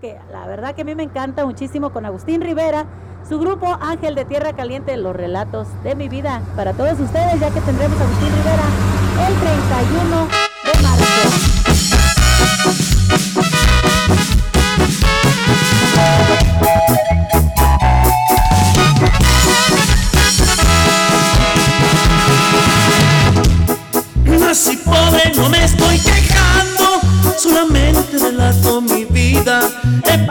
Que 0.00 0.16
la 0.30 0.46
verdad 0.46 0.74
que 0.74 0.82
a 0.82 0.84
mí 0.84 0.94
me 0.94 1.04
encanta 1.04 1.46
muchísimo 1.46 1.90
con 1.90 2.04
Agustín 2.04 2.42
Rivera, 2.42 2.84
su 3.26 3.38
grupo 3.38 3.78
Ángel 3.80 4.14
de 4.14 4.26
Tierra 4.26 4.52
Caliente, 4.52 4.94
los 4.98 5.16
relatos 5.16 5.68
de 5.82 5.94
mi 5.94 6.06
vida. 6.08 6.42
Para 6.54 6.74
todos 6.74 7.00
ustedes, 7.00 7.40
ya 7.40 7.50
que 7.50 7.62
tendremos 7.62 7.98
a 7.98 8.04
Agustín 8.04 8.28
Rivera 8.28 8.64
el 9.26 9.34
31 9.40 10.28
de 10.64 10.82
marzo. 10.82 11.06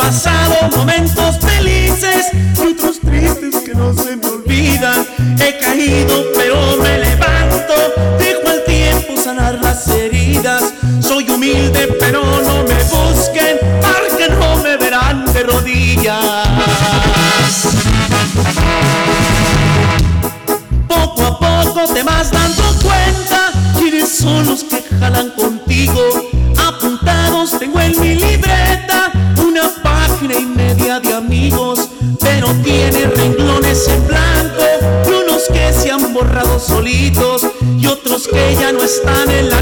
Pasado 0.10 0.56
momentos 0.76 1.38
felices 1.38 2.32
y 2.34 2.74
otros 2.74 3.00
tristes 3.00 3.58
que 3.64 3.76
no 3.76 3.94
se 3.94 4.16
me 4.16 4.26
olvidan. 4.26 5.06
He 5.40 5.60
caído, 5.60 6.26
pero 6.36 6.56
me 6.82 6.98
levanto, 6.98 7.76
dejo 8.18 8.50
el 8.50 8.64
tiempo 8.64 9.22
sanar 9.22 9.60
las 9.62 9.88
heridas. 9.90 10.74
Soy 11.00 11.30
humilde, 11.30 11.96
pero 12.00 12.24
no 12.24 12.64
me 12.64 12.84
busquen, 12.86 13.60
porque 13.84 14.30
no 14.32 14.58
me 14.64 14.78
verán 14.78 15.32
de 15.32 15.44
rodillas. 15.44 16.48
Poco 20.88 21.22
a 21.24 21.40
poco 21.40 21.94
te 21.94 22.02
vas 22.02 22.34
que 38.32 38.56
ya 38.56 38.72
no 38.72 38.84
están 38.84 39.30
en 39.30 39.50
la 39.50 39.59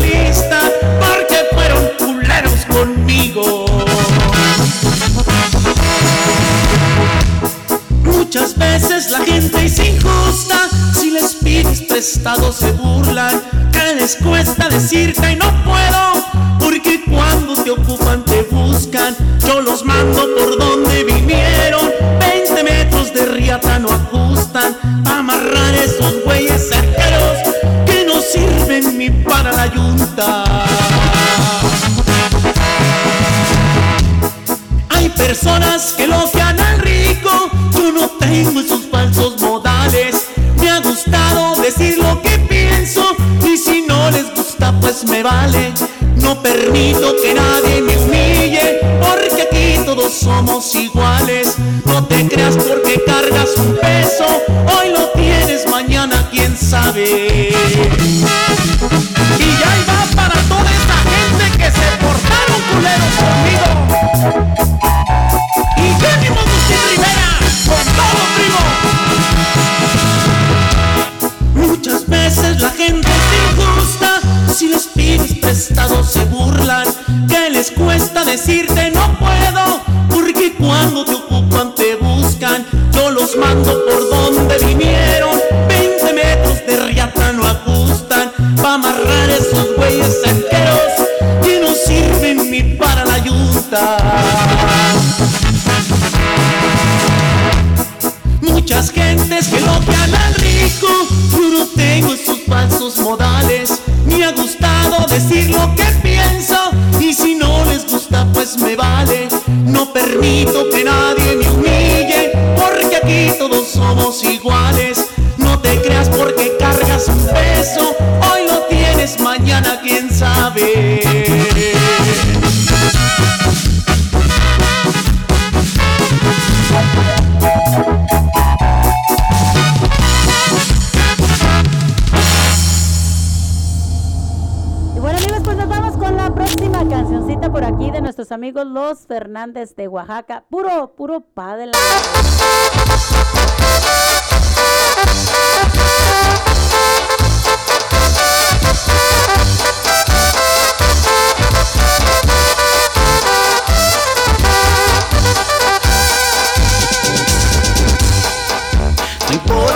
De 139.45 139.87
Oaxaca. 139.87 140.43
Puro, 140.49 140.95
puro 140.95 141.21
padre. 141.21 141.71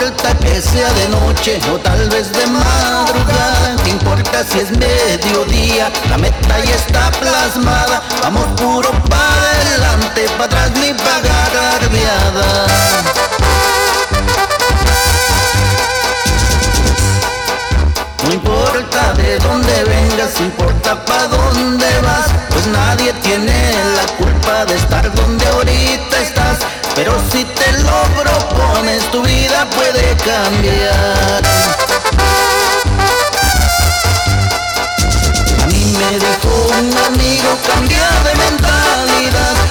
importa 0.02 0.34
que 0.38 0.60
sea 0.60 0.92
de 0.94 1.08
noche 1.10 1.60
o 1.72 1.78
tal 1.78 2.08
vez 2.08 2.32
de 2.32 2.44
madrugada, 2.48 3.76
no 3.84 3.88
importa 3.88 4.42
si 4.42 4.58
es 4.58 4.70
mediodía, 4.72 5.92
la 6.10 6.18
meta 6.18 6.58
ya 6.64 6.74
está 6.74 7.08
plasmada, 7.20 8.02
vamos 8.20 8.44
puro 8.60 8.90
para 9.08 9.50
adelante, 9.60 10.26
para 10.36 10.44
atrás 10.46 10.70
ni 10.72 10.92
para 10.92 11.50
garbiada. 11.54 12.66
No 18.24 18.32
importa 18.32 19.14
de 19.14 19.38
dónde 19.38 19.84
vengas, 19.84 20.40
importa 20.40 21.04
pa' 21.04 21.28
dónde 21.28 21.86
vas, 22.00 22.26
pues 22.50 22.66
nadie 22.66 23.12
tiene 23.22 23.72
la 23.94 24.06
culpa 24.16 24.64
de 24.64 24.74
estar 24.74 25.12
donde 25.14 25.46
ahorita 25.46 26.20
está 26.20 26.41
pero 27.04 27.18
si 27.32 27.44
te 27.44 27.72
lo 27.82 28.04
propones, 28.14 29.10
tu 29.10 29.24
vida 29.24 29.68
puede 29.70 30.14
cambiar. 30.18 31.42
A 35.60 35.66
mí 35.66 35.96
me 35.98 36.10
dijo 36.20 36.68
un 36.78 36.96
amigo 37.08 37.58
cambiar 37.66 38.22
de 38.22 38.34
mentalidad 38.36 39.61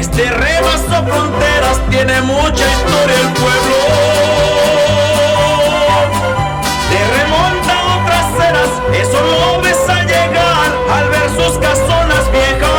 Este 0.00 0.24
rebaso 0.30 1.04
fronteras 1.04 1.78
tiene 1.90 2.22
mucha 2.22 2.72
historia 2.72 3.20
el 3.20 3.28
pueblo. 3.34 3.76
Le 6.90 7.00
remonta 7.18 7.74
otras 7.98 8.28
eras, 8.48 8.70
eso 8.94 9.20
lo 9.20 9.60
ves 9.60 9.88
al 9.90 10.06
llegar 10.06 10.70
al 10.90 11.06
ver 11.10 11.28
sus 11.36 11.58
casonas 11.58 12.32
viejas. 12.32 12.70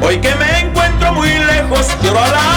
Hoy 0.00 0.16
que 0.18 0.34
me 0.36 0.60
encuentro 0.60 1.12
muy 1.12 1.38
lejos, 1.38 1.88
quiero 2.00 2.18
a 2.18 2.51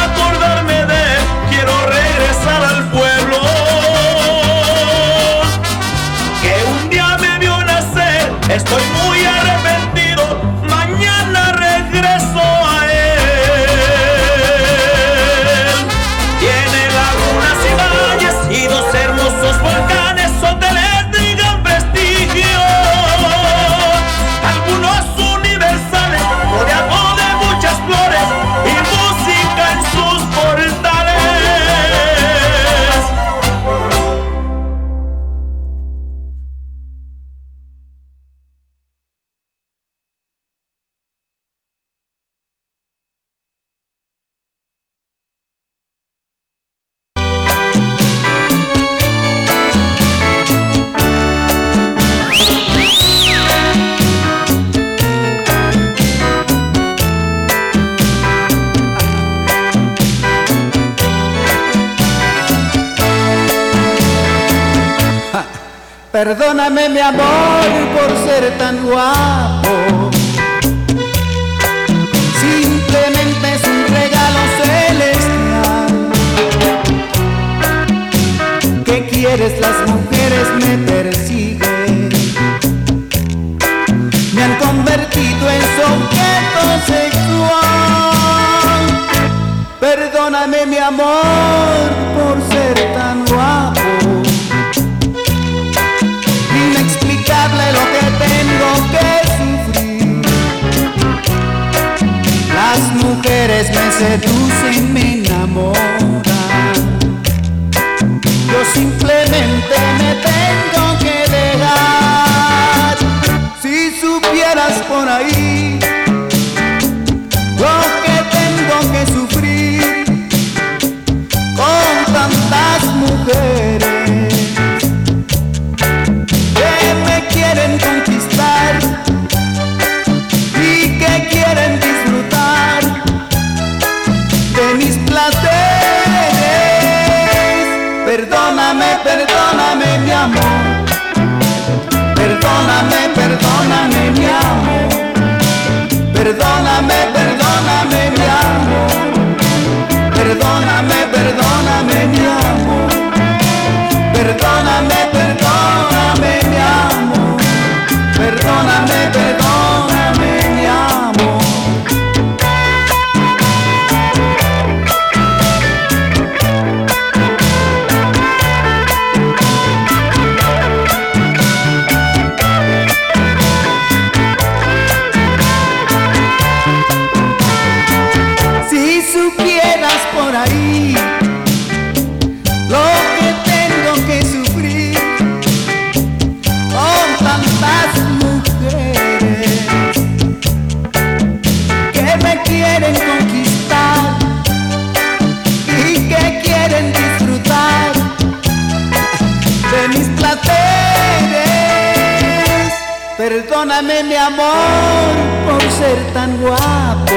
Perdóname 203.76 204.04
mi 204.04 204.16
amor 204.16 205.16
por 205.46 205.62
ser 205.70 205.98
tan 206.14 206.38
guapo. 206.38 207.12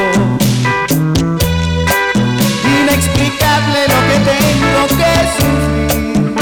Inexplicable 2.81 3.81
lo 3.87 4.01
que 4.09 4.17
tengo 4.33 4.83
que 4.99 5.13
sufrir. 5.39 6.35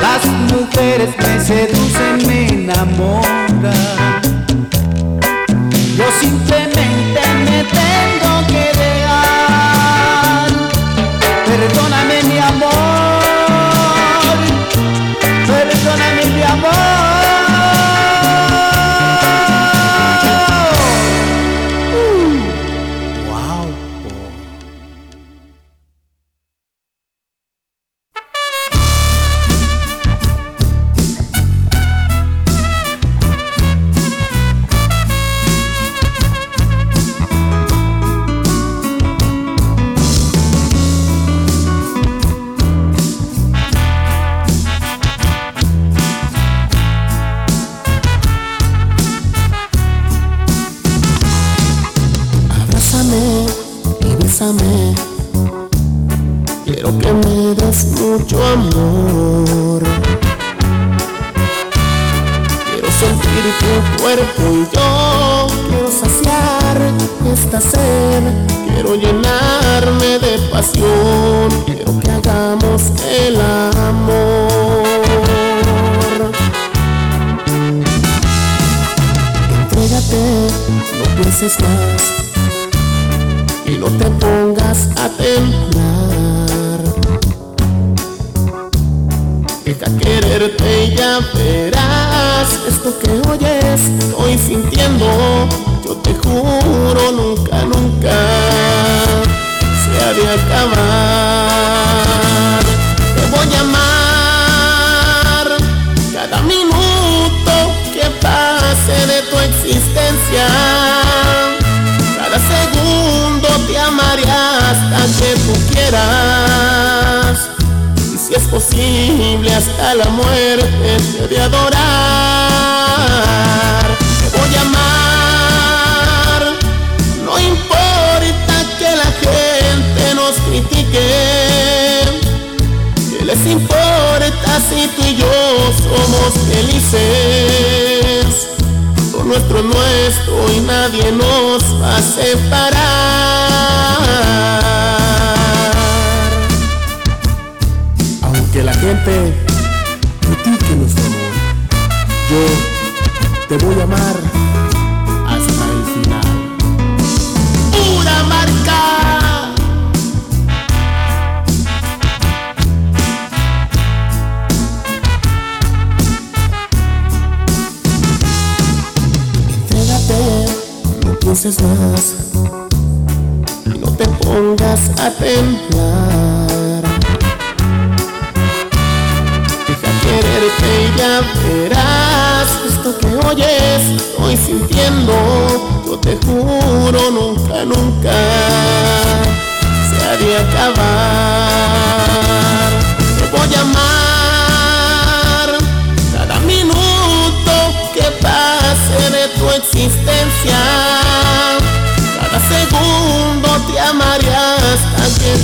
Las 0.00 0.22
mujeres 0.54 1.10
me 1.18 1.32
seducen, 1.44 2.16
me 2.26 2.40
enamoran. 2.64 4.22
Yo 5.98 6.06
simplemente 6.18 7.20
me 7.44 7.58
tengo 7.64 8.21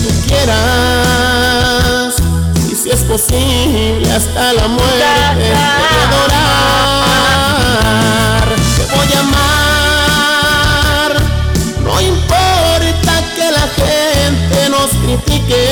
tú 0.08 0.14
quieras. 0.26 2.14
Y 2.70 2.74
si 2.74 2.90
es 2.90 3.02
posible 3.02 4.10
hasta 4.12 4.52
la 4.54 4.68
muerte 4.68 5.04
te 5.34 5.44
voy 5.44 5.94
a 5.94 6.02
adorar. 7.28 7.66
Te 8.76 8.84
voy 8.94 9.10
a 9.14 9.20
amar. 9.20 11.10
No 11.84 11.94
importa 12.00 13.12
que 13.36 13.46
la 13.50 13.66
gente 13.80 14.58
nos 14.70 14.90
critique. 15.02 15.64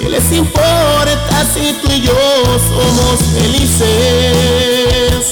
¿Qué 0.00 0.06
les 0.08 0.32
importa 0.32 1.36
si 1.54 1.64
tú 1.82 1.88
y 1.90 2.00
yo 2.02 2.20
somos 2.70 3.16
felices? 3.34 5.22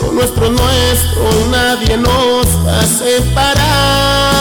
Lo 0.00 0.06
nuestro 0.12 0.46
es 0.46 0.50
nuestro 0.50 1.24
nadie 1.50 1.96
nos 1.96 2.46
va 2.66 2.80
a 2.80 2.86
separar. 2.86 4.35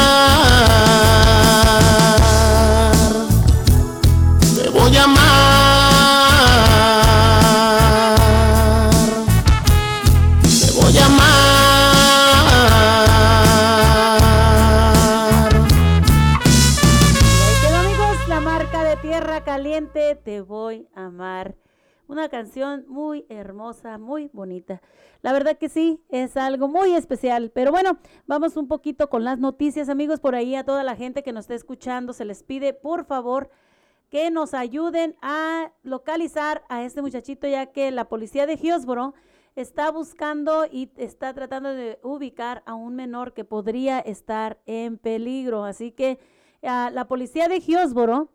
Canción 22.36 22.84
muy 22.90 23.26
hermosa, 23.30 23.98
muy 23.98 24.30
bonita. 24.34 24.82
La 25.22 25.32
verdad 25.32 25.58
que 25.58 25.70
sí, 25.70 26.04
es 26.10 26.36
algo 26.36 26.68
muy 26.68 26.94
especial. 26.94 27.50
Pero 27.56 27.72
bueno, 27.72 27.98
vamos 28.28 28.58
un 28.58 28.68
poquito 28.68 29.10
con 29.10 29.24
las 29.24 29.40
noticias, 29.40 29.88
amigos. 29.88 30.20
Por 30.20 30.36
ahí 30.36 30.54
a 30.54 30.66
toda 30.66 30.84
la 30.84 30.98
gente 30.98 31.24
que 31.24 31.32
nos 31.32 31.46
está 31.46 31.54
escuchando, 31.54 32.12
se 32.12 32.26
les 32.26 32.44
pide, 32.44 32.74
por 32.74 33.06
favor, 33.06 33.50
que 34.10 34.32
nos 34.32 34.54
ayuden 34.54 35.16
a 35.22 35.72
localizar 35.82 36.66
a 36.68 36.84
este 36.84 37.02
muchachito, 37.02 37.48
ya 37.48 37.68
que 37.68 37.90
la 37.92 38.10
policía 38.10 38.46
de 38.46 38.60
Hillsborough 38.62 39.14
está 39.56 39.90
buscando 39.90 40.66
y 40.70 40.92
está 40.98 41.34
tratando 41.34 41.70
de 41.70 42.00
ubicar 42.04 42.64
a 42.66 42.74
un 42.74 42.98
menor 42.98 43.34
que 43.34 43.46
podría 43.46 44.00
estar 44.00 44.60
en 44.66 44.98
peligro. 44.98 45.64
Así 45.64 45.94
que 45.94 46.20
ah, 46.64 46.90
la 46.92 47.08
policía 47.08 47.48
de 47.48 47.64
Hillsborough 47.66 48.30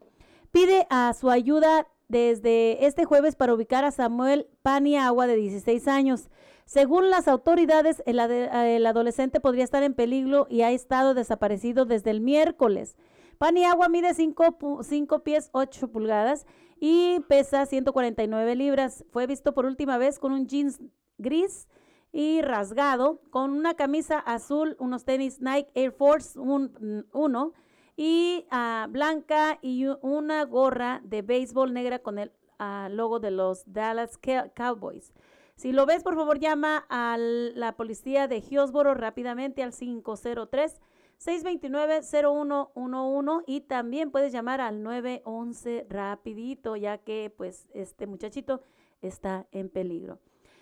pide 0.52 0.86
a 0.88 1.12
su 1.12 1.28
ayuda 1.28 1.86
desde 2.10 2.86
este 2.86 3.04
jueves 3.04 3.36
para 3.36 3.54
ubicar 3.54 3.84
a 3.84 3.92
Samuel 3.92 4.48
Paniagua 4.62 5.28
de 5.28 5.36
16 5.36 5.86
años. 5.86 6.28
Según 6.64 7.08
las 7.08 7.28
autoridades, 7.28 8.02
el, 8.04 8.18
el 8.18 8.86
adolescente 8.86 9.40
podría 9.40 9.64
estar 9.64 9.84
en 9.84 9.94
peligro 9.94 10.46
y 10.50 10.62
ha 10.62 10.72
estado 10.72 11.14
desaparecido 11.14 11.84
desde 11.84 12.10
el 12.10 12.20
miércoles. 12.20 12.96
Paniagua 13.38 13.88
mide 13.88 14.12
5 14.14 15.22
pies 15.24 15.50
8 15.52 15.88
pulgadas 15.88 16.46
y 16.80 17.20
pesa 17.28 17.64
149 17.64 18.56
libras. 18.56 19.04
Fue 19.12 19.26
visto 19.26 19.54
por 19.54 19.64
última 19.64 19.96
vez 19.96 20.18
con 20.18 20.32
un 20.32 20.48
jeans 20.48 20.80
gris 21.16 21.68
y 22.12 22.42
rasgado, 22.42 23.20
con 23.30 23.52
una 23.52 23.74
camisa 23.74 24.18
azul, 24.18 24.76
unos 24.80 25.04
tenis 25.04 25.40
Nike 25.40 25.70
Air 25.74 25.92
Force 25.92 26.38
1 26.38 27.52
y 28.02 28.46
ah, 28.50 28.86
blanca 28.88 29.58
y 29.60 29.84
una 30.00 30.46
gorra 30.46 31.02
de 31.04 31.20
béisbol 31.20 31.74
negra 31.74 31.98
con 31.98 32.18
el 32.18 32.32
ah, 32.58 32.88
logo 32.90 33.20
de 33.20 33.30
los 33.30 33.70
Dallas 33.70 34.18
Cow- 34.18 34.50
Cowboys. 34.54 35.12
Si 35.54 35.72
lo 35.72 35.84
ves, 35.84 36.02
por 36.02 36.14
favor, 36.14 36.38
llama 36.38 36.86
a 36.88 37.18
la 37.18 37.76
policía 37.76 38.26
de 38.26 38.38
Hillsborough 38.38 38.96
rápidamente 38.96 39.62
al 39.62 39.74
503 39.74 40.80
629-0111 41.18 43.44
y 43.46 43.60
también 43.60 44.10
puedes 44.10 44.32
llamar 44.32 44.62
al 44.62 44.82
911 44.82 45.86
rapidito, 45.90 46.76
ya 46.76 46.96
que 46.96 47.30
pues 47.36 47.68
este 47.74 48.06
muchachito 48.06 48.62
está 49.02 49.46
en 49.52 49.68
peligro. 49.68 50.20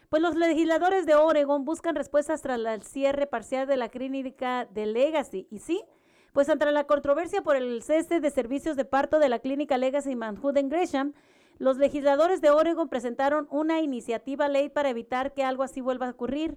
Pues 0.08 0.20
los 0.22 0.34
legisladores 0.34 1.06
de 1.06 1.14
Oregon 1.14 1.64
buscan 1.64 1.94
respuestas 1.94 2.42
tras 2.42 2.58
el 2.58 2.82
cierre 2.82 3.28
parcial 3.28 3.68
de 3.68 3.76
la 3.76 3.90
clínica 3.90 4.64
de 4.64 4.86
Legacy. 4.86 5.46
Y 5.52 5.60
sí, 5.60 5.84
pues 6.38 6.48
ante 6.50 6.70
la 6.70 6.84
controversia 6.84 7.42
por 7.42 7.56
el 7.56 7.82
cese 7.82 8.20
de 8.20 8.30
servicios 8.30 8.76
de 8.76 8.84
parto 8.84 9.18
de 9.18 9.28
la 9.28 9.40
clínica 9.40 9.76
Legacy 9.76 10.14
Manhattan 10.14 10.68
Gresham, 10.68 11.12
los 11.58 11.78
legisladores 11.78 12.40
de 12.40 12.50
Oregon 12.50 12.88
presentaron 12.88 13.48
una 13.50 13.80
iniciativa 13.80 14.46
ley 14.46 14.68
para 14.68 14.88
evitar 14.88 15.34
que 15.34 15.42
algo 15.42 15.64
así 15.64 15.80
vuelva 15.80 16.06
a 16.06 16.10
ocurrir. 16.10 16.56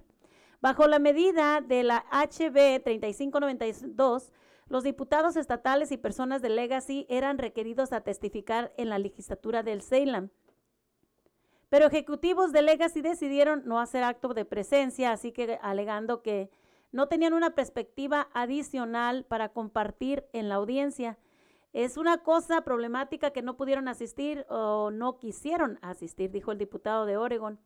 Bajo 0.60 0.86
la 0.86 1.00
medida 1.00 1.60
de 1.60 1.82
la 1.82 2.04
HB 2.12 2.84
3592, 2.84 4.32
Los 4.68 4.84
diputados 4.84 5.34
estatales 5.34 5.90
y 5.90 5.96
personas 5.96 6.42
de 6.42 6.50
Legacy 6.50 7.04
eran 7.08 7.38
requeridos 7.38 7.92
a 7.92 8.02
testificar 8.02 8.72
en 8.76 8.88
la 8.88 9.00
legislatura 9.00 9.64
del 9.64 9.82
Salem. 9.82 10.28
Pero 11.70 11.88
ejecutivos 11.88 12.52
de 12.52 12.62
Legacy 12.62 13.00
decidieron 13.00 13.64
no 13.64 13.80
hacer 13.80 14.04
acto 14.04 14.32
de 14.32 14.44
presencia, 14.44 15.10
así 15.10 15.32
que 15.32 15.58
alegando 15.60 16.22
que 16.22 16.50
no 16.92 17.08
tenían 17.08 17.32
una 17.32 17.54
perspectiva 17.54 18.28
adicional 18.34 19.24
para 19.24 19.48
compartir 19.48 20.24
en 20.32 20.48
la 20.48 20.56
audiencia. 20.56 21.18
Es 21.72 21.96
una 21.96 22.18
cosa 22.18 22.60
problemática 22.62 23.30
que 23.30 23.42
no 23.42 23.56
pudieron 23.56 23.88
asistir 23.88 24.44
o 24.50 24.90
no 24.90 25.18
quisieron 25.18 25.78
asistir, 25.80 26.30
dijo 26.30 26.52
el 26.52 26.58
diputado 26.58 27.06
de 27.06 27.16
Oregon. 27.16 27.58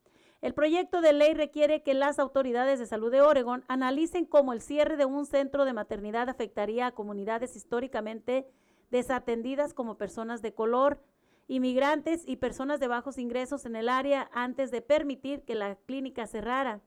El 0.42 0.54
proyecto 0.54 1.00
de 1.00 1.12
ley 1.12 1.34
requiere 1.34 1.82
que 1.82 1.94
las 1.94 2.18
autoridades 2.18 2.78
de 2.78 2.86
salud 2.86 3.10
de 3.10 3.20
Oregon 3.20 3.64
analicen 3.68 4.26
cómo 4.26 4.52
el 4.52 4.60
cierre 4.60 4.96
de 4.96 5.06
un 5.06 5.26
centro 5.26 5.64
de 5.64 5.72
maternidad 5.72 6.28
afectaría 6.28 6.86
a 6.86 6.92
comunidades 6.92 7.56
históricamente 7.56 8.46
desatendidas 8.90 9.74
como 9.74 9.98
personas 9.98 10.42
de 10.42 10.54
color, 10.54 11.02
inmigrantes 11.48 12.22
y 12.26 12.36
personas 12.36 12.80
de 12.80 12.88
bajos 12.88 13.18
ingresos 13.18 13.66
en 13.66 13.76
el 13.76 13.88
área 13.88 14.30
antes 14.32 14.70
de 14.70 14.82
permitir 14.82 15.42
que 15.42 15.54
la 15.54 15.74
clínica 15.74 16.26
cerrara. 16.26 16.80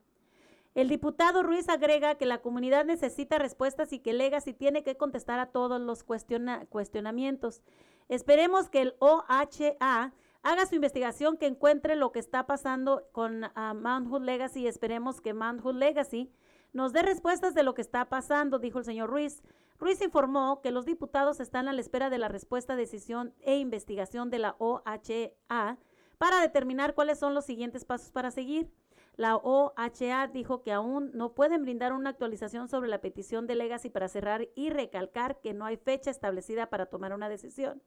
El 0.74 0.88
diputado 0.88 1.42
Ruiz 1.42 1.68
agrega 1.68 2.14
que 2.14 2.26
la 2.26 2.38
comunidad 2.38 2.84
necesita 2.84 3.38
respuestas 3.38 3.92
y 3.92 3.98
que 3.98 4.12
Legacy 4.12 4.52
tiene 4.52 4.84
que 4.84 4.96
contestar 4.96 5.40
a 5.40 5.46
todos 5.46 5.80
los 5.80 6.04
cuestionamientos. 6.04 7.62
Esperemos 8.08 8.68
que 8.68 8.82
el 8.82 8.94
OHA 9.00 10.12
haga 10.42 10.66
su 10.66 10.74
investigación, 10.76 11.36
que 11.36 11.46
encuentre 11.46 11.96
lo 11.96 12.12
que 12.12 12.20
está 12.20 12.46
pasando 12.46 13.08
con 13.12 13.44
uh, 13.44 13.74
Mount 13.74 14.08
Hood 14.08 14.22
Legacy 14.22 14.60
y 14.60 14.66
esperemos 14.68 15.20
que 15.20 15.34
Mount 15.34 15.60
Hood 15.60 15.76
Legacy 15.76 16.30
nos 16.72 16.92
dé 16.92 17.02
respuestas 17.02 17.52
de 17.54 17.64
lo 17.64 17.74
que 17.74 17.82
está 17.82 18.08
pasando, 18.08 18.60
dijo 18.60 18.78
el 18.78 18.84
señor 18.84 19.10
Ruiz. 19.10 19.42
Ruiz 19.78 20.00
informó 20.02 20.60
que 20.60 20.70
los 20.70 20.86
diputados 20.86 21.40
están 21.40 21.66
a 21.66 21.72
la 21.72 21.80
espera 21.80 22.10
de 22.10 22.18
la 22.18 22.28
respuesta, 22.28 22.76
decisión 22.76 23.34
e 23.40 23.58
investigación 23.58 24.30
de 24.30 24.38
la 24.38 24.54
OHA 24.58 25.78
para 26.20 26.42
determinar 26.42 26.94
cuáles 26.94 27.18
son 27.18 27.32
los 27.32 27.46
siguientes 27.46 27.86
pasos 27.86 28.12
para 28.12 28.30
seguir. 28.30 28.70
La 29.16 29.36
OHA 29.36 30.26
dijo 30.26 30.62
que 30.62 30.70
aún 30.70 31.10
no 31.14 31.32
pueden 31.32 31.62
brindar 31.62 31.94
una 31.94 32.10
actualización 32.10 32.68
sobre 32.68 32.90
la 32.90 33.00
petición 33.00 33.46
de 33.46 33.54
Legacy 33.54 33.88
para 33.88 34.06
cerrar 34.06 34.46
y 34.54 34.68
recalcar 34.68 35.40
que 35.40 35.54
no 35.54 35.64
hay 35.64 35.78
fecha 35.78 36.10
establecida 36.10 36.68
para 36.68 36.84
tomar 36.84 37.14
una 37.14 37.30
decisión. 37.30 37.82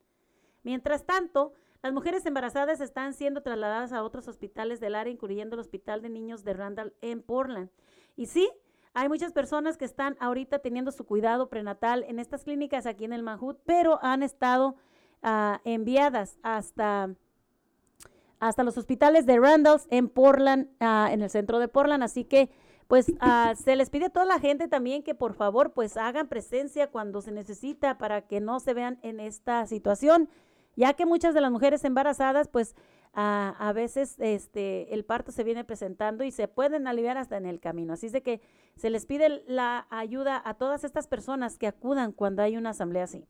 Mientras 0.63 1.05
tanto, 1.05 1.53
las 1.83 1.93
mujeres 1.93 2.25
embarazadas 2.25 2.81
están 2.81 3.13
siendo 3.13 3.43
trasladadas 3.43 3.93
a 3.93 4.03
otros 4.03 4.27
hospitales 4.27 4.79
del 4.79 4.95
área, 4.95 5.13
incluyendo 5.13 5.55
el 5.55 5.59
Hospital 5.59 6.01
de 6.01 6.09
Niños 6.09 6.43
de 6.43 6.53
Randall 6.53 6.95
en 7.01 7.21
Portland. 7.21 7.69
Y 8.15 8.25
sí, 8.25 8.49
hay 8.95 9.09
muchas 9.09 9.31
personas 9.31 9.77
que 9.77 9.85
están 9.85 10.17
ahorita 10.19 10.57
teniendo 10.57 10.91
su 10.91 11.05
cuidado 11.05 11.49
prenatal 11.49 12.03
en 12.07 12.17
estas 12.17 12.45
clínicas 12.45 12.87
aquí 12.87 13.05
en 13.05 13.13
el 13.13 13.21
Manhood, 13.21 13.57
pero 13.63 13.99
han 14.01 14.23
estado 14.23 14.75
uh, 15.21 15.57
enviadas 15.65 16.39
hasta 16.41 17.13
hasta 18.47 18.63
los 18.63 18.77
hospitales 18.77 19.25
de 19.25 19.39
Randalls 19.39 19.87
en 19.89 20.09
Portland, 20.09 20.67
uh, 20.81 21.11
en 21.11 21.21
el 21.21 21.29
centro 21.29 21.59
de 21.59 21.67
Portland. 21.67 22.03
Así 22.03 22.25
que, 22.25 22.49
pues, 22.87 23.09
uh, 23.09 23.55
se 23.55 23.75
les 23.75 23.89
pide 23.89 24.05
a 24.05 24.09
toda 24.09 24.25
la 24.25 24.39
gente 24.39 24.67
también 24.67 25.03
que 25.03 25.15
por 25.15 25.33
favor, 25.33 25.71
pues, 25.71 25.97
hagan 25.97 26.27
presencia 26.27 26.91
cuando 26.91 27.21
se 27.21 27.31
necesita 27.31 27.97
para 27.97 28.21
que 28.21 28.41
no 28.41 28.59
se 28.59 28.73
vean 28.73 28.99
en 29.01 29.19
esta 29.19 29.65
situación, 29.65 30.29
ya 30.75 30.93
que 30.93 31.05
muchas 31.05 31.33
de 31.33 31.41
las 31.41 31.51
mujeres 31.51 31.83
embarazadas, 31.85 32.47
pues, 32.49 32.75
uh, 33.13 33.55
a 33.57 33.71
veces 33.73 34.15
este, 34.19 34.93
el 34.93 35.05
parto 35.05 35.31
se 35.31 35.43
viene 35.43 35.63
presentando 35.63 36.23
y 36.23 36.31
se 36.31 36.47
pueden 36.47 36.87
aliviar 36.87 37.17
hasta 37.17 37.37
en 37.37 37.45
el 37.45 37.59
camino. 37.59 37.93
Así 37.93 38.07
es 38.07 38.11
de 38.11 38.23
que 38.23 38.41
se 38.75 38.89
les 38.89 39.05
pide 39.05 39.43
la 39.47 39.87
ayuda 39.89 40.41
a 40.43 40.55
todas 40.55 40.83
estas 40.83 41.07
personas 41.07 41.57
que 41.57 41.67
acudan 41.67 42.11
cuando 42.11 42.41
hay 42.41 42.57
una 42.57 42.71
asamblea 42.71 43.03
así. 43.05 43.25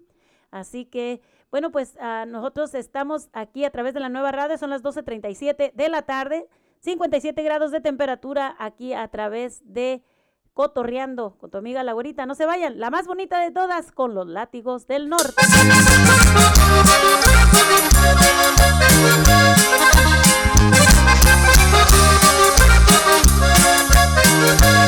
Así 0.53 0.85
que, 0.85 1.19
bueno, 1.49 1.71
pues 1.71 1.95
uh, 1.95 2.27
nosotros 2.27 2.75
estamos 2.75 3.29
aquí 3.33 3.65
a 3.65 3.71
través 3.71 3.95
de 3.95 3.99
la 3.99 4.09
nueva 4.09 4.31
radio, 4.31 4.55
son 4.57 4.69
las 4.69 4.83
12.37 4.83 5.73
de 5.73 5.89
la 5.89 6.03
tarde, 6.03 6.47
57 6.81 7.41
grados 7.41 7.71
de 7.71 7.81
temperatura 7.81 8.55
aquí 8.59 8.93
a 8.93 9.07
través 9.07 9.61
de 9.65 10.03
Cotorreando 10.53 11.35
con 11.39 11.49
tu 11.49 11.57
amiga 11.57 11.81
Laurita. 11.81 12.27
No 12.27 12.35
se 12.35 12.45
vayan, 12.45 12.79
la 12.79 12.91
más 12.91 13.07
bonita 13.07 13.39
de 13.39 13.49
todas 13.49 13.91
con 13.91 14.13
los 14.13 14.27
látigos 14.27 14.85
del 14.85 15.09
norte. 15.09 15.41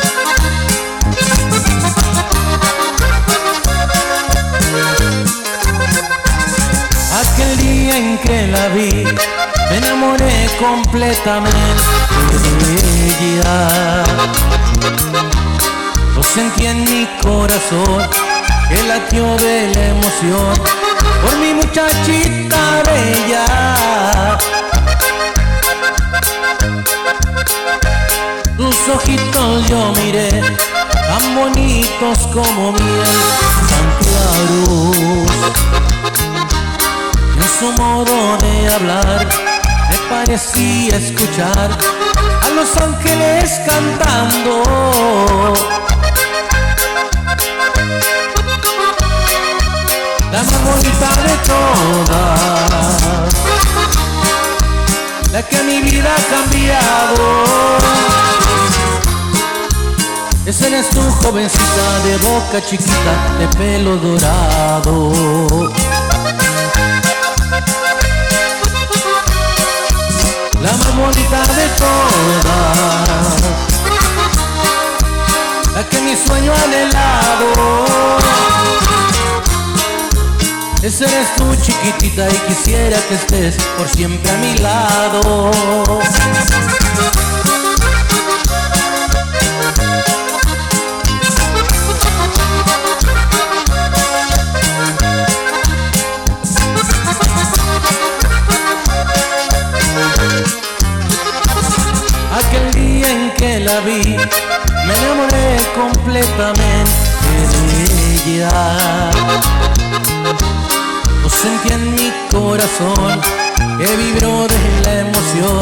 Aquel 7.46 7.58
día 7.58 7.98
en 7.98 8.18
que 8.18 8.48
la 8.48 8.68
vi, 8.70 9.06
me 9.70 9.78
enamoré 9.78 10.50
completamente 10.60 11.54
de 12.60 13.38
ella. 13.38 14.04
Lo 16.16 16.24
sentí 16.24 16.66
en 16.66 16.84
mi 16.86 17.08
corazón, 17.22 18.10
que 18.68 18.84
latió 18.88 19.38
de 19.38 19.68
la 19.76 19.86
emoción 19.90 20.54
por 21.22 21.38
mi 21.38 21.54
muchachita 21.54 22.84
bella. 22.88 24.38
Tus 28.58 28.90
ojitos 28.90 29.68
yo 29.70 29.94
miré, 30.04 30.42
tan 31.08 31.36
bonitos 31.36 32.18
como 32.34 32.72
miel, 32.72 33.20
tan 33.70 33.88
claros 34.00 35.65
su 37.60 37.72
modo 37.72 38.38
de 38.38 38.74
hablar 38.74 39.28
me 39.90 39.98
parecía 40.10 40.98
escuchar 40.98 41.70
a 42.44 42.50
los 42.50 42.76
ángeles 42.78 43.62
cantando. 43.66 44.64
La 50.32 50.44
más 50.44 50.64
bonita 50.66 51.10
de 51.28 51.36
todas, 51.52 53.34
la 55.32 55.42
que 55.44 55.64
mi 55.64 55.80
vida 55.82 56.14
ha 56.14 56.24
cambiado. 56.36 57.26
Esa 60.46 60.68
eres 60.68 60.90
tu 60.90 61.02
jovencita 61.02 62.00
de 62.04 62.18
boca 62.18 62.62
chiquita, 62.62 63.14
de 63.40 63.48
pelo 63.58 63.96
dorado. 63.98 65.12
Bonita 70.96 71.42
de 71.42 71.68
todas, 71.78 73.44
la 75.76 75.90
que 75.90 76.02
mi 76.02 76.16
sueño 76.16 76.54
anhelado. 76.66 77.86
Esa 80.82 81.06
eres 81.06 81.36
tú 81.36 81.56
chiquitita 81.56 82.28
y 82.30 82.38
quisiera 82.48 82.98
que 83.08 83.16
estés 83.16 83.56
por 83.78 83.88
siempre 83.90 84.32
a 84.32 84.38
mi 84.38 84.58
lado. 84.60 85.52
La 103.66 103.80
vi, 103.80 104.16
me 104.86 104.94
enamoré 104.94 105.58
completamente 105.74 106.92
de 107.52 108.38
ella. 108.38 108.52
Lo 111.24 111.30
sentí 111.30 111.74
en 111.74 111.96
mi 111.96 112.14
corazón, 112.32 113.20
que 113.80 113.96
vibró 113.96 114.48
de 114.48 114.82
la 114.86 114.94
emoción 115.06 115.60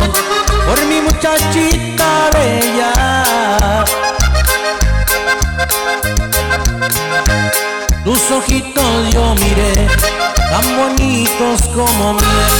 por 0.67 0.85
mi 0.85 0.99
muchachita 1.01 2.29
bella. 2.33 3.85
Tus 8.03 8.31
ojitos 8.31 9.13
yo 9.13 9.33
miré, 9.35 9.87
tan 10.51 10.77
bonitos 10.77 11.61
como 11.73 12.13
miel, 12.13 12.53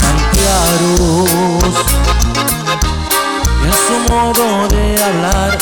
tan 0.00 0.16
claros 0.30 2.23
su 3.74 4.12
modo 4.12 4.68
de 4.68 5.02
hablar 5.02 5.58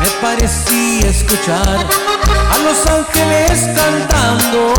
me 0.00 0.08
parecía 0.20 1.08
escuchar 1.10 1.86
a 2.52 2.58
los 2.58 2.86
ángeles 2.86 3.68
cantando. 3.74 4.74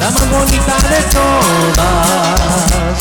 La 0.00 0.10
más 0.10 0.30
bonita 0.30 0.76
de 0.88 1.00
todas, 1.18 2.98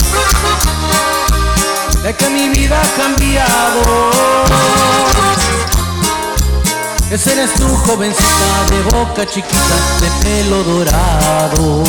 de 2.03 2.13
que 2.13 2.29
mi 2.29 2.49
vida 2.49 2.77
ha 2.81 3.01
cambiado. 3.01 3.81
Ese 7.09 7.31
eres 7.31 7.53
tú, 7.55 7.67
jovencita 7.87 8.65
de 8.69 8.81
boca 8.91 9.25
chiquita, 9.25 9.77
de 10.01 10.09
pelo 10.23 10.63
dorado. 10.63 11.83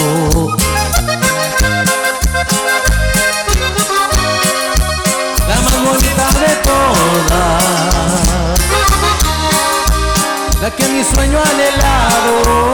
la 10.60 10.70
que 10.70 10.86
mi 10.88 11.02
sueño 11.02 11.38
anhelado. 11.38 12.72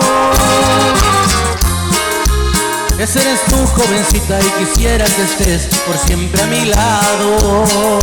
Esa 2.98 3.20
eres 3.20 3.44
tú, 3.48 3.56
jovencita, 3.66 4.38
y 4.40 4.64
quisiera 4.64 5.04
que 5.04 5.22
estés 5.22 5.68
por 5.86 5.96
siempre 5.98 6.42
a 6.42 6.46
mi 6.46 6.64
lado. 6.64 7.98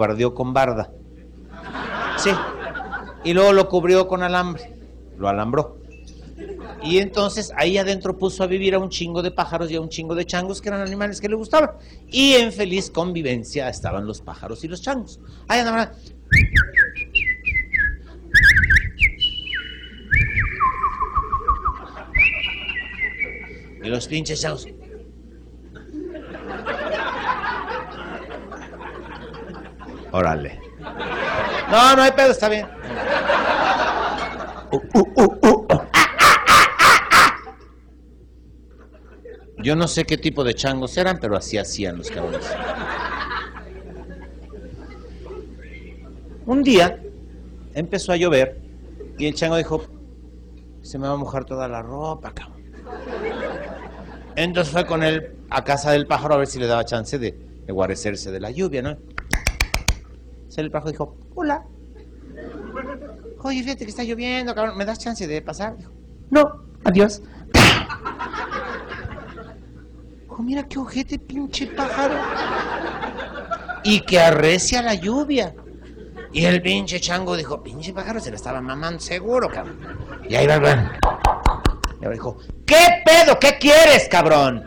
bardeó 0.00 0.34
con 0.34 0.52
barda. 0.52 0.90
Sí. 2.16 2.30
Y 3.22 3.32
luego 3.32 3.52
lo 3.52 3.68
cubrió 3.68 4.08
con 4.08 4.22
alambre. 4.22 4.74
Lo 5.16 5.28
alambró. 5.28 5.78
Y 6.82 6.98
entonces 6.98 7.52
ahí 7.56 7.76
adentro 7.76 8.16
puso 8.16 8.42
a 8.42 8.46
vivir 8.46 8.74
a 8.74 8.78
un 8.78 8.88
chingo 8.88 9.22
de 9.22 9.30
pájaros 9.30 9.70
y 9.70 9.76
a 9.76 9.80
un 9.80 9.90
chingo 9.90 10.14
de 10.14 10.24
changos 10.24 10.62
que 10.62 10.70
eran 10.70 10.80
animales 10.80 11.20
que 11.20 11.28
le 11.28 11.36
gustaban. 11.36 11.72
Y 12.08 12.32
en 12.32 12.52
feliz 12.52 12.90
convivencia 12.90 13.68
estaban 13.68 14.06
los 14.06 14.22
pájaros 14.22 14.64
y 14.64 14.68
los 14.68 14.80
changos. 14.80 15.20
Ahí 15.46 15.60
andaban. 15.60 15.92
Y 23.82 23.88
los 23.88 24.08
pinches 24.08 24.40
changos. 24.40 24.66
Órale. 30.12 30.60
No, 31.70 31.96
no 31.96 32.02
hay 32.02 32.12
pedo, 32.12 32.32
está 32.32 32.48
bien. 32.48 32.66
Yo 39.58 39.76
no 39.76 39.86
sé 39.86 40.04
qué 40.04 40.16
tipo 40.16 40.42
de 40.42 40.54
changos 40.54 40.96
eran, 40.96 41.18
pero 41.20 41.36
así 41.36 41.58
hacían 41.58 41.98
los 41.98 42.10
cabrones. 42.10 42.50
Un 46.46 46.62
día 46.62 46.98
empezó 47.74 48.12
a 48.12 48.16
llover 48.16 48.60
y 49.18 49.26
el 49.26 49.34
chango 49.34 49.56
dijo, 49.56 49.84
se 50.82 50.98
me 50.98 51.06
va 51.06 51.14
a 51.14 51.16
mojar 51.16 51.44
toda 51.44 51.68
la 51.68 51.82
ropa, 51.82 52.32
cabrón. 52.32 52.60
Entonces 54.34 54.72
fue 54.72 54.86
con 54.86 55.02
él 55.02 55.36
a 55.50 55.62
casa 55.62 55.92
del 55.92 56.06
pájaro 56.06 56.34
a 56.34 56.38
ver 56.38 56.46
si 56.46 56.58
le 56.58 56.66
daba 56.66 56.84
chance 56.84 57.18
de, 57.18 57.32
de 57.66 57.72
guarecerse 57.72 58.30
de 58.30 58.40
la 58.40 58.50
lluvia, 58.50 58.80
¿no? 58.82 58.96
Entonces 60.50 60.64
el 60.64 60.70
pájaro 60.72 60.90
dijo, 60.90 61.16
hola. 61.36 61.64
Oye, 63.44 63.62
fíjate 63.62 63.84
que 63.84 63.90
está 63.90 64.02
lloviendo, 64.02 64.52
cabrón, 64.52 64.76
¿me 64.76 64.84
das 64.84 64.98
chance 64.98 65.24
de 65.24 65.40
pasar? 65.42 65.76
No, 66.28 66.64
adiós. 66.82 67.22
Dijo, 70.22 70.42
mira 70.42 70.66
qué 70.66 70.80
ojete, 70.80 71.20
pinche 71.20 71.68
pájaro. 71.68 72.14
Y 73.84 74.00
que 74.00 74.18
arrecia 74.18 74.82
la 74.82 74.94
lluvia. 74.94 75.54
Y 76.32 76.44
el 76.44 76.60
pinche 76.60 76.98
chango 76.98 77.36
dijo, 77.36 77.62
pinche 77.62 77.92
pájaro 77.92 78.18
se 78.18 78.30
la 78.30 78.36
estaba 78.36 78.60
mamando 78.60 78.98
seguro, 78.98 79.48
cabrón. 79.48 79.78
Y 80.28 80.34
ahí 80.34 80.48
va, 80.48 80.58
va. 80.58 80.98
Y 82.00 82.04
ahora 82.04 82.14
dijo, 82.14 82.38
¿qué 82.66 83.04
pedo? 83.04 83.38
¿Qué 83.38 83.56
quieres, 83.60 84.08
cabrón? 84.10 84.64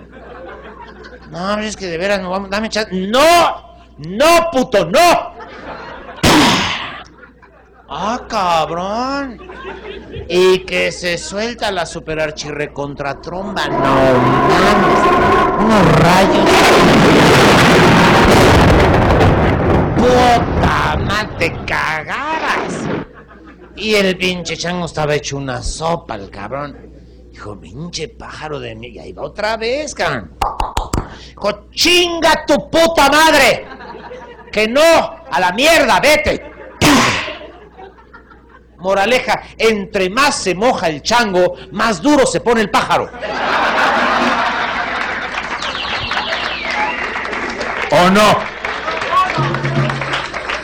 No, 1.30 1.60
es 1.60 1.76
que 1.76 1.88
de 1.88 1.98
veras 1.98 2.22
no 2.22 2.30
vamos, 2.30 2.50
dame 2.50 2.70
chance. 2.70 2.90
¡No! 2.96 3.74
¡No, 3.98 4.50
puto, 4.50 4.86
no! 4.86 5.33
¡Ah, 7.90 8.22
cabrón! 8.28 9.40
Y 10.30 10.60
que 10.60 10.92
se 10.92 11.18
suelta 11.18 11.72
la 11.72 11.86
super 11.86 12.20
archirrecontratromba. 12.20 13.68
No 13.68 13.96
mames. 14.40 15.00
Unos 15.60 16.00
rayos. 16.00 16.50
¡Puta 19.98 20.98
madre! 20.98 21.30
¡Te 21.38 21.52
cagaras! 21.66 22.88
Y 23.76 23.96
el 23.96 24.18
pinche 24.18 24.56
chango 24.56 24.86
estaba 24.86 25.16
hecho 25.16 25.38
una 25.38 25.62
sopa, 25.62 26.16
el 26.16 26.30
cabrón. 26.30 26.94
Dijo, 27.32 27.60
pinche 27.60 28.08
pájaro 28.08 28.60
de 28.60 28.76
mí. 28.76 28.88
Y 28.88 29.00
ahí 29.00 29.12
va 29.12 29.24
otra 29.24 29.58
vez, 29.58 29.94
cabrón. 29.94 30.32
Dijo, 31.28 31.70
chinga 31.72 32.46
tu 32.46 32.70
puta 32.70 33.10
madre. 33.10 33.68
Que 34.52 34.68
no, 34.68 34.82
a 35.30 35.40
la 35.40 35.52
mierda, 35.52 36.00
vete. 36.00 36.53
Moraleja, 38.84 39.42
entre 39.58 40.10
más 40.10 40.36
se 40.36 40.54
moja 40.54 40.90
el 40.90 41.02
chango, 41.02 41.56
más 41.72 42.02
duro 42.02 42.26
se 42.26 42.42
pone 42.42 42.60
el 42.60 42.70
pájaro. 42.70 43.10
¿O 47.92 48.10
no? 48.10 48.30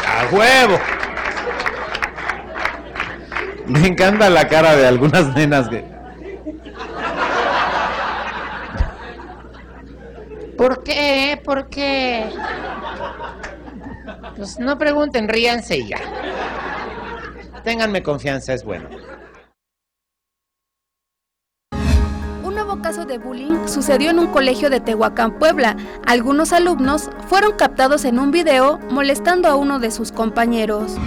A 0.06 0.28
huevo. 0.32 0.80
Me 3.68 3.88
encanta 3.88 4.30
la 4.30 4.50
cara 4.50 4.76
de 4.76 4.86
algunas 4.86 5.34
nenas 5.34 5.70
que... 5.70 5.86
¿Por 10.58 10.84
qué? 10.84 11.41
¿Por 11.46 11.70
qué? 11.70 12.30
Pues 14.36 14.60
no 14.60 14.78
pregunten, 14.78 15.30
ríanse 15.30 15.78
y 15.78 15.88
ya. 15.88 16.00
Ténganme 17.64 18.03
confianza, 18.03 18.53
es 18.53 18.64
bueno. 18.64 18.90
Un 22.44 22.53
nuevo 22.56 22.81
caso 22.81 23.06
de 23.06 23.18
bullying 23.18 23.68
sucedió 23.68 24.11
en 24.11 24.19
un 24.19 24.27
colegio 24.27 24.69
de 24.69 24.80
Tehuacán, 24.80 25.38
Puebla. 25.38 25.76
Algunos 26.06 26.53
alumnos 26.53 27.10
fueron 27.27 27.53
captados 27.53 28.06
en 28.06 28.19
un 28.19 28.31
video 28.31 28.80
molestando 28.90 29.48
a 29.48 29.56
uno 29.56 29.80
de 29.80 29.91
sus 29.91 30.11
compañeros. 30.11 30.98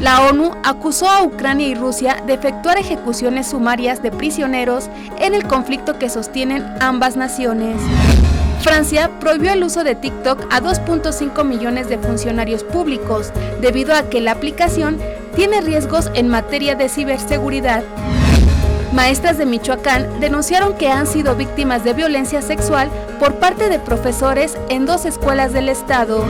La 0.00 0.26
ONU 0.28 0.52
acusó 0.64 1.08
a 1.08 1.22
Ucrania 1.22 1.68
y 1.68 1.74
Rusia 1.74 2.22
de 2.26 2.34
efectuar 2.34 2.78
ejecuciones 2.78 3.48
sumarias 3.48 4.02
de 4.02 4.10
prisioneros 4.10 4.90
en 5.18 5.34
el 5.34 5.46
conflicto 5.46 5.98
que 5.98 6.10
sostienen 6.10 6.62
ambas 6.80 7.16
naciones. 7.16 7.80
Francia 8.64 9.10
prohibió 9.20 9.52
el 9.52 9.62
uso 9.62 9.84
de 9.84 9.94
TikTok 9.94 10.46
a 10.50 10.62
2.5 10.62 11.44
millones 11.44 11.90
de 11.90 11.98
funcionarios 11.98 12.64
públicos 12.64 13.30
debido 13.60 13.94
a 13.94 14.08
que 14.08 14.22
la 14.22 14.32
aplicación 14.32 14.98
tiene 15.36 15.60
riesgos 15.60 16.10
en 16.14 16.28
materia 16.28 16.74
de 16.74 16.88
ciberseguridad. 16.88 17.84
Maestras 18.94 19.36
de 19.36 19.44
Michoacán 19.44 20.18
denunciaron 20.18 20.78
que 20.78 20.88
han 20.88 21.06
sido 21.06 21.36
víctimas 21.36 21.84
de 21.84 21.92
violencia 21.92 22.40
sexual 22.40 22.88
por 23.20 23.34
parte 23.34 23.68
de 23.68 23.78
profesores 23.78 24.56
en 24.70 24.86
dos 24.86 25.04
escuelas 25.04 25.52
del 25.52 25.68
estado. 25.68 26.24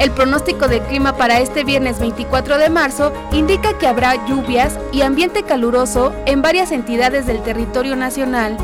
El 0.00 0.10
pronóstico 0.10 0.66
del 0.66 0.80
clima 0.82 1.16
para 1.16 1.38
este 1.38 1.62
viernes 1.62 2.00
24 2.00 2.58
de 2.58 2.70
marzo 2.70 3.12
indica 3.30 3.78
que 3.78 3.86
habrá 3.86 4.26
lluvias 4.26 4.80
y 4.90 5.02
ambiente 5.02 5.44
caluroso 5.44 6.12
en 6.26 6.42
varias 6.42 6.72
entidades 6.72 7.24
del 7.24 7.40
territorio 7.44 7.94
nacional. 7.94 8.56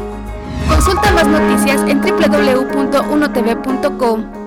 Consulta 0.69 1.11
más 1.13 1.27
noticias 1.27 1.81
en 1.89 2.01
www.unotv.com. 2.01 4.42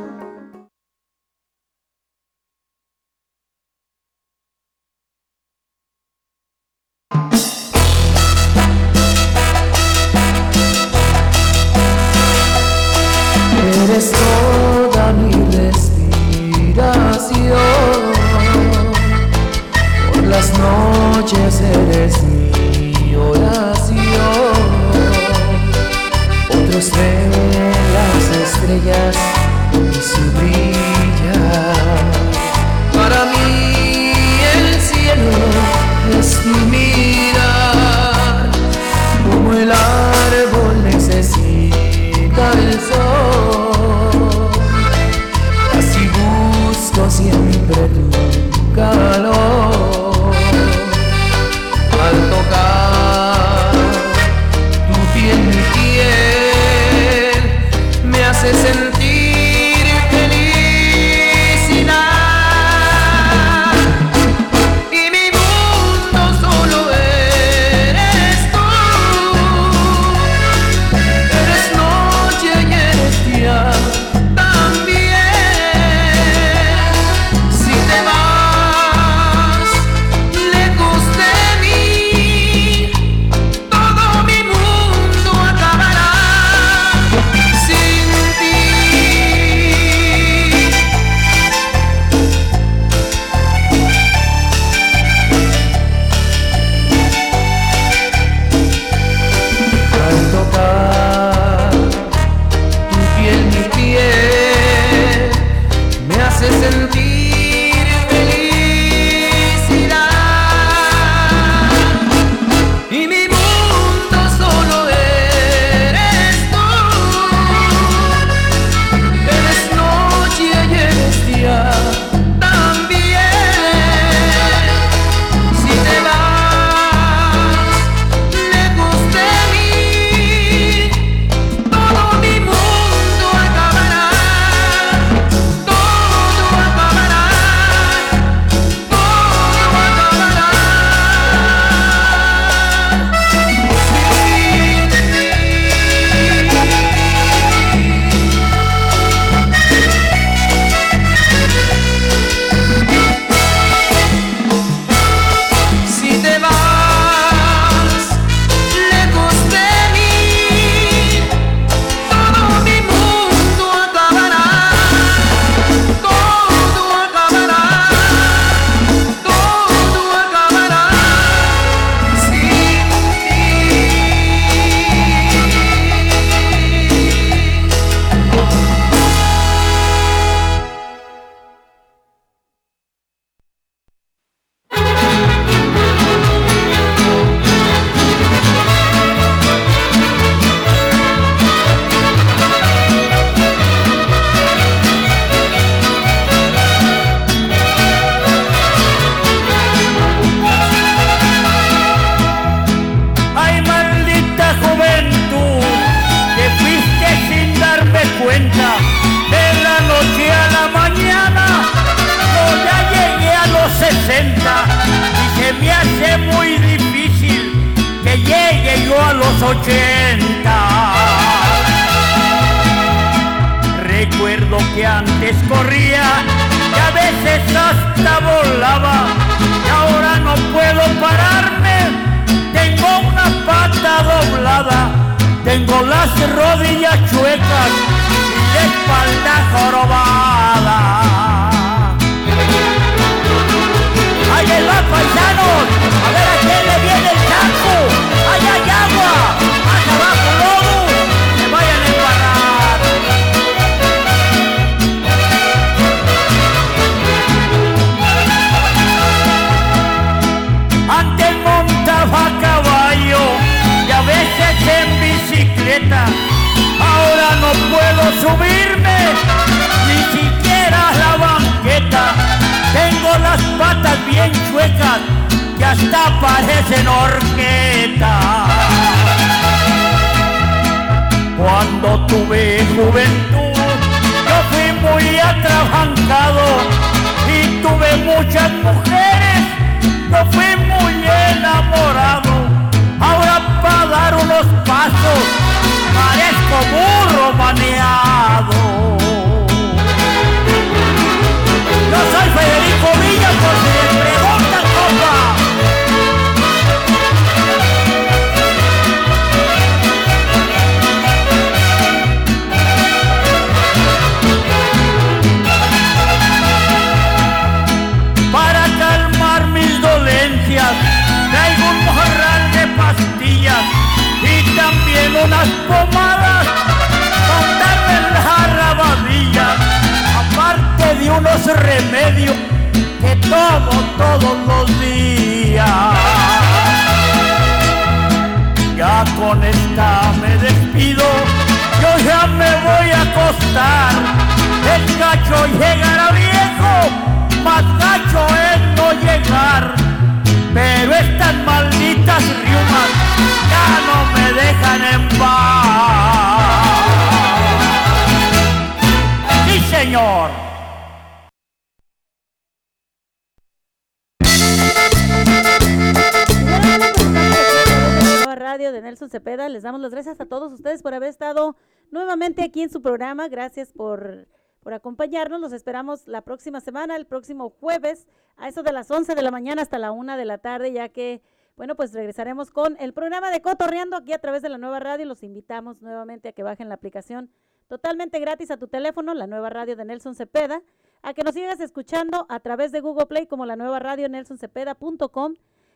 ustedes 370.53 370.81
por 370.81 370.93
haber 370.93 371.09
estado 371.09 371.55
nuevamente 371.91 372.43
aquí 372.43 372.61
en 372.61 372.69
su 372.69 372.81
programa. 372.81 373.27
Gracias 373.27 373.71
por, 373.71 374.27
por 374.61 374.73
acompañarnos. 374.73 375.39
Los 375.41 375.53
esperamos 375.53 376.07
la 376.07 376.21
próxima 376.21 376.61
semana, 376.61 376.95
el 376.95 377.05
próximo 377.05 377.49
jueves, 377.49 378.07
a 378.37 378.47
eso 378.47 378.63
de 378.63 378.73
las 378.73 378.89
11 378.91 379.15
de 379.15 379.21
la 379.21 379.31
mañana 379.31 379.61
hasta 379.61 379.79
la 379.79 379.91
1 379.91 380.17
de 380.17 380.25
la 380.25 380.37
tarde, 380.37 380.71
ya 380.71 380.89
que, 380.89 381.21
bueno, 381.55 381.75
pues 381.75 381.93
regresaremos 381.93 382.51
con 382.51 382.75
el 382.79 382.93
programa 382.93 383.31
de 383.31 383.41
Cotorreando 383.41 383.97
aquí 383.97 384.13
a 384.13 384.19
través 384.19 384.41
de 384.41 384.49
la 384.49 384.57
nueva 384.57 384.79
radio. 384.79 385.05
Los 385.05 385.23
invitamos 385.23 385.81
nuevamente 385.81 386.29
a 386.29 386.31
que 386.33 386.43
bajen 386.43 386.69
la 386.69 386.75
aplicación 386.75 387.31
totalmente 387.67 388.19
gratis 388.19 388.51
a 388.51 388.57
tu 388.57 388.67
teléfono, 388.67 389.13
la 389.13 389.27
nueva 389.27 389.49
radio 389.49 389.75
de 389.75 389.85
Nelson 389.85 390.15
Cepeda, 390.15 390.61
a 391.01 391.13
que 391.13 391.23
nos 391.23 391.33
sigas 391.33 391.59
escuchando 391.59 392.25
a 392.29 392.39
través 392.39 392.71
de 392.71 392.81
Google 392.81 393.05
Play 393.05 393.27
como 393.27 393.45
la 393.45 393.55
nueva 393.55 393.79
radio 393.79 394.09
nelsoncepeda.com 394.09 395.35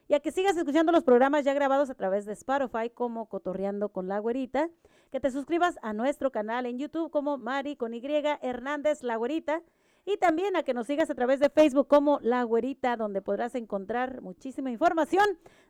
y 0.10 0.16
a 0.16 0.20
que 0.20 0.32
sigas 0.32 0.58
escuchando 0.58 0.92
los 0.92 1.04
programas 1.04 1.46
ya 1.46 1.54
grabados 1.54 1.92
a 1.92 1.94
través 1.94 2.26
de 2.26 2.34
Spotify 2.34 2.90
como 2.92 3.28
Cotorreando 3.28 3.90
con 3.90 4.08
la 4.08 4.18
Güerita, 4.18 4.68
que 5.12 5.20
te 5.20 5.30
suscribas 5.30 5.78
a 5.84 5.94
nuestro 5.94 6.32
canal 6.32 6.66
en 6.66 6.80
YouTube 6.80 7.12
como 7.12 7.38
Mari 7.38 7.76
con 7.76 7.94
Y 7.94 8.02
Hernández 8.42 9.04
La 9.04 9.18
Güerita 9.18 9.62
y 10.06 10.18
también 10.18 10.56
a 10.56 10.64
que 10.64 10.74
nos 10.74 10.88
sigas 10.88 11.12
a 11.12 11.16
través 11.16 11.40
de 11.40 11.52
Facebook 11.52 11.88
como 11.88 12.20
La 12.24 12.42
Güerita, 12.42 12.98
donde 12.98 13.22
podrás 13.22 13.54
encontrar 13.54 14.22
muchísima 14.22 14.72
información 14.72 15.26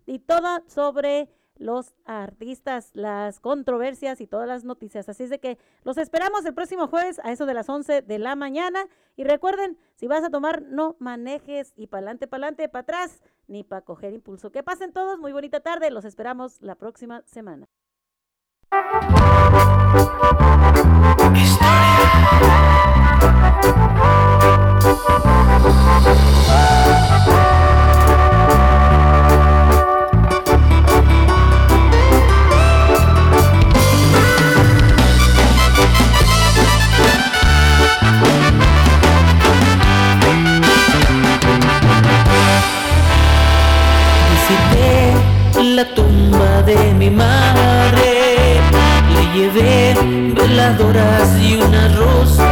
y 0.06 0.20
toda 0.20 0.64
sobre 0.68 1.28
los 1.60 1.94
artistas, 2.06 2.90
las 2.94 3.40
controversias 3.40 4.22
y 4.22 4.28
todas 4.28 4.48
las 4.48 4.64
noticias. 4.64 5.08
Así 5.10 5.24
es 5.24 5.30
de 5.30 5.40
que 5.40 5.58
los 5.84 5.98
esperamos 5.98 6.46
el 6.46 6.54
próximo 6.54 6.88
jueves 6.88 7.20
a 7.24 7.32
eso 7.32 7.46
de 7.46 7.54
las 7.54 7.70
11 7.70 8.02
de 8.02 8.20
la 8.20 8.36
mañana. 8.36 8.86
Y 9.16 9.26
recuerden, 9.26 9.78
si 9.96 10.08
vas 10.08 10.24
a 10.24 10.30
tomar, 10.30 10.64
no 10.64 10.96
manejes 11.00 11.74
y 11.76 11.88
para 11.88 12.00
adelante, 12.00 12.28
para 12.70 12.82
atrás, 12.82 13.22
ni 13.48 13.64
para 13.64 13.82
coger 13.82 14.14
impulso. 14.14 14.52
Que 14.52 14.64
pasen 14.64 14.94
todos, 14.94 15.20
muy 15.20 15.34
bonita 15.34 15.60
tarde. 15.60 15.92
Los 15.92 16.06
esperamos 16.06 16.62
la 16.62 16.76
próxima 16.76 17.22
semana. 17.26 17.68
Veladoras 50.70 51.30
y 51.42 51.56
unas 51.56 51.96
rosas. 51.96 52.46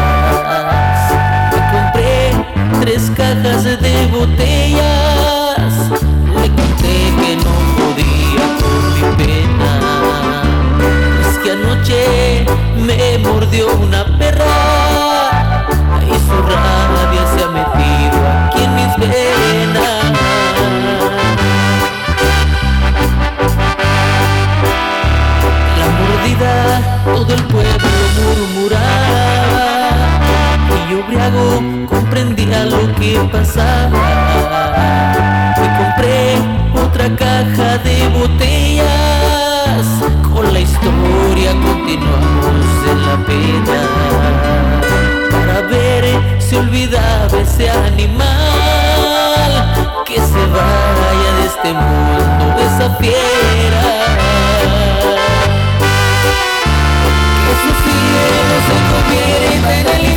Le 1.52 1.60
compré 1.72 2.32
tres 2.82 3.12
cajas 3.16 3.64
de 3.64 4.08
botellas, 4.12 5.74
le 6.42 6.50
conté 6.50 7.14
que 7.22 7.36
no 7.38 7.54
podía 7.78 8.46
por 8.60 8.82
mi 8.96 9.02
pena. 9.18 9.72
Es 11.22 11.38
que 11.40 11.52
anoche 11.52 12.46
me 12.78 13.18
mordió 13.20 13.68
una 13.76 14.06
perra 14.18 14.46
y 16.02 16.14
su 16.28 16.38
rabia 16.42 17.24
se 17.36 17.44
ha 17.44 17.50
metido 17.50 18.18
aquí 18.48 18.64
en 18.64 18.76
mis 18.76 18.98
venas. 18.98 19.98
Todo 27.04 27.34
el 27.34 27.44
pueblo 27.46 27.87
trago 31.28 31.62
comprendía 31.88 32.66
lo 32.66 32.94
que 32.96 33.20
pasaba. 33.32 34.08
Me 35.60 35.68
compré 35.78 36.38
otra 36.84 37.08
caja 37.16 37.78
de 37.80 38.08
botellas. 38.10 39.86
Con 40.34 40.54
la 40.54 40.60
historia 40.60 41.52
continuamos 41.52 42.66
en 42.92 42.98
la 43.08 43.18
pena. 43.26 43.80
Para 45.32 45.62
ver 45.62 46.04
si 46.40 46.56
olvidaba 46.56 47.40
ese 47.40 47.70
animal 47.70 48.26
que 50.06 50.16
se 50.16 50.46
vaya 50.56 51.30
de 51.40 51.46
este 51.46 51.74
mundo, 51.74 52.46
de 52.58 52.64
esa 52.66 52.90
fiera. 52.96 53.84
Que 57.44 57.54
su 57.64 57.72
cielo 57.84 58.56
se 58.68 58.76
convierta 58.92 59.72
en 59.80 59.88
el 59.88 60.17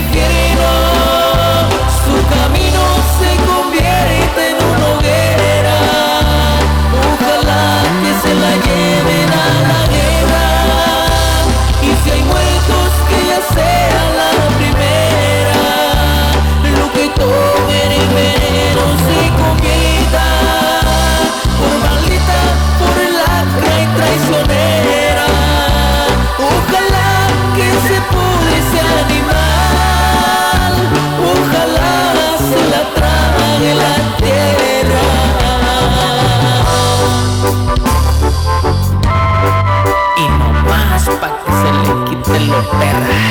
vuelo, 42.47 42.71
perra. 42.71 43.31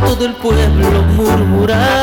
todo 0.00 0.26
el 0.26 0.34
pueblo 0.34 1.02
murmuraba 1.02 1.99